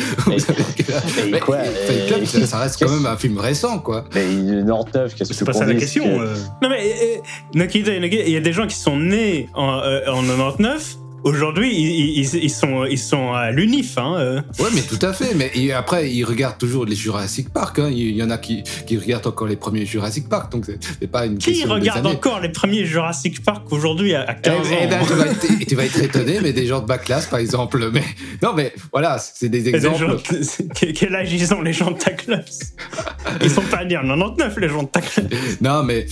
[2.47, 4.05] Ça, reste quand même un film récent, quoi.
[4.15, 6.05] Mais il est 99, qu'est-ce que C'est tu pas ça la question.
[6.05, 6.35] que- euh.
[6.63, 7.17] Non mais euh,
[7.55, 10.97] Nakida et Nakida, il y a des gens qui sont nés en, euh, en 99.
[11.25, 13.99] Aujourd'hui, ils, ils- ils sont, ils sont à l'UNIF.
[13.99, 14.41] Hein, euh.
[14.59, 15.35] Ouais, mais tout à fait.
[15.35, 17.79] Mais et après, ils regardent toujours les Jurassic Park.
[17.79, 17.91] Hein.
[17.93, 20.53] Il y en a qui, qui regardent encore les premiers Jurassic Park.
[20.53, 24.41] Donc, c'est pas une Qui regarde encore les premiers Jurassic Park aujourd'hui à, à Eh
[24.43, 26.81] 15 ans ben, eh ben, tu, vas être, tu vas être étonné, mais des gens
[26.81, 27.91] de bac classe, par exemple.
[27.93, 28.03] Mais
[28.43, 30.19] non, mais voilà, c'est des Et des exemples.
[30.19, 32.75] gens- quel âge ils ont les gens de ta classe?
[33.43, 35.27] Ils sont pas nés en 99 les gens de ta classe.
[35.61, 36.07] Non, mais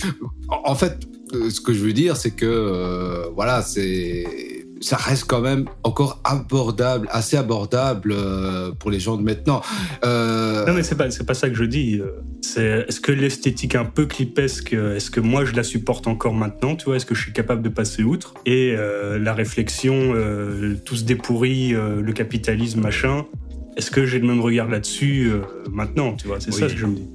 [0.49, 0.97] en, en fait,
[1.33, 5.65] euh, ce que je veux dire, c'est que euh, voilà, c'est ça reste quand même
[5.83, 9.61] encore abordable, assez abordable euh, pour les gens de maintenant.
[10.05, 11.99] Euh, Non mais c'est pas pas ça que je dis.
[11.99, 16.33] euh, C'est est-ce que l'esthétique un peu clipesque, est-ce que moi je la supporte encore
[16.33, 16.95] maintenant, tu vois?
[16.95, 18.33] Est-ce que je suis capable de passer outre?
[18.45, 20.13] Et euh, la réflexion,
[20.85, 23.25] tout se dépourrit, le capitalisme, machin.
[23.77, 25.31] Est-ce que j'ai le même regard là-dessus
[25.71, 26.39] maintenant, tu vois?
[26.39, 26.69] C'est ça Oui.
[26.69, 27.07] ce que je me dis.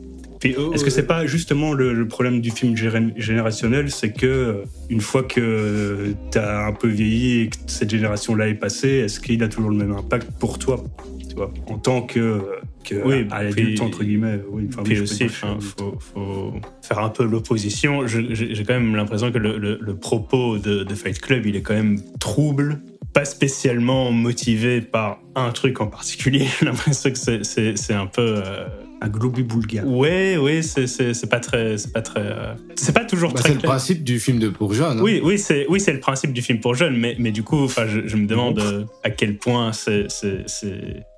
[0.58, 2.76] Oh, Est-ce que c'est pas justement le, le problème du film
[3.16, 4.52] générationnel, c'est que euh,
[4.90, 9.42] une fois que t'as un peu vieilli et que cette génération-là est passée, est-ce qu'il
[9.42, 10.82] a toujours le même impact pour toi
[11.28, 11.52] tu vois.
[11.68, 12.42] En tant que,
[12.84, 14.38] que Oui, à l'adulte, entre guillemets?
[14.50, 18.06] Oui, enfin, Puis aussi, faut, faut faire un peu l'opposition.
[18.06, 21.62] J'ai quand même l'impression que le, le- le propos de, de Fight Club, il est
[21.62, 22.80] quand même trouble,
[23.12, 26.46] pas spécialement motivé par un truc en particulier.
[26.60, 28.42] J'ai l'impression que c'est- un peu.
[28.44, 28.66] euh,
[29.04, 29.84] Un globu-boulga.
[29.84, 33.50] Ouais, ouais, c'est- c'est pas très, c'est pas très, euh, c'est pas toujours Bah, très
[33.50, 34.98] c'est le principe du film de pour jeunes.
[34.98, 35.02] hein.
[35.02, 37.58] Oui, oui, c'est oui, c'est le principe du film pour jeunes, mais, mais du coup,
[37.64, 40.06] enfin, je, je me demande euh, à quel point c'est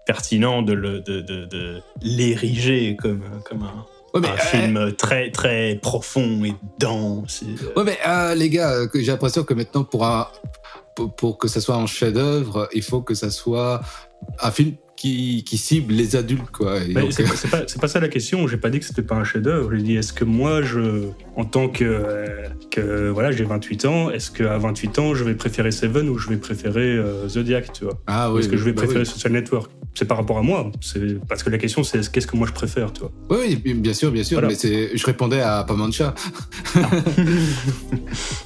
[0.06, 3.84] pertinent de le de, de, de l'ériger comme comme un,
[4.14, 7.42] Ouais, mais, un euh, film très très profond et dense.
[7.76, 10.28] Ouais, mais euh, les gars, j'ai l'impression que maintenant, pour, un,
[10.94, 13.82] pour, pour que ça soit un chef-d'œuvre, il faut que ça soit
[14.40, 16.80] un film qui, qui cible les adultes, quoi.
[16.80, 17.24] Donc, c'est
[17.80, 18.46] pas- ça la question.
[18.48, 19.70] J'ai pas dit que c'était pas un chef-d'œuvre.
[19.74, 21.02] J'ai dit est-ce que moi, je,
[21.36, 22.26] en tant que, euh,
[22.70, 26.28] que voilà, j'ai 28 ans, est-ce qu'à 28 ans, je vais préférer Seven ou je
[26.28, 28.00] vais préférer euh, Zodiac, tu vois?
[28.06, 29.06] Ah Ou oui, est-ce que je vais bah préférer oui.
[29.06, 29.70] Social Network?
[29.94, 30.70] C'est par rapport à moi.
[30.80, 33.12] C'est parce que la question, c'est est-ce- qu'est-ce que moi je préfère, tu vois?
[33.30, 34.36] Oui, bien sûr, bien sûr.
[34.36, 34.48] Voilà.
[34.48, 36.14] Mais c'est, je répondais à Pamancha.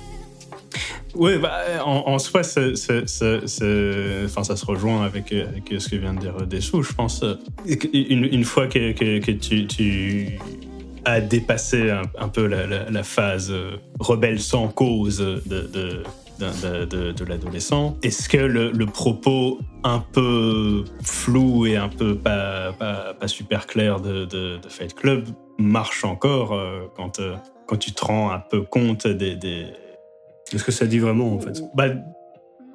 [1.14, 6.92] Oui, bah, en, soi, ça se rejoint avec, ce que vient de dire Dessous, je
[6.92, 7.24] pense.
[7.92, 10.38] Une, fois que, tu,
[11.04, 13.52] as dépassé un, peu la, phase
[13.98, 16.04] rebelle sans cause de,
[17.26, 22.72] l'adolescent, est-ce que le, propos un peu flou et un peu pas,
[23.26, 25.24] super clair de, de, Fight Club
[25.58, 27.34] marche encore euh, quand, euh,
[27.66, 29.36] quand tu te rends un peu compte des
[30.52, 31.62] Est-ce que ça dit vraiment, en fait?
[31.74, 31.86] Bah,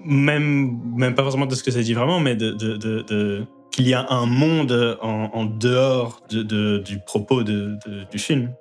[0.04, 3.44] même, même pas forcément de ce que ça dit vraiment, mais de, de- de- de-
[3.72, 8.20] qu'il y a un monde en, en dehors de, de- du propos de, de- du
[8.20, 8.52] film.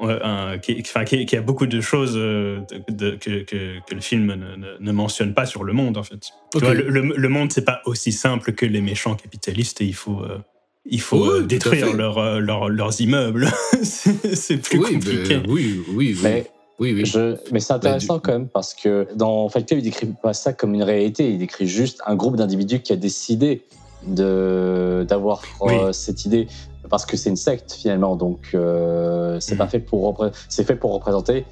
[0.00, 3.78] Ouais, un- qui, enfin, qui, qui a beaucoup de choses euh, de- de- que, que-
[3.86, 6.18] que le film ne, ne- ne mentionne pas sur le monde, en fait.
[6.18, 6.64] Tu Ok.
[6.64, 9.94] vois, le, le- le monde, c'est pas aussi simple que les méchants capitalistes et il
[9.94, 10.38] faut, euh,
[10.84, 11.96] il faut Oui, euh, détruire fait.
[11.96, 13.46] leurs, euh, leurs- leurs immeubles.
[13.84, 15.40] c'est plus oui, compliqué.
[15.46, 16.18] oui, oui, oui.
[16.24, 16.46] Mais,
[16.80, 17.04] oui, oui.
[17.06, 20.32] je, mais c'est intéressant du- quand même parce que dans Fight Club, il décrit pas
[20.34, 21.30] ça comme une réalité.
[21.30, 23.64] Il décrit juste un groupe d'individus qui a décidé
[24.06, 26.46] de d'avoir euh, cette idée
[26.90, 28.16] parce que c'est une secte finalement.
[28.16, 29.58] Donc euh, c'est Mhm.
[29.58, 31.46] pas fait pour repré- c'est fait pour représenter.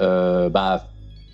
[0.00, 0.86] euh, bah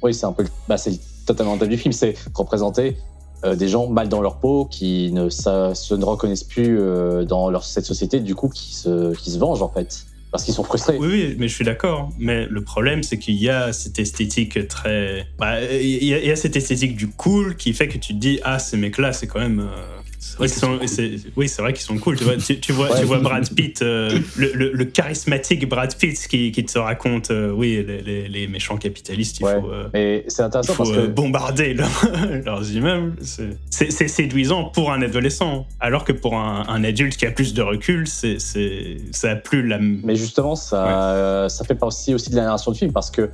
[0.02, 1.92] oui, c'est un peu bah, c'est totalement le thème du film.
[1.92, 2.96] C'est représenter
[3.44, 7.24] euh, des gens mal dans leur peau qui ne ça, se ne reconnaissent plus euh,
[7.24, 8.20] dans leur cette société.
[8.20, 10.96] Du coup, qui se qui se vengent en fait parce qu'ils sont frustrés.
[10.98, 12.10] Oui, oui, mais je suis d'accord.
[12.18, 15.26] Mais le problème, c'est qu'il y a cette esthétique très.
[15.38, 18.58] bah, il y, a- cette esthétique du cool qui fait que tu te dis ah
[18.58, 19.60] ces mecs-là, c'est quand même.
[19.60, 20.00] euh,
[20.38, 20.88] vrai ils qu'ils sont- sont cool.
[20.88, 22.16] c'est- Oui, c'est vrai qu'ils sont cool.
[22.16, 22.98] Tu vois, tu, tu vois, Ouais.
[23.00, 27.30] tu vois Brad Pitt, euh, le, le- le charismatique Brad Pitt qui, qui te raconte,
[27.30, 29.60] euh, oui, les, les- les méchants capitalistes, il Ouais.
[29.60, 29.70] faut.
[29.70, 31.90] euh, Mais c'est il intéressant faut parce euh, que bombarder leur-
[32.44, 33.16] leurs immeubles.
[33.22, 37.62] C'est- séduisant pour un adolescent, alors que pour un, un adulte qui a plus de
[37.62, 39.78] recul, c'est c'est- ça a plus la.
[39.80, 43.30] Mais justement, ça, euh, ça fait partie aussi de la narration du film parce que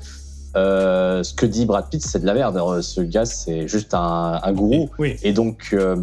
[0.56, 2.56] euh, ce que dit Brad Pitt, c'est de la merde.
[2.56, 4.88] Alors, Ce gars, c'est juste un, un gourou.
[4.98, 5.16] Oui.
[5.22, 5.96] Et donc, euh,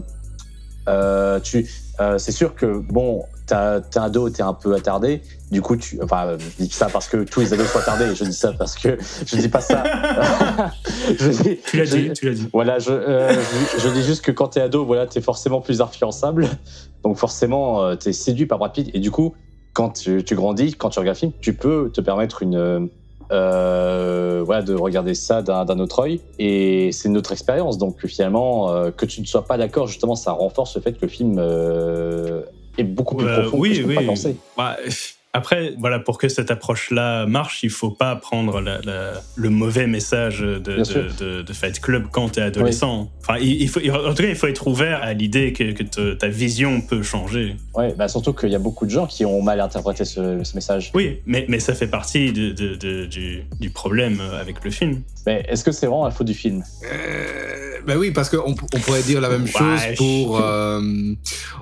[0.87, 1.69] euh, tu,
[1.99, 5.21] euh, c'est sûr que bon, t'as- t'es un ado, t'es un peu attardé.
[5.51, 8.13] Du coup, tu, enfin, je dis ça parce que tous les ados sont attardés.
[8.15, 9.83] Je dis ça parce que je dis pas ça.
[11.19, 12.47] je dis, Tu l'as dit, tu l'as dit.
[12.53, 13.31] voilà, je, euh,
[13.77, 16.47] je, je dis juste que quand t'es ado, voilà, t'es forcément plus influençable.
[17.03, 18.89] Donc forcément, euh, t'es séduit par Brad Pitt.
[18.93, 19.35] Et du coup,
[19.73, 22.89] quand tu, tu grandis, quand tu regardes film, tu peux te permettre une,
[23.31, 26.21] euh, voilà, de regarder ça d'un autre œil.
[26.39, 27.77] Et c'est une autre expérience.
[27.77, 31.01] Donc finalement, euh, que tu ne sois pas d'accord, justement, ça renforce le fait que
[31.03, 32.41] le film euh,
[32.77, 34.05] est beaucoup plus Euh, profond oui, que ce qu'on oui.
[34.05, 34.35] penser.
[34.57, 34.77] Bah,
[35.35, 39.85] après, voilà, pour que cette approche-là marche, il faut pas prendre la- la- le mauvais
[39.87, 43.11] message de, de, de- de Fight Club quand tu es adolescent.
[43.21, 45.83] Enfin, il, il faut, en tout cas, il faut être ouvert à l'idée que, que
[45.83, 47.55] te- ta vision peut changer.
[47.73, 50.55] Ouais, bah surtout qu'il y a beaucoup de gens qui ont mal interprété ce, ce
[50.55, 50.91] message.
[50.95, 55.01] Oui, mais, mais ça fait partie de- de- de- du, du problème avec le film.
[55.27, 56.63] Mais est-ce que c'est vraiment la faute du film?
[56.83, 60.39] Euh, ben oui, parce qu'on on pourrait dire la même Ouais, chose je- pour.
[60.41, 60.81] euh,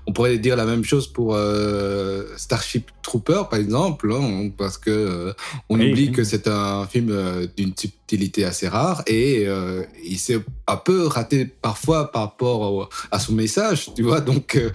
[0.08, 4.90] on pourrait dire la même chose pour euh, Starship Trooper, par exemple, hein, parce que
[4.90, 5.34] euh,
[5.70, 5.92] on Oui.
[5.92, 10.76] oublie que c'est un film euh, d'une subtilité assez rare et euh, il s'est un
[10.78, 14.22] peu raté parfois par rapport au- à son message, tu vois.
[14.22, 14.70] Donc euh,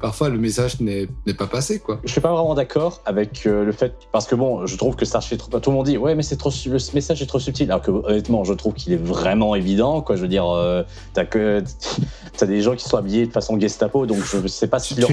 [0.00, 1.06] parfois le message n'est
[1.36, 2.00] pas passé, quoi.
[2.04, 5.04] Je suis pas vraiment d'accord avec euh, le fait parce que bon, je trouve que
[5.04, 7.70] Starship Troopers, tout le monde dit ouais mais c'est trop le message est trop subtil
[7.70, 10.16] alors que honnêtement je trouve qu'il est vraiment évident quoi.
[10.16, 10.82] Je veux dire, euh,
[11.14, 11.62] t'as que
[12.36, 15.00] t'as des gens qui sont habillés de façon Gestapo donc je sais pas ce Tu,
[15.00, 15.10] leur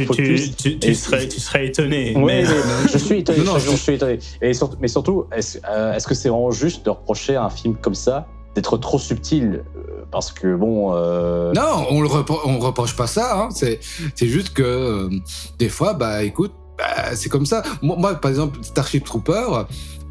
[0.95, 2.16] serais, tu serais étonné.
[2.16, 4.19] Ouais, mais- mais je suis Non, non, chaque étonné.
[4.41, 7.49] Et surtout, mais surtout, est-ce euh, est-ce que c'est vraiment juste de reprocher à un
[7.49, 10.93] film comme ça d'être trop subtil euh, parce que bon.
[10.93, 11.53] Euh...
[11.53, 12.10] Non, on le
[12.45, 13.39] on reproche pas ça.
[13.39, 13.49] Hein.
[13.52, 13.80] C'est
[14.15, 15.10] c'est juste que euh,
[15.57, 17.64] des fois, bah écoute, bah, c'est comme ça.
[17.81, 19.65] Moi, moi, par exemple, Starship Trooper,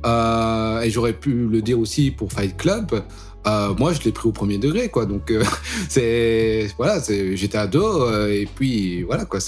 [0.07, 3.03] euh, et j'aurais pu le dire aussi pour Fight Club.
[3.47, 5.07] Euh, moi, je l'ai pris au premier degré, quoi.
[5.07, 5.43] Donc, euh,
[5.89, 7.01] c'est voilà,
[7.35, 9.41] j'étais ado euh, et puis voilà, quoi.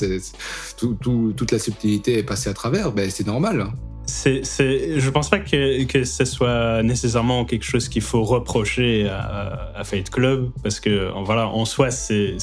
[0.77, 2.93] Toute la subtilité est passée à travers.
[2.93, 3.60] Ben, c'est normal.
[3.60, 3.73] Hein.
[4.05, 9.70] C'est, c'est, je pense pas que, ce soit nécessairement quelque chose qu'il faut reprocher à,
[9.77, 12.36] à, Fight Club parce que voilà, en soi, c'est,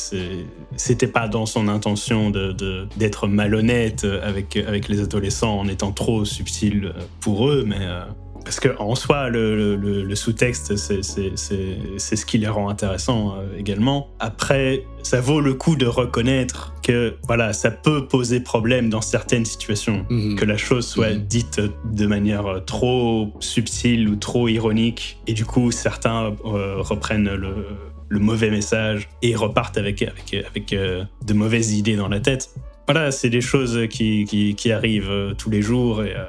[0.77, 2.31] c'était pas dans son intention
[2.95, 7.85] d'être malhonnête avec, avec les adolescents en étant trop subtil pour eux, mais
[8.43, 14.09] parce qu'en soi, le, sous-texte, c'est ce qui les rend intéressants euh, également.
[14.19, 19.45] Après, ça vaut le coup de reconnaître que voilà, ça peut poser problème dans certaines
[19.45, 20.35] situations, mhm.
[20.35, 21.25] que la chose soit mhm.
[21.25, 27.29] dite de manière euh, trop subtile ou trop ironique, et du coup, certains euh, reprennent
[27.29, 27.65] le,
[28.11, 32.49] mauvais message et repartent avec, avec, avec de mauvaises idées dans la tête
[32.91, 36.03] voilà, c'est des choses qui, qui, arrivent euh, tous les jours.
[36.03, 36.23] Et euh,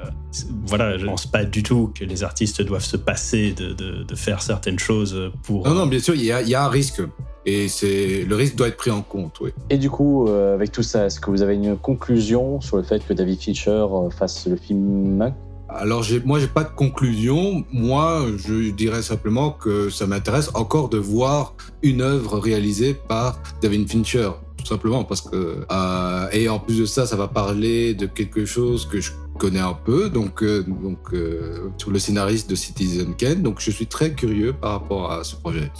[0.67, 4.43] voilà, je pense pas du tout que les artistes doivent se passer de, de, faire
[4.43, 5.67] certaines choses pour.
[5.67, 7.01] Non, non, bien sûr, il y a, y a, un risque.
[7.47, 9.49] Et c'est le risque doit être pris en compte, oui.
[9.71, 12.83] Et du coup, euh, avec tout ça, est-ce que vous avez une conclusion sur le
[12.83, 15.33] fait que David Fincher fasse le film
[15.73, 17.63] alors moi j'ai pas de conclusion.
[17.71, 23.89] Moi je dirais simplement que ça m'intéresse encore de voir une œuvre réalisée par David
[23.89, 24.31] Fincher
[24.61, 28.45] tout simplement parce que euh, et en plus de ça, ça va parler de quelque
[28.45, 33.15] chose que je connais un peu, donc euh, donc euh, sur le scénariste de Citizen
[33.15, 35.71] Kane, donc je suis très curieux par rapport à ce projet.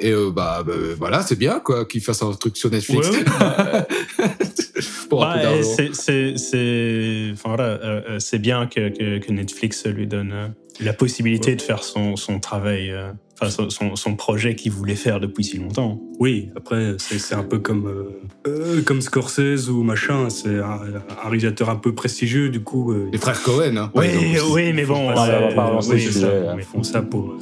[0.00, 3.08] Et bah, bah, voilà, c'est bien quoi qu'il fasse un truc sur Netflix.
[5.08, 5.26] Pour
[5.62, 11.62] c'est c'est enfin voilà, c'est bien que, que, que, Netflix lui donne la possibilité de
[11.62, 12.94] faire son, son travail
[13.40, 16.00] enfin son, son, projet qu'il voulait faire depuis si longtemps.
[16.18, 20.80] Oui, après c'est un peu comme euh, euh, comme Scorsese ou machin, c'est un,
[21.22, 22.92] réalisateur un peu prestigieux du coup.
[22.92, 23.76] Euh, Les frères Cohen.
[23.76, 24.08] Hein, oui,
[24.50, 27.36] oui, mais bon, on va pas oui, ça, ils font ça pour.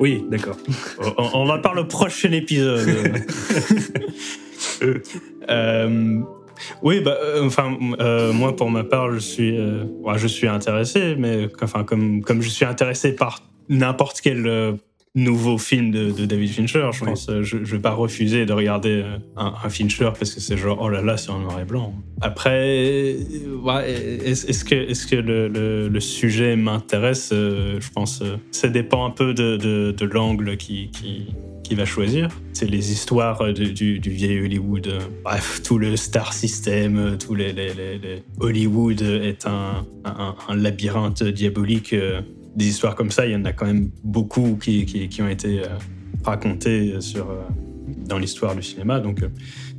[0.00, 0.56] Oui, d'accord.
[1.18, 2.86] on, on, va parler au prochain épisode.
[6.82, 7.76] Oui, bah, enfin,
[8.32, 9.58] moi pour ma part, je suis,
[10.16, 14.78] je suis intéressé, mais enfin, comme comme je suis intéressé par n'importe quel
[15.16, 17.30] nouveau film de, David Fincher, je pense.
[17.42, 20.88] Je, ne vais pas refuser de regarder euh, un, Fincher parce que c'est genre, oh
[20.88, 21.94] là là, c'est en noir et blanc.
[22.20, 29.10] Après, est-ce que, est que le, sujet m'intéresse euh, Je pense euh, ça dépend un
[29.10, 32.28] peu de, l'angle qui, qui, va choisir.
[32.52, 34.92] C'est les histoires du, vieil Hollywood.
[35.24, 37.54] Bref, tout le star system, tout les,
[38.38, 41.94] Hollywood est un, un labyrinthe diabolique
[42.56, 45.68] des histoires comme ça, il y en a quand même beaucoup qui, ont été euh,
[46.24, 47.42] racontées sur, euh,
[48.06, 48.98] dans l'histoire du cinéma.
[48.98, 49.28] Donc euh,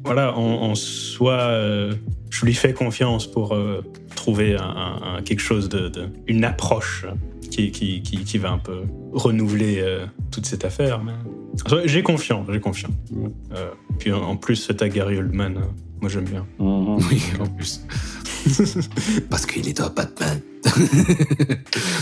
[0.06, 1.50] voilà, en, soi,
[2.30, 3.58] je lui fais confiance pour
[4.16, 4.56] trouver
[5.26, 5.70] quelque chose
[6.28, 7.06] une approche
[7.52, 9.84] qui, va un peu renouveler
[10.32, 11.02] toute cette affaire.
[11.84, 12.94] J'ai confiance, j'ai confiance.
[14.00, 15.60] puis en, plus, t'as Gary Oldman,
[16.02, 16.46] moi j'aime bien.
[16.60, 17.04] Mm-hmm.
[17.10, 17.82] Oui, en plus.
[19.30, 20.40] Parce qu'il est dans Batman.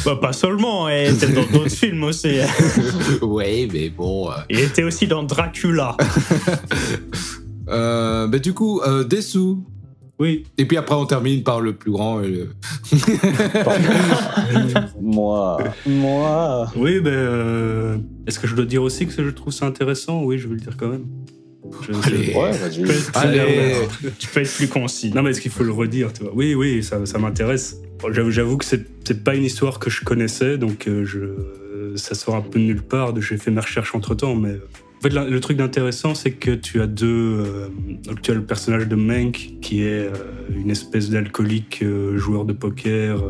[0.06, 2.40] bah, pas seulement, il était dans d'autres films aussi.
[3.22, 4.30] oui, mais bon.
[4.30, 4.36] Euh.
[4.50, 5.96] Il était aussi dans Dracula.
[7.70, 9.64] euh, bah, du coup, euh, Dessous.
[10.18, 10.46] Oui.
[10.58, 12.22] Et puis après, on termine par le plus grand.
[15.02, 15.58] moi.
[15.86, 16.72] Moi.
[16.78, 17.12] Oui, ben.
[17.12, 20.24] Euh, est-ce que je dois dire aussi que je trouve ça intéressant?
[20.24, 21.06] Oui, je veux le dire quand même.
[21.90, 22.34] Allez,
[24.20, 25.12] tu, peux être, plus concis.
[25.12, 27.78] Non, mais est-ce qu'il faut le redire tu vois Oui, oui, ça, ça m'intéresse.
[28.12, 32.42] J'avoue que c'est pas une histoire que je connaissais, donc euh, je, ça sort un
[32.42, 33.20] peu de nulle part.
[33.20, 34.56] J'ai fait mes recherches entre temps, mais
[34.98, 37.44] en fait, le truc d'intéressant, c'est que tu as deux.
[37.46, 37.68] Euh,
[38.22, 40.12] tu as le personnage de Mank, qui est euh,
[40.56, 41.84] une espèce d'alcoolique
[42.16, 43.24] joueur de poker,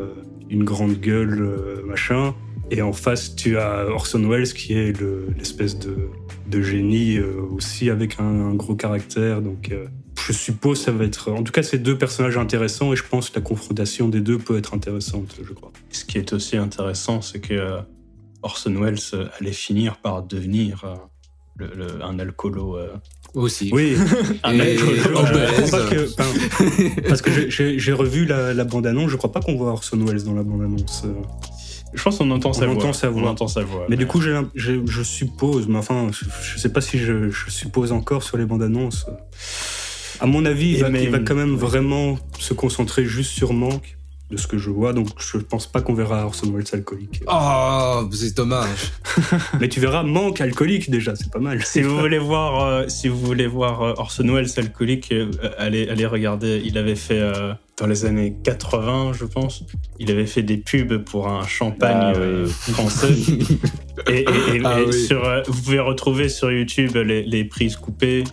[0.50, 2.34] une grande gueule, machin.
[2.72, 5.00] Et en face, tu as Orson Welles, qui est
[5.38, 5.96] l'espèce de
[6.48, 9.42] de génie euh, aussi avec un, gros caractère.
[9.42, 9.88] Donc, euh,
[10.28, 11.32] je suppose ça va être.
[11.32, 14.38] En tout cas, c'est deux personnages intéressants et je pense que la confrontation des deux
[14.38, 15.72] peut être intéressante, je crois.
[15.92, 17.80] Ce qui est aussi intéressant, c'est que euh,
[18.42, 20.84] Orson Welles allait finir par devenir
[21.60, 22.78] un alcoolo.
[23.34, 23.70] Aussi.
[23.74, 23.96] Oui,
[24.44, 25.00] un alcoolo.
[27.08, 30.34] parce que j'ai revu la, la bande-annonce, je crois pas qu'on voit Orson Welles dans
[30.34, 31.04] la bande-annonce.
[31.96, 32.94] Je pense qu'on entend, sa, voix.
[32.94, 33.24] sa voix.
[33.24, 33.86] On entend sa voix.
[33.90, 38.24] Mais, du coup, je suppose, mais enfin, je, ne sais pas si je, suppose encore
[38.24, 39.06] sur les bandes annonces.
[40.20, 43.98] À mon avis, il va, va, quand même vraiment se concentrer juste sur Manque.
[44.32, 47.22] de ce que je vois, donc je pense pas qu'on verra Orson Welles alcoolique.
[47.28, 48.94] Oh, c'est dommage.
[49.60, 51.64] Mais tu verras Manque alcoolique déjà, c'est pas mal.
[51.64, 55.88] Si vous voulez voir, euh, si vous voulez voir euh, Orson Welles alcoolique, euh, allez,
[55.90, 56.62] allez regarder.
[56.66, 59.64] Il avait fait euh, dans les années 80, je pense.
[60.00, 62.50] Il avait fait des pubs pour un champagne Ah, oui.
[62.50, 63.10] français.
[64.10, 64.94] et et- et- Ah, et oui.
[65.06, 68.24] sur, euh, vous pouvez retrouver sur YouTube les, les prises coupées.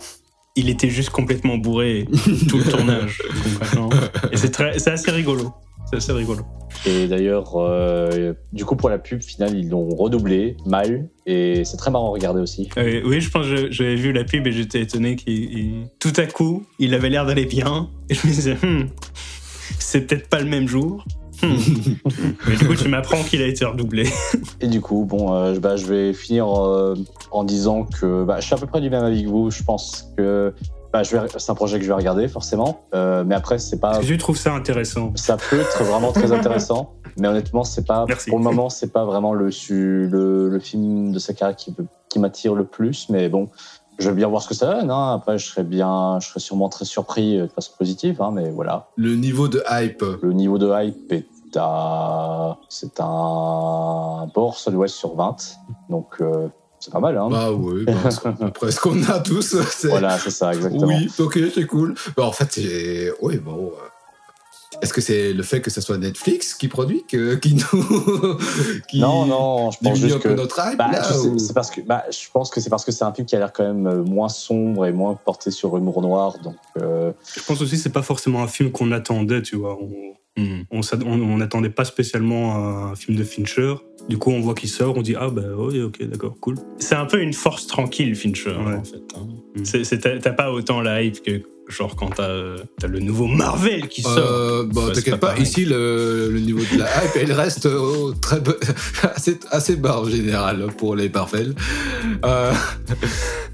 [0.55, 2.07] Il était juste complètement bourré
[2.47, 3.21] tout le tournage.
[4.31, 5.51] Et c'est très, c'est assez rigolo.
[5.99, 6.41] C'est assez rigolo.
[6.85, 11.07] Et d'ailleurs, euh, du coup, pour la pub finale, ils l'ont redoublé mal.
[11.25, 12.69] Et c'est très marrant à regarder aussi.
[12.77, 15.33] Euh, oui, je pense que j'avais vu la pub et j'étais étonné qu'il.
[15.33, 17.89] il- Tout à coup, il avait l'air d'aller bien.
[18.09, 18.87] Et je me disais, Hmm,
[19.79, 21.05] c'est peut-être pas le même jour.
[21.41, 21.55] Hmm.
[22.47, 24.07] Mais du coup, tu m'apprends qu'il a été redoublé.
[24.61, 28.55] Et du coup, bon, euh, bah, je vais finir en disant que bah, je suis
[28.55, 29.51] à peu près du même avis que vous.
[29.51, 30.53] Je pense que
[30.93, 32.81] bah, je vais- c'est un projet que je vais regarder, forcément.
[32.93, 33.93] Euh, mais après, c'est pas.
[33.93, 35.11] Est-ce que tu trouves ça intéressant?
[35.15, 36.93] Ça peut être vraiment très intéressant.
[37.17, 38.05] Mais honnêtement, c'est pas.
[38.07, 38.29] Merci.
[38.29, 41.75] Pour le moment, c'est pas vraiment le, su- le, le film de sa carrière qui,
[42.09, 43.09] qui m'attire le plus.
[43.09, 43.49] Mais bon,
[43.99, 44.89] je veux bien voir ce que ça donne.
[44.91, 45.13] Hein.
[45.15, 48.21] Après, je serais bien, je serais sûrement très surpris de façon positive.
[48.21, 48.87] Hein, mais voilà.
[48.95, 50.03] Le niveau de hype.
[50.21, 52.57] Le niveau de hype est à.
[52.69, 55.35] C'est un bord Southwest sur 20.
[55.89, 56.47] Donc, euh,
[56.83, 57.17] c'est pas mal.
[57.17, 57.27] Hein.
[57.29, 59.55] Bah oui, bah, c'est à peu près ce qu'on a tous.
[59.85, 60.87] voilà, c'est ça, exactement.
[60.87, 61.95] Oui, ok, c'est cool.
[62.17, 63.11] Bah, en fait, c'est.
[63.21, 63.71] Oui, bon.
[63.73, 68.37] euh, Est-ce que c'est le fait que ce soit Netflix qui produit que, qui nous.
[68.89, 70.29] qui Non, non, je pense juste que.
[70.29, 72.69] notre hype Bah, là, je, sais- ou- c'est parce que, bah, je pense que c'est
[72.69, 75.13] parce que c'est un film qui a l'air quand même euh, moins sombre et moins
[75.25, 76.35] porté sur l'humour noir.
[76.43, 79.77] Donc, euh, Je pense aussi que c'est pas forcément un film qu'on attendait, tu vois.
[79.79, 80.13] On,
[80.75, 83.75] on n'attendait pas spécialement un film de Fincher.
[84.09, 86.55] Du coup, on voit qu'il sort, on dit ah bah oui, ok, d'accord, cool.
[86.77, 88.75] C'est un peu une force tranquille, Fincher, Ouais.
[88.75, 89.01] en fait.
[89.15, 89.27] hein.
[89.55, 90.19] Mm.
[90.19, 92.55] T'as pas autant la hype que, genre, quand t'as
[92.85, 94.17] le nouveau Marvel qui sort.
[94.17, 98.41] Euh, bah, t'inquiète pas ici le, le niveau de la hype, elle reste euh, très
[99.15, 101.55] assez, assez bas en général pour les Marvel.
[102.25, 102.51] Euh,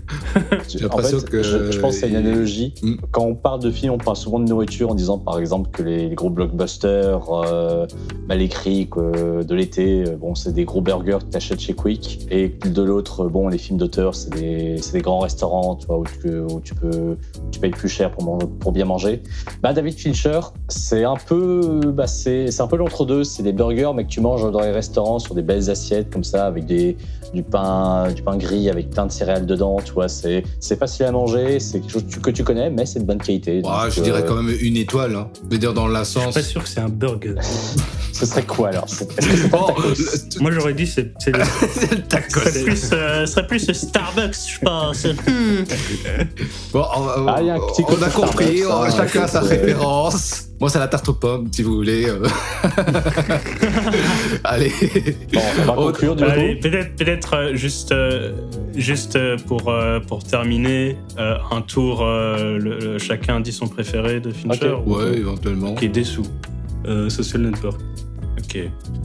[0.67, 2.73] J'ai en l'impression fait, que- je, je pense qu'il y a une analogie.
[2.81, 2.95] Mm.
[3.11, 5.83] Quand on parle de films, on parle souvent de nourriture en disant, par exemple, que
[5.83, 7.85] les, les gros blockbusters euh,
[8.27, 12.49] mal écrits de l'été, euh, bon, c'est des gros burgers que t'achètes chez Quick, et
[12.49, 16.59] de l'autre, bon, les films d'auteur, c'est des, grands restaurants, tu vois, où tu, où
[16.61, 17.17] tu peux,
[17.51, 19.21] tu payes plus cher pour, man- pour bien manger.
[19.61, 23.23] Bah, David Fincher, c'est un peu, bah, c'est, c'est un peu l'entre-deux.
[23.23, 26.23] C'est des burgers, mais que tu manges dans les restaurants sur des belles assiettes comme
[26.23, 26.97] ça, avec des,
[27.33, 29.77] du pain, du pain gris avec plein de céréales dedans.
[29.83, 32.99] Tu vois, c'est, c'est facile à manger, c'est quelque chose que tu- connais, mais c'est
[32.99, 33.61] de bonne qualité.
[33.61, 35.15] Donc, je dirais euh, quand même une étoile.
[35.15, 35.27] Hein.
[35.45, 36.33] Je veux dire, dans la Je suis sens.
[36.33, 37.35] pas sûr que c'est un burger.
[38.11, 41.11] Ce serait quoi alors C'est- est-ce que c'est pas Oh, le- Moi, j'aurais dit c'est
[41.19, 41.43] c'est le-
[41.73, 42.39] c'est le tacos.
[42.41, 45.05] Ce serait plus, euh, ce serait plus Starbucks, je pense.
[45.05, 45.63] Hmm.
[46.73, 50.48] Bon, on, Ah, y a un petit on a compris, hein, chacun sa référence.
[50.59, 52.05] Moi, c'est la tarte aux pommes, si vous voulez.
[52.09, 52.21] euh.
[54.43, 54.71] Allez.
[55.33, 56.61] Bon, on va conclure du Allez, coup.
[56.69, 58.33] peut-être, peut-être euh, juste, euh,
[58.75, 59.17] juste
[59.47, 59.73] pour,
[60.07, 64.75] pour terminer, un tour, le- le- chacun dit son préféré de Fincher.
[64.85, 65.75] Ou- Ouais, éventuellement.
[65.75, 66.25] Qui est dessous.
[66.85, 67.79] euh, Social Network.
[68.37, 68.57] Ok.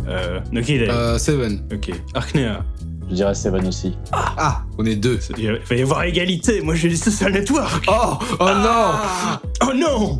[0.09, 0.89] Euh, Noki Day.
[0.91, 1.61] Euh, Seven.
[1.73, 1.91] Ok.
[2.15, 2.65] Arknea.
[3.11, 3.97] Je dirais Seven aussi.
[4.13, 5.19] Ah, on est deux.
[5.39, 6.61] Il va y avoir égalité.
[6.61, 7.85] Moi, j'ai dit Social Network.
[7.89, 8.91] Oh, oh non
[9.63, 10.19] Oh non.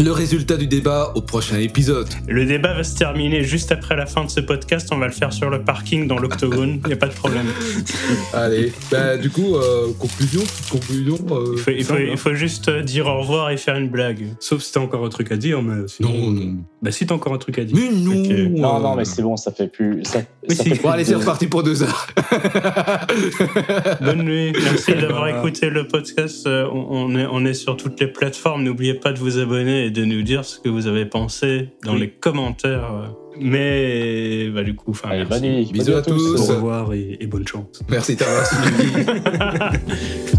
[0.00, 2.08] Le résultat du débat au prochain épisode.
[2.28, 4.88] Le débat va se terminer juste après la fin de ce podcast.
[4.92, 6.80] On va le faire sur le parking dans l'octogone.
[6.84, 7.46] Il n'y a pas de problème.
[8.32, 11.16] Allez, bah, du coup, euh, conclusion, conclusion.
[11.30, 13.88] euh, Il faut, il faut- il faut juste euh, dire au revoir et faire une
[13.88, 14.26] blague.
[14.40, 16.12] Sauf si t'as encore un truc à dire, mais sinon.
[16.12, 16.54] Non, non.
[16.82, 17.76] Bah si t'as encore un truc à dire.
[17.76, 18.22] Mais non.
[18.60, 20.04] Non, non, mais c'est bon, ça fait plus.
[20.04, 20.70] Ça, Mais ça si.
[20.70, 22.06] fait plus Bon, allez, c'est reparti pour deux heures.
[24.00, 24.52] Bonne nuit.
[24.62, 25.38] Merci d'avoir Voilà.
[25.38, 26.46] écouté le podcast.
[26.46, 28.62] Euh, On on est, on est sur toutes les plateformes.
[28.64, 31.94] N'oubliez pas de vous abonner et de nous dire ce que vous avez pensé dans
[31.94, 32.00] Oui.
[32.00, 33.12] les commentaires.
[33.40, 35.40] Mais bah, du coup, enfin, Allez, merci.
[35.40, 35.68] bonne nuit.
[35.72, 36.50] Bisous Bonne nuit à tous.
[36.50, 37.82] Au revoir et, et bonne chance.
[37.88, 39.06] Merci d'avoir suivi.